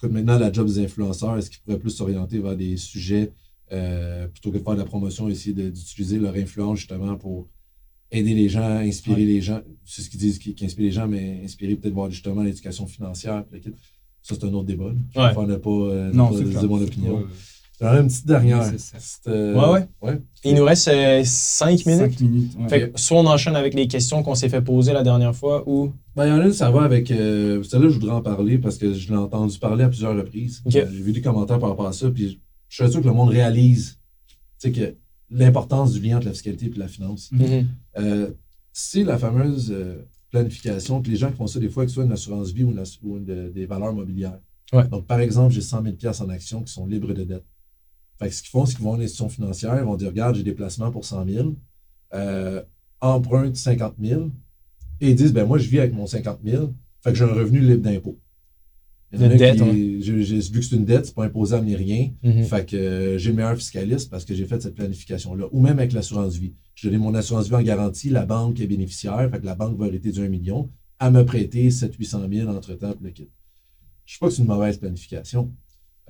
que 0.01 0.07
maintenant, 0.07 0.39
la 0.39 0.53
job 0.53 0.67
des 0.69 0.79
influenceurs, 0.79 1.37
est-ce 1.39 1.51
qu'ils 1.51 1.61
pourraient 1.61 1.79
plus 1.79 1.91
s'orienter 1.91 2.39
vers 2.39 2.57
des 2.57 2.77
sujets 2.77 3.33
euh, 3.73 4.29
plutôt 4.29 4.53
que 4.53 4.59
de 4.59 4.63
faire 4.63 4.75
de 4.75 4.79
la 4.79 4.85
promotion, 4.85 5.29
essayer 5.29 5.55
d'utiliser 5.71 6.19
leur 6.19 6.35
influence 6.37 6.79
justement 6.79 7.17
pour 7.17 7.49
aider 8.17 8.35
les 8.35 8.49
gens, 8.49 8.63
inspirer 8.79 9.17
Ouais. 9.23 9.27
les 9.27 9.41
gens. 9.41 9.61
C'est 9.85 10.03
ce 10.03 10.11
qu'ils 10.11 10.21
disent 10.21 10.39
qui, 10.39 10.55
qui 10.55 10.65
inspire 10.65 10.85
les 10.87 10.93
gens, 10.93 11.07
mais 11.07 11.41
inspirer 11.45 11.75
peut-être 11.77 11.95
voir 11.95 12.11
justement 12.11 12.43
l'éducation 12.43 12.87
financière. 12.87 13.45
Ça, 14.23 14.35
c'est 14.35 14.45
un 14.45 14.53
autre 14.55 14.65
débat. 14.67 14.85
là. 14.87 14.95
Je 15.15 15.21
Ouais. 15.21 15.27
préfère 15.27 15.47
ne 15.47 15.57
pas, 15.57 15.71
euh, 15.71 16.11
Non, 16.13 16.29
pas 16.31 16.39
c'est 16.39 16.45
dire 16.45 16.69
mon 16.69 16.81
opinion. 16.83 17.17
pas, 17.17 17.21
euh, 17.23 17.27
J'en 17.81 17.95
ai 17.97 18.01
une 18.01 18.07
petite 18.07 18.27
dernière. 18.27 18.73
euh, 19.27 19.55
Ouais, 19.55 19.73
ouais. 19.73 19.87
ouais. 20.11 20.21
Il 20.45 20.55
nous 20.55 20.65
reste 20.65 20.85
5 21.25 21.85
minutes. 21.87 22.01
Cinq 22.03 22.21
minutes. 22.21 22.53
ouais. 22.59 22.69
Fait 22.69 22.91
que 22.93 22.99
soit 23.01 23.19
on 23.19 23.27
enchaîne 23.27 23.57
avec 23.57 23.75
les 23.75 23.89
questions 23.89 24.23
qu'on 24.23 24.35
s'est 24.37 24.49
fait 24.49 24.63
poser 24.63 24.93
la 24.93 25.03
dernière 25.03 25.35
fois 25.35 25.69
ou. 25.69 25.93
Ben, 26.17 26.27
il 26.27 26.29
y 26.31 26.33
en 26.33 26.41
a 26.41 26.47
une, 26.47 26.53
ça 26.53 26.71
va 26.71 26.83
avec. 26.83 27.11
Euh, 27.11 27.63
celle-là, 27.65 27.89
je 27.89 27.95
voudrais 27.95 28.13
en 28.13 28.23
parler 28.23 28.59
parce 28.59 28.79
que 28.79 28.95
je 28.95 29.09
l'ai 29.11 29.17
entendu 29.17 29.59
parler 29.59 29.85
à 29.85 29.89
plusieurs 29.89 30.17
reprises. 30.17 30.63
Euh, 30.67 30.71
J'ai 30.71 30.85
vu 30.85 31.13
des 31.13 31.21
commentaires 31.21 31.59
par 31.59 31.71
rapport 31.71 31.89
à 31.89 31.93
ça, 31.93 32.09
puis 32.11 32.41
je 32.69 32.83
suis 32.85 32.91
sûr 32.93 33.01
que 33.03 33.07
le 33.09 33.13
monde 33.13 33.31
réalise 33.31 33.99
tu 34.61 34.69
sais, 34.69 34.73
que 34.73 34.95
l'importance 35.39 35.93
du 35.93 36.01
lien 36.01 36.17
entre 36.17 36.27
la 36.27 36.33
fiscalité 36.33 36.67
et 36.67 36.79
la 36.79 36.89
finance. 36.89 37.31
Mhm. 37.33 37.67
Euh, 37.99 38.31
c'est 38.73 39.05
la 39.05 39.19
fameuse 39.19 39.71
euh, 39.73 40.03
planification 40.31 41.01
que 41.03 41.09
les 41.11 41.17
gens 41.17 41.31
qui 41.31 41.37
font 41.37 41.47
ça, 41.47 41.61
des 41.61 41.69
fois, 41.69 41.85
que 41.85 41.91
ce 41.91 41.95
soit 41.97 42.05
une 42.05 42.13
assurance 42.13 42.51
vie 42.53 42.65
ou, 42.65 42.71
une 42.73 42.79
ass- 42.79 42.99
ou 43.03 43.17
une 43.19 43.25
de- 43.25 43.49
des 43.51 43.67
valeurs 43.67 43.93
mobilières. 43.93 44.39
Ouais. 44.73 44.87
Donc, 44.89 45.07
par 45.07 45.21
exemple, 45.21 45.53
j'ai 45.55 45.61
100 45.61 45.83
000 45.83 45.97
en 46.21 46.29
actions 46.31 46.63
qui 46.63 46.73
sont 46.73 46.87
libres 46.87 47.13
de 47.13 47.25
dette. 47.25 47.45
Fait 48.19 48.29
que 48.29 48.35
ce 48.35 48.43
qu'ils 48.43 48.51
font, 48.51 48.65
c'est 48.67 48.75
qu'ils 48.77 48.85
vont 48.85 48.95
à 48.95 48.99
l'institution 48.99 49.29
financière, 49.29 49.77
ils 49.79 49.85
vont 49.85 49.97
dire 49.97 50.09
Regarde, 50.09 50.37
j'ai 50.37 50.43
des 50.43 50.53
placements 50.55 50.91
pour 50.91 51.05
100 51.05 51.27
000, 51.27 51.55
euh, 52.15 52.63
emprunte 53.01 53.57
50 53.57 53.95
000, 54.01 54.31
et 55.01 55.11
ils 55.11 55.15
disent 55.17 55.33
ben 55.33 55.45
Moi, 55.47 55.59
je 55.59 55.69
vis 55.69 55.81
avec 55.81 55.93
mon 55.95 56.07
50 56.07 56.39
000, 56.45 56.73
fait 57.03 57.11
que 57.13 57.19
j'ai 57.19 57.25
un 57.25 57.33
revenu 57.35 57.61
libre 57.61 57.83
d'impôt. 57.83 58.19
Il 59.15 59.21
y 59.21 59.25
en 59.25 59.27
a 59.27 59.29
De 59.29 59.35
un 59.35 59.37
dette, 59.37 59.57
qui- 59.57 59.63
ouais. 59.63 59.99
j'ai- 60.01 60.41
vu 60.41 60.61
que 60.61 60.67
c'est 60.67 60.77
une 60.77 60.85
dette, 60.85 61.07
c'est 61.07 61.15
pas 61.15 61.25
imposable 61.25 61.67
ni 61.67 61.77
rien. 61.77 62.11
Mhm. 62.23 62.45
Fait 62.45 62.67
que 62.69 62.77
euh, 62.77 63.19
j'ai 63.19 63.31
le 63.31 63.37
meilleur 63.37 63.57
fiscaliste 63.57 64.11
parce 64.11 64.25
que 64.25 64.35
j'ai 64.35 64.45
fait 64.47 64.61
cette 64.61 64.75
planification-là. 64.75 65.47
Ou 65.53 65.61
même 65.61 65.79
avec 65.79 65.93
l'assurance 65.93 66.37
vie. 66.37 66.55
Je 66.75 66.89
donne 66.89 66.99
mon 67.01 67.15
assurance 67.15 67.49
vie 67.49 67.55
en 67.55 67.63
garantie, 67.63 68.11
la 68.11 68.27
banque 68.27 68.61
est 68.61 68.67
bénéficiaire, 68.67 69.31
fait 69.31 69.41
que 69.41 69.47
la 69.47 69.55
banque 69.55 69.79
va 69.79 69.87
hériter 69.87 70.11
du 70.13 70.21
1 70.21 70.29
million, 70.29 70.71
à 70.99 71.11
me 71.11 71.25
prêter 71.25 71.71
700-800 71.71 72.29
000 72.33 72.49
entre-temps 72.51 72.93
pour 72.93 73.03
le 73.05 73.11
kit. 73.11 73.29
Je 74.05 74.13
ne 74.13 74.15
sais 74.15 74.19
pas 74.21 74.27
que 74.29 74.33
c'est 74.35 74.43
une 74.43 74.49
mauvaise 74.49 74.79
planification. 74.79 75.53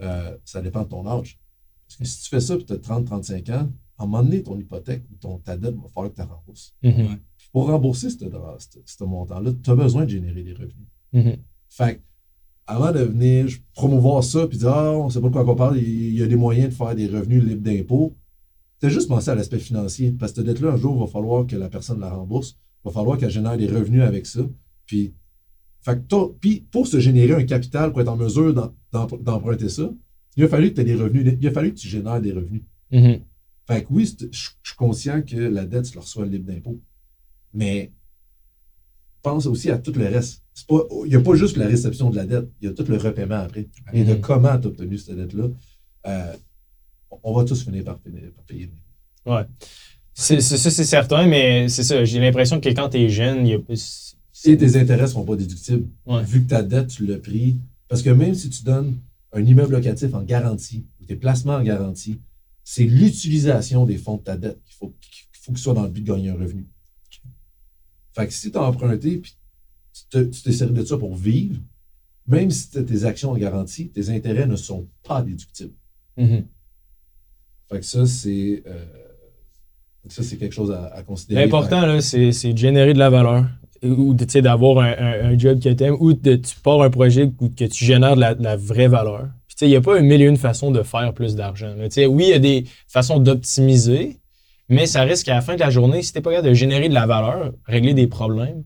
Euh, 0.01 0.37
ça 0.45 0.61
dépend 0.63 0.83
de 0.83 0.89
ton 0.89 1.07
âge. 1.07 1.39
Parce 1.87 1.97
que 1.99 2.05
si 2.05 2.23
tu 2.23 2.29
fais 2.31 2.41
ça 2.41 2.55
et 2.55 2.65
tu 2.65 2.73
as 2.73 2.79
30-35 2.79 3.51
ans, 3.51 3.71
à 3.99 4.03
un 4.03 4.07
moment 4.07 4.23
donné, 4.25 4.43
ton 4.43 4.59
hypothèque 4.59 5.05
ou 5.13 5.17
ton, 5.17 5.39
ta 5.39 5.57
dette 5.57 5.77
va 5.77 5.89
falloir 5.95 6.11
que 6.13 6.17
tu 6.17 6.21
la 6.23 6.27
rembourses. 6.35 6.75
Mhm. 6.83 7.19
Pour 7.53 7.67
rembourser 7.69 8.11
ce, 8.11 9.05
montant-là, 9.05 9.53
tu 9.63 9.71
as 9.71 9.75
besoin 9.77 10.05
de 10.05 10.11
générer 10.11 10.43
des 10.43 10.53
revenus. 10.55 10.89
Mhm. 11.13 11.37
Fait 11.69 11.97
que, 11.97 12.01
avant 12.67 12.93
de 12.93 13.01
venir 13.01 13.47
promouvoir 13.75 14.23
ça 14.25 14.47
puis 14.47 14.59
dire 14.59 14.69
Ah, 14.69 14.93
on 14.93 15.11
sait 15.11 15.21
pas 15.21 15.29
de 15.29 15.33
quoi 15.33 15.49
on 15.49 15.55
parle, 15.55 15.79
il 15.79 16.15
y 16.15 16.23
a 16.23 16.27
des 16.27 16.37
moyens 16.37 16.71
de 16.71 16.75
faire 16.75 16.95
des 16.95 17.07
revenus 17.07 17.45
libres 17.45 17.63
d'impôts, 17.63 18.15
t'as 18.81 18.89
juste 18.89 19.09
pensé 19.09 19.31
à 19.31 19.35
l'aspect 19.35 19.59
financier. 19.59 20.13
Parce 20.13 20.33
que 20.33 20.37
cette 20.37 20.47
dette-là, 20.47 20.73
un 20.73 20.77
jour, 20.77 20.97
il 20.97 21.01
va 21.01 21.07
falloir 21.07 21.47
que 21.47 21.57
la 21.57 21.69
personne 21.69 22.01
la 22.01 22.11
rembourse. 22.11 22.57
Il 22.85 22.89
va 22.89 22.93
falloir 22.93 23.19
qu'elle 23.19 23.31
génère 23.31 23.57
des 23.57 23.67
revenus 23.67 24.03
avec 24.03 24.27
ça. 24.27 24.41
Puis, 24.87 25.15
fait 25.83 25.99
que 26.09 26.27
puis 26.41 26.67
pour 26.71 26.87
se 26.87 27.01
générer 27.01 27.35
un 27.35 27.45
capital 27.45 27.93
pour 27.93 28.01
être 28.01 28.09
en 28.09 28.17
mesure 28.17 28.53
d'em- 28.55 28.73
d'em- 28.93 29.23
d'emprunter 29.23 29.69
ça, 29.69 29.91
il 30.37 30.45
a 30.45 30.49
fallu 30.49 30.71
que 30.71 30.75
tu 30.77 30.81
aies 30.81 30.85
des 30.85 30.95
revenus. 30.95 31.37
Il 31.41 31.47
a 31.47 31.51
fallu 31.51 31.73
que 31.73 31.79
tu 31.79 31.89
génères 31.89 32.21
des 32.21 32.33
revenus. 32.33 32.63
Mhm. 32.91 33.21
Fait 33.67 33.83
que 33.83 33.89
oui, 33.91 34.07
c'est- 34.07 34.33
je 34.33 34.51
je 34.63 34.69
suis 34.71 34.77
conscient 34.77 35.23
que 35.23 35.37
la 35.37 35.65
dette, 35.67 35.85
tu 35.87 35.95
la 35.95 36.01
reçois 36.03 36.27
libre 36.27 36.47
d'impôt. 36.51 36.81
Mais 37.53 37.93
pense 39.25 39.47
aussi 39.47 39.71
à 39.71 39.79
tout 39.79 39.93
le 39.93 40.07
reste. 40.07 40.43
Il 40.71 41.09
n'y 41.09 41.17
a 41.17 41.21
pas 41.21 41.35
juste 41.35 41.57
la 41.57 41.67
réception 41.67 42.11
de 42.11 42.17
la 42.17 42.27
dette, 42.27 42.49
il 42.61 42.69
y 42.69 42.71
a 42.71 42.75
tout 42.75 42.85
le 42.89 42.97
repaiement 42.97 43.41
après. 43.49 43.67
Et 43.93 44.05
de 44.05 44.15
comment 44.15 44.57
tu 44.61 44.67
as 44.67 44.71
obtenu 44.71 44.97
cette 44.99 45.17
dette-là. 45.17 45.47
Euh, 46.07 46.33
on 47.23 47.33
va 47.37 47.45
tous 47.45 47.65
finir 47.65 47.83
par, 47.85 47.99
payer. 48.47 48.71
C'est- 50.17 50.41
c'est- 50.41 50.57
Ça, 50.59 50.71
c'est 50.71 50.85
certain, 50.85 51.27
mais 51.27 51.69
c'est 51.69 51.83
ça. 51.83 52.05
J'ai 52.05 52.21
l'impression 52.21 52.61
que 52.61 52.69
quand 52.69 52.89
t'es 52.91 53.09
jeune, 53.09 53.47
il 53.47 53.51
y 53.51 53.55
a. 53.55 53.59
Et 54.47 54.57
tes 54.57 54.77
intérêts 54.77 55.03
ne 55.03 55.07
seront 55.09 55.25
pas 55.25 55.37
déductibles. 55.37 55.89
Ouais. 56.07 56.23
Vu 56.23 56.45
que 56.45 56.49
ta 56.51 56.63
dette, 56.63 56.89
tu 56.89 57.07
l'as 57.07 57.19
pris. 57.19 57.57
Parce 57.89 58.03
que 58.03 58.11
même 58.11 58.35
si 58.35 58.51
tu 58.51 58.63
donnes 58.63 58.97
un 59.33 59.45
immeuble 59.45 59.73
locatif 59.73 60.15
en 60.15 60.23
garantie, 60.23 60.85
ou 61.01 61.05
tes 61.07 61.17
placements 61.17 61.55
en 61.57 61.63
garantie, 61.63 62.21
c'est 62.63 62.85
l'utilisation 62.85 63.87
des 63.87 63.97
fonds 63.97 64.17
de 64.19 64.23
ta 64.23 64.37
dette 64.37 64.61
qu'il 64.65 64.75
faut 64.75 64.95
qu'il 65.01 65.25
faut 65.43 65.53
que 65.53 65.59
ce 65.59 65.65
soit 65.65 65.75
dans 65.75 65.83
le 65.85 65.89
but 65.91 66.03
de 66.03 66.13
gagner 66.13 66.31
un 66.31 66.35
revenu. 66.35 66.67
Fait 68.15 68.27
que 68.27 68.33
si 68.33 68.51
tu 68.51 68.59
as 68.59 68.63
emprunté 68.63 69.19
puis 69.19 69.35
tu 70.11 70.31
t'es 70.43 70.53
servi 70.53 70.75
de 70.75 70.85
ça 70.85 70.97
pour 70.97 71.15
vivre, 71.15 71.61
même 72.27 72.51
si 72.51 72.71
tu 72.71 72.79
as 72.79 72.83
tes 72.83 73.05
actions 73.05 73.31
en 73.33 73.37
garantie, 73.37 73.89
tes 73.91 74.11
intérêts 74.11 74.47
ne 74.47 74.57
sont 74.57 74.89
pas 75.07 75.23
déductibles. 75.23 75.75
Mhm. 76.17 76.45
Fait 77.71 77.81
que 77.81 77.85
ça, 77.87 78.07
c'est 78.07 78.63
euh, 78.67 78.85
ça, 80.09 80.23
c'est 80.23 80.37
quelque 80.37 80.53
chose 80.55 80.71
à, 80.71 80.87
à 80.95 81.03
considérer. 81.03 81.43
L'important, 81.43 82.01
c'est 82.01 82.53
de 82.53 82.59
générer 82.59 82.93
de 82.95 82.99
la 82.99 83.11
valeur. 83.11 83.47
Ou 83.83 84.15
de- 84.15 84.41
d'avoir 84.41 84.79
un, 84.79 84.93
un- 84.93 85.25
un 85.33 85.39
job 85.39 85.61
que 85.61 85.69
tu 85.69 85.85
aimes, 85.85 85.97
ou 86.01 86.15
de, 86.15 86.37
tu 86.37 86.57
pars 86.63 86.81
un 86.81 86.89
projet 86.91 87.31
où 87.39 87.49
que 87.51 87.65
tu 87.67 87.85
génères 87.85 88.15
de 88.17 88.21
la, 88.21 88.35
de 88.35 88.43
la 88.43 88.57
vraie 88.57 88.89
valeur. 88.89 89.29
Puis, 89.47 89.57
il 89.63 89.69
n'y 89.69 89.77
a 89.77 89.83
pas 89.83 89.99
une 89.99 90.07
mille 90.07 90.23
et 90.23 90.25
une 90.27 90.39
façons 90.39 90.71
de 90.71 90.83
faire 90.83 91.13
plus 91.13 91.35
d'argent. 91.37 91.75
Oui, 91.77 92.25
il 92.27 92.29
y 92.31 92.33
a 92.33 92.39
des 92.39 92.65
façons 92.89 93.19
d'optimiser, 93.19 94.17
mais 94.69 94.87
ça 94.87 95.03
risque 95.03 95.27
qu'à 95.27 95.35
la 95.35 95.41
fin 95.41 95.55
de 95.55 95.61
la 95.61 95.71
journée, 95.71 96.03
si 96.03 96.13
tu 96.13 96.19
n'es 96.19 96.23
pas 96.23 96.31
capable 96.31 96.49
de 96.49 96.55
générer 96.55 96.89
de 96.89 96.95
la 96.95 97.07
valeur, 97.07 97.53
régler 97.67 97.95
des 97.95 98.07
problèmes, 98.07 98.65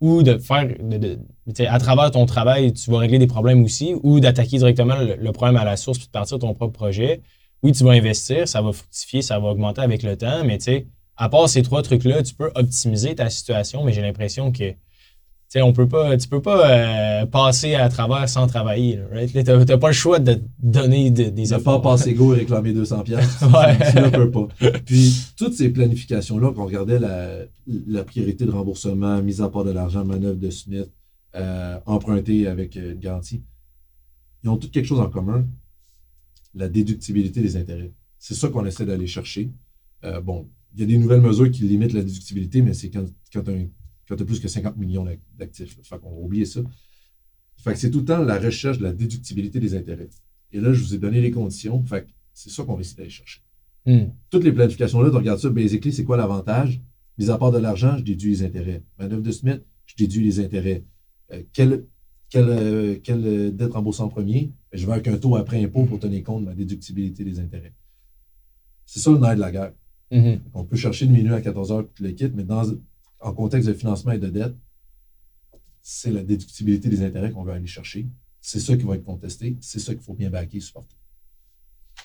ou 0.00 0.22
de 0.22 0.38
faire, 0.38 0.66
de- 0.80 1.18
à 1.66 1.78
travers 1.78 2.10
ton 2.10 2.24
travail, 2.26 2.72
tu 2.72 2.90
vas 2.90 2.98
régler 2.98 3.18
des 3.18 3.26
problèmes 3.26 3.62
aussi, 3.64 3.94
ou 4.02 4.20
d'attaquer 4.20 4.58
directement 4.58 4.96
le, 4.96 5.16
le 5.16 5.32
problème 5.32 5.56
à 5.56 5.64
la 5.64 5.76
source 5.76 5.98
puis 5.98 6.06
de 6.06 6.12
partir 6.12 6.38
de 6.38 6.42
ton 6.42 6.54
propre 6.54 6.72
projet. 6.72 7.20
Oui, 7.62 7.72
tu 7.72 7.84
vas 7.84 7.90
investir, 7.90 8.48
ça 8.48 8.62
va 8.62 8.72
fructifier, 8.72 9.20
ça 9.20 9.38
va 9.38 9.48
augmenter 9.48 9.82
avec 9.82 10.02
le 10.02 10.16
temps, 10.16 10.42
mais 10.44 10.56
tu 10.58 10.64
sais, 10.64 10.86
à 11.16 11.28
part 11.28 11.48
ces 11.48 11.62
trois 11.62 11.82
trucs-là, 11.82 12.22
tu 12.22 12.34
peux 12.34 12.50
optimiser 12.54 13.14
ta 13.14 13.28
situation, 13.28 13.84
mais 13.84 13.92
j'ai 13.92 14.00
l'impression 14.00 14.52
que 14.52 14.72
sais, 15.58 15.62
on 15.62 15.72
peut 15.72 15.88
pas, 15.88 16.16
tu 16.16 16.28
peux 16.28 16.40
pas 16.40 16.70
euh, 17.22 17.26
passer 17.26 17.74
à 17.74 17.88
travers 17.88 18.28
sans 18.28 18.46
travailler. 18.46 18.96
là, 18.96 19.02
right? 19.12 19.32
Là, 19.34 19.42
T'as 19.42 19.64
t'as 19.64 19.78
pas 19.78 19.88
le 19.88 19.92
choix 19.94 20.18
de 20.18 20.40
donner 20.62 21.10
de- 21.10 21.24
des 21.30 21.42
Ne 21.42 21.48
pas 21.50 21.56
efforts. 21.56 21.82
passer 21.82 22.14
go 22.14 22.34
et 22.34 22.38
réclamer 22.38 22.72
200 22.72 23.02
pièces. 23.02 23.40
Ouais. 23.42 23.76
Tu 23.90 23.96
ne 24.00 24.08
peux 24.10 24.30
pas. 24.30 24.48
Puis, 24.86 25.12
toutes 25.36 25.54
ces 25.54 25.70
planifications-là, 25.70 26.52
qu'on 26.52 26.66
regardait 26.66 26.98
la, 27.00 27.40
la 27.66 28.04
priorité 28.04 28.44
de 28.46 28.50
remboursement, 28.52 29.20
mise 29.22 29.40
à 29.42 29.48
part 29.48 29.64
de 29.64 29.70
l'argent, 29.72 30.04
manœuvre 30.04 30.38
de 30.38 30.50
Smith, 30.50 30.90
euh, 31.34 31.78
emprunté 31.86 32.46
avec 32.46 32.76
euh, 32.76 32.94
garantie, 32.96 33.42
ils 34.42 34.48
ont 34.50 34.56
toutes 34.56 34.70
quelque 34.72 34.86
chose 34.86 35.00
en 35.00 35.08
commun, 35.10 35.46
la 36.54 36.68
déductibilité 36.68 37.40
des 37.40 37.56
intérêts. 37.56 37.92
C'est 38.18 38.34
ça 38.34 38.48
qu'on 38.48 38.64
essaie 38.66 38.84
d'aller 38.86 39.06
chercher. 39.06 39.50
Euh, 40.04 40.20
bon, 40.20 40.48
il 40.74 40.80
y 40.80 40.82
a 40.84 40.86
des 40.86 40.98
nouvelles 40.98 41.20
mesures 41.20 41.50
qui 41.50 41.62
limitent 41.64 41.92
la 41.92 42.02
déductibilité, 42.02 42.62
mais 42.62 42.72
c'est 42.74 42.90
quand, 42.90 43.04
quand 43.32 43.42
tu 44.14 44.22
as, 44.22 44.26
plus 44.26 44.40
que 44.40 44.48
50 44.48 44.76
millions 44.76 45.04
d'ac- 45.04 45.20
d'actifs. 45.38 45.76
Fait 45.82 45.98
qu'on 45.98 46.10
va 46.10 46.16
oublier 46.20 46.44
ça. 46.46 46.60
Fait 47.56 47.72
que 47.72 47.78
c'est 47.78 47.90
tout 47.90 48.00
le 48.00 48.04
temps 48.06 48.18
la 48.22 48.38
recherche 48.38 48.78
de 48.78 48.84
la 48.84 48.92
déductibilité 48.92 49.60
des 49.60 49.74
intérêts. 49.74 50.08
Et 50.52 50.60
là, 50.60 50.72
je 50.72 50.82
vous 50.82 50.94
ai 50.94 50.98
donné 50.98 51.20
les 51.20 51.30
conditions. 51.30 51.82
Fait 51.84 52.04
que 52.04 52.10
c'est 52.32 52.50
ça 52.50 52.64
qu'on 52.64 52.74
va 52.74 52.80
essayer 52.80 52.96
d'aller 52.96 53.10
chercher. 53.10 53.40
Hmm. 53.86 54.06
Toutes 54.30 54.44
les 54.44 54.52
planifications-là, 54.52 55.10
tu 55.10 55.16
regardes 55.16 55.40
ça, 55.40 55.50
basically, 55.50 55.92
c'est 55.92 56.04
quoi 56.04 56.16
l'avantage? 56.16 56.80
Mis 57.18 57.30
à 57.30 57.38
part 57.38 57.52
de 57.52 57.58
l'argent, 57.58 57.96
je 57.98 58.02
déduis 58.02 58.30
les 58.30 58.42
intérêts. 58.42 58.82
Manœuvre 58.98 59.22
de 59.22 59.30
Smith, 59.30 59.62
je 59.86 59.94
déduis 59.96 60.24
les 60.24 60.40
intérêts. 60.40 60.84
Euh, 61.32 61.42
quelle, 61.52 61.86
quelle, 62.30 62.48
euh, 62.48 62.98
quelle 63.02 63.54
dette 63.54 63.72
remboursée 63.72 64.02
en 64.02 64.08
premier? 64.08 64.52
Ben, 64.72 64.78
Je 64.78 64.86
vais 64.86 64.92
avec 64.92 65.08
un 65.08 65.18
taux 65.18 65.36
après 65.36 65.62
impôt 65.62 65.84
pour 65.84 65.98
tenir 65.98 66.22
compte 66.24 66.42
de 66.42 66.48
ma 66.48 66.54
déductibilité 66.54 67.24
des 67.24 67.38
intérêts. 67.40 67.74
C'est 68.86 69.00
ça 69.00 69.10
le 69.12 69.18
nerf 69.18 69.34
de 69.36 69.40
la 69.40 69.52
guerre. 69.52 69.72
Mhm. 70.10 70.40
On 70.54 70.64
peut 70.64 70.76
chercher 70.76 71.06
de 71.06 71.12
minuit 71.12 71.32
à 71.32 71.40
14 71.40 71.70
heures 71.72 71.86
tout 71.94 72.02
le 72.02 72.10
kit, 72.12 72.30
mais 72.34 72.42
dans, 72.44 72.64
en 73.20 73.32
contexte 73.32 73.68
de 73.68 73.74
financement 73.74 74.12
et 74.12 74.18
de 74.18 74.28
dette, 74.28 74.54
c'est 75.82 76.10
la 76.10 76.22
déductibilité 76.22 76.88
des 76.88 77.02
intérêts 77.02 77.30
qu'on 77.30 77.42
veut 77.42 77.52
aller 77.52 77.66
chercher. 77.66 78.06
C'est 78.40 78.60
ça 78.60 78.76
qui 78.76 78.84
va 78.84 78.94
être 78.94 79.04
contesté. 79.04 79.56
C'est 79.60 79.80
ça 79.80 79.94
qu'il 79.94 80.02
faut 80.02 80.14
bien 80.14 80.30
backer, 80.30 80.60
supporter. 80.60 80.96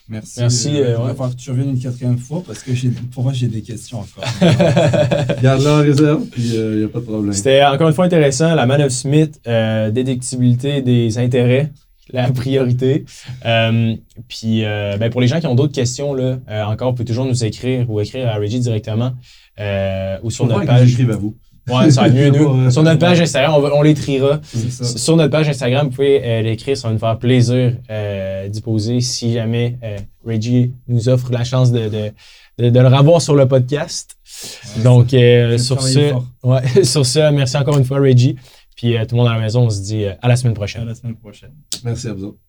Merci. 0.08 0.40
Merci, 0.40 0.68
euh, 0.68 0.72
euh, 0.72 0.90
il 0.90 0.96
va 0.96 1.04
ouais. 1.04 1.10
falloir 1.10 1.30
que 1.30 1.36
tu 1.36 1.50
reviennes 1.50 1.70
une 1.70 1.80
quatrième 1.80 2.18
fois 2.18 2.42
parce 2.46 2.62
que 2.62 2.70
pour 3.12 3.24
moi, 3.24 3.32
j'ai 3.32 3.48
des 3.48 3.62
questions 3.62 4.00
encore. 4.00 4.24
Garde-la 5.42 5.78
en 5.78 5.82
réserve, 5.82 6.26
puis 6.26 6.54
il 6.54 6.78
n'y 6.78 6.84
a 6.84 6.88
pas 6.88 7.00
de 7.00 7.04
problème. 7.04 7.32
C'était 7.32 7.64
encore 7.64 7.88
une 7.88 7.94
fois 7.94 8.04
intéressant. 8.04 8.54
La 8.54 8.66
Man 8.66 8.82
of 8.82 8.92
Smith, 8.92 9.40
euh, 9.46 9.90
déductibilité 9.90 10.82
des 10.82 11.18
intérêts, 11.18 11.72
la 12.10 12.30
priorité. 12.30 13.04
Euh, 13.44 13.96
puis 14.28 14.64
euh, 14.64 14.96
ben, 14.96 15.10
pour 15.10 15.20
les 15.20 15.28
gens 15.28 15.40
qui 15.40 15.46
ont 15.46 15.54
d'autres 15.54 15.74
questions, 15.74 16.14
là, 16.14 16.38
euh, 16.48 16.64
encore, 16.64 16.90
vous 16.90 16.96
pouvez 16.96 17.06
toujours 17.06 17.26
nous 17.26 17.44
écrire 17.44 17.90
ou 17.90 18.00
écrire 18.00 18.28
à 18.28 18.36
Reggie 18.36 18.60
directement 18.60 19.12
euh, 19.60 20.18
ou 20.22 20.30
sur 20.30 20.46
notre 20.46 20.66
page. 20.66 21.00
à 21.00 21.16
vous. 21.16 21.36
Ouais, 21.68 21.90
ça 21.90 22.02
va 22.02 22.08
mieux 22.10 22.30
nous. 22.30 22.44
Ouais. 22.64 22.70
Sur 22.70 22.82
notre 22.84 23.00
page 23.00 23.20
Instagram, 23.20 23.54
on, 23.56 23.60
va- 23.60 23.74
on 23.74 23.82
les 23.82 23.94
triera. 23.94 24.40
Sur 24.96 25.16
notre 25.16 25.30
page 25.32 25.48
Instagram, 25.48 25.88
vous 25.88 25.92
pouvez 25.94 26.20
euh, 26.24 26.42
l'écrire, 26.42 26.76
ça 26.76 26.86
va 26.88 26.94
nous 26.94 27.00
faire 27.00 27.18
plaisir 27.18 27.72
euh, 27.90 28.48
d'y 28.48 28.60
poser 28.60 29.00
si 29.00 29.32
jamais 29.32 29.76
euh, 29.82 29.96
Reggie 30.24 30.72
nous 30.86 31.08
offre 31.08 31.32
la 31.32 31.42
chance 31.42 31.72
de, 31.72 31.88
de, 31.88 32.12
de, 32.58 32.70
de 32.70 32.80
le 32.80 32.86
revoir 32.86 33.20
sur 33.20 33.34
le 33.34 33.48
podcast. 33.48 34.16
Donc, 34.84 35.12
euh, 35.12 35.58
sur, 35.58 35.82
ce, 35.82 36.12
ouais, 36.44 36.84
sur 36.84 37.04
ce, 37.04 37.30
merci 37.32 37.56
encore 37.56 37.76
une 37.78 37.84
fois, 37.84 37.98
Reggie. 37.98 38.36
Puis 38.76 38.96
euh, 38.96 39.04
tout 39.04 39.16
le 39.16 39.22
monde 39.22 39.28
à 39.30 39.34
la 39.34 39.40
maison, 39.40 39.62
on 39.64 39.70
se 39.70 39.80
dit 39.80 40.04
euh, 40.04 40.12
à 40.22 40.28
la 40.28 40.36
semaine 40.36 40.54
prochaine. 40.54 40.82
À 40.82 40.84
la 40.84 40.94
semaine 40.94 41.16
prochaine. 41.16 41.50
Merci 41.82 42.06
à 42.08 42.12
vous 42.12 42.24
autres. 42.26 42.45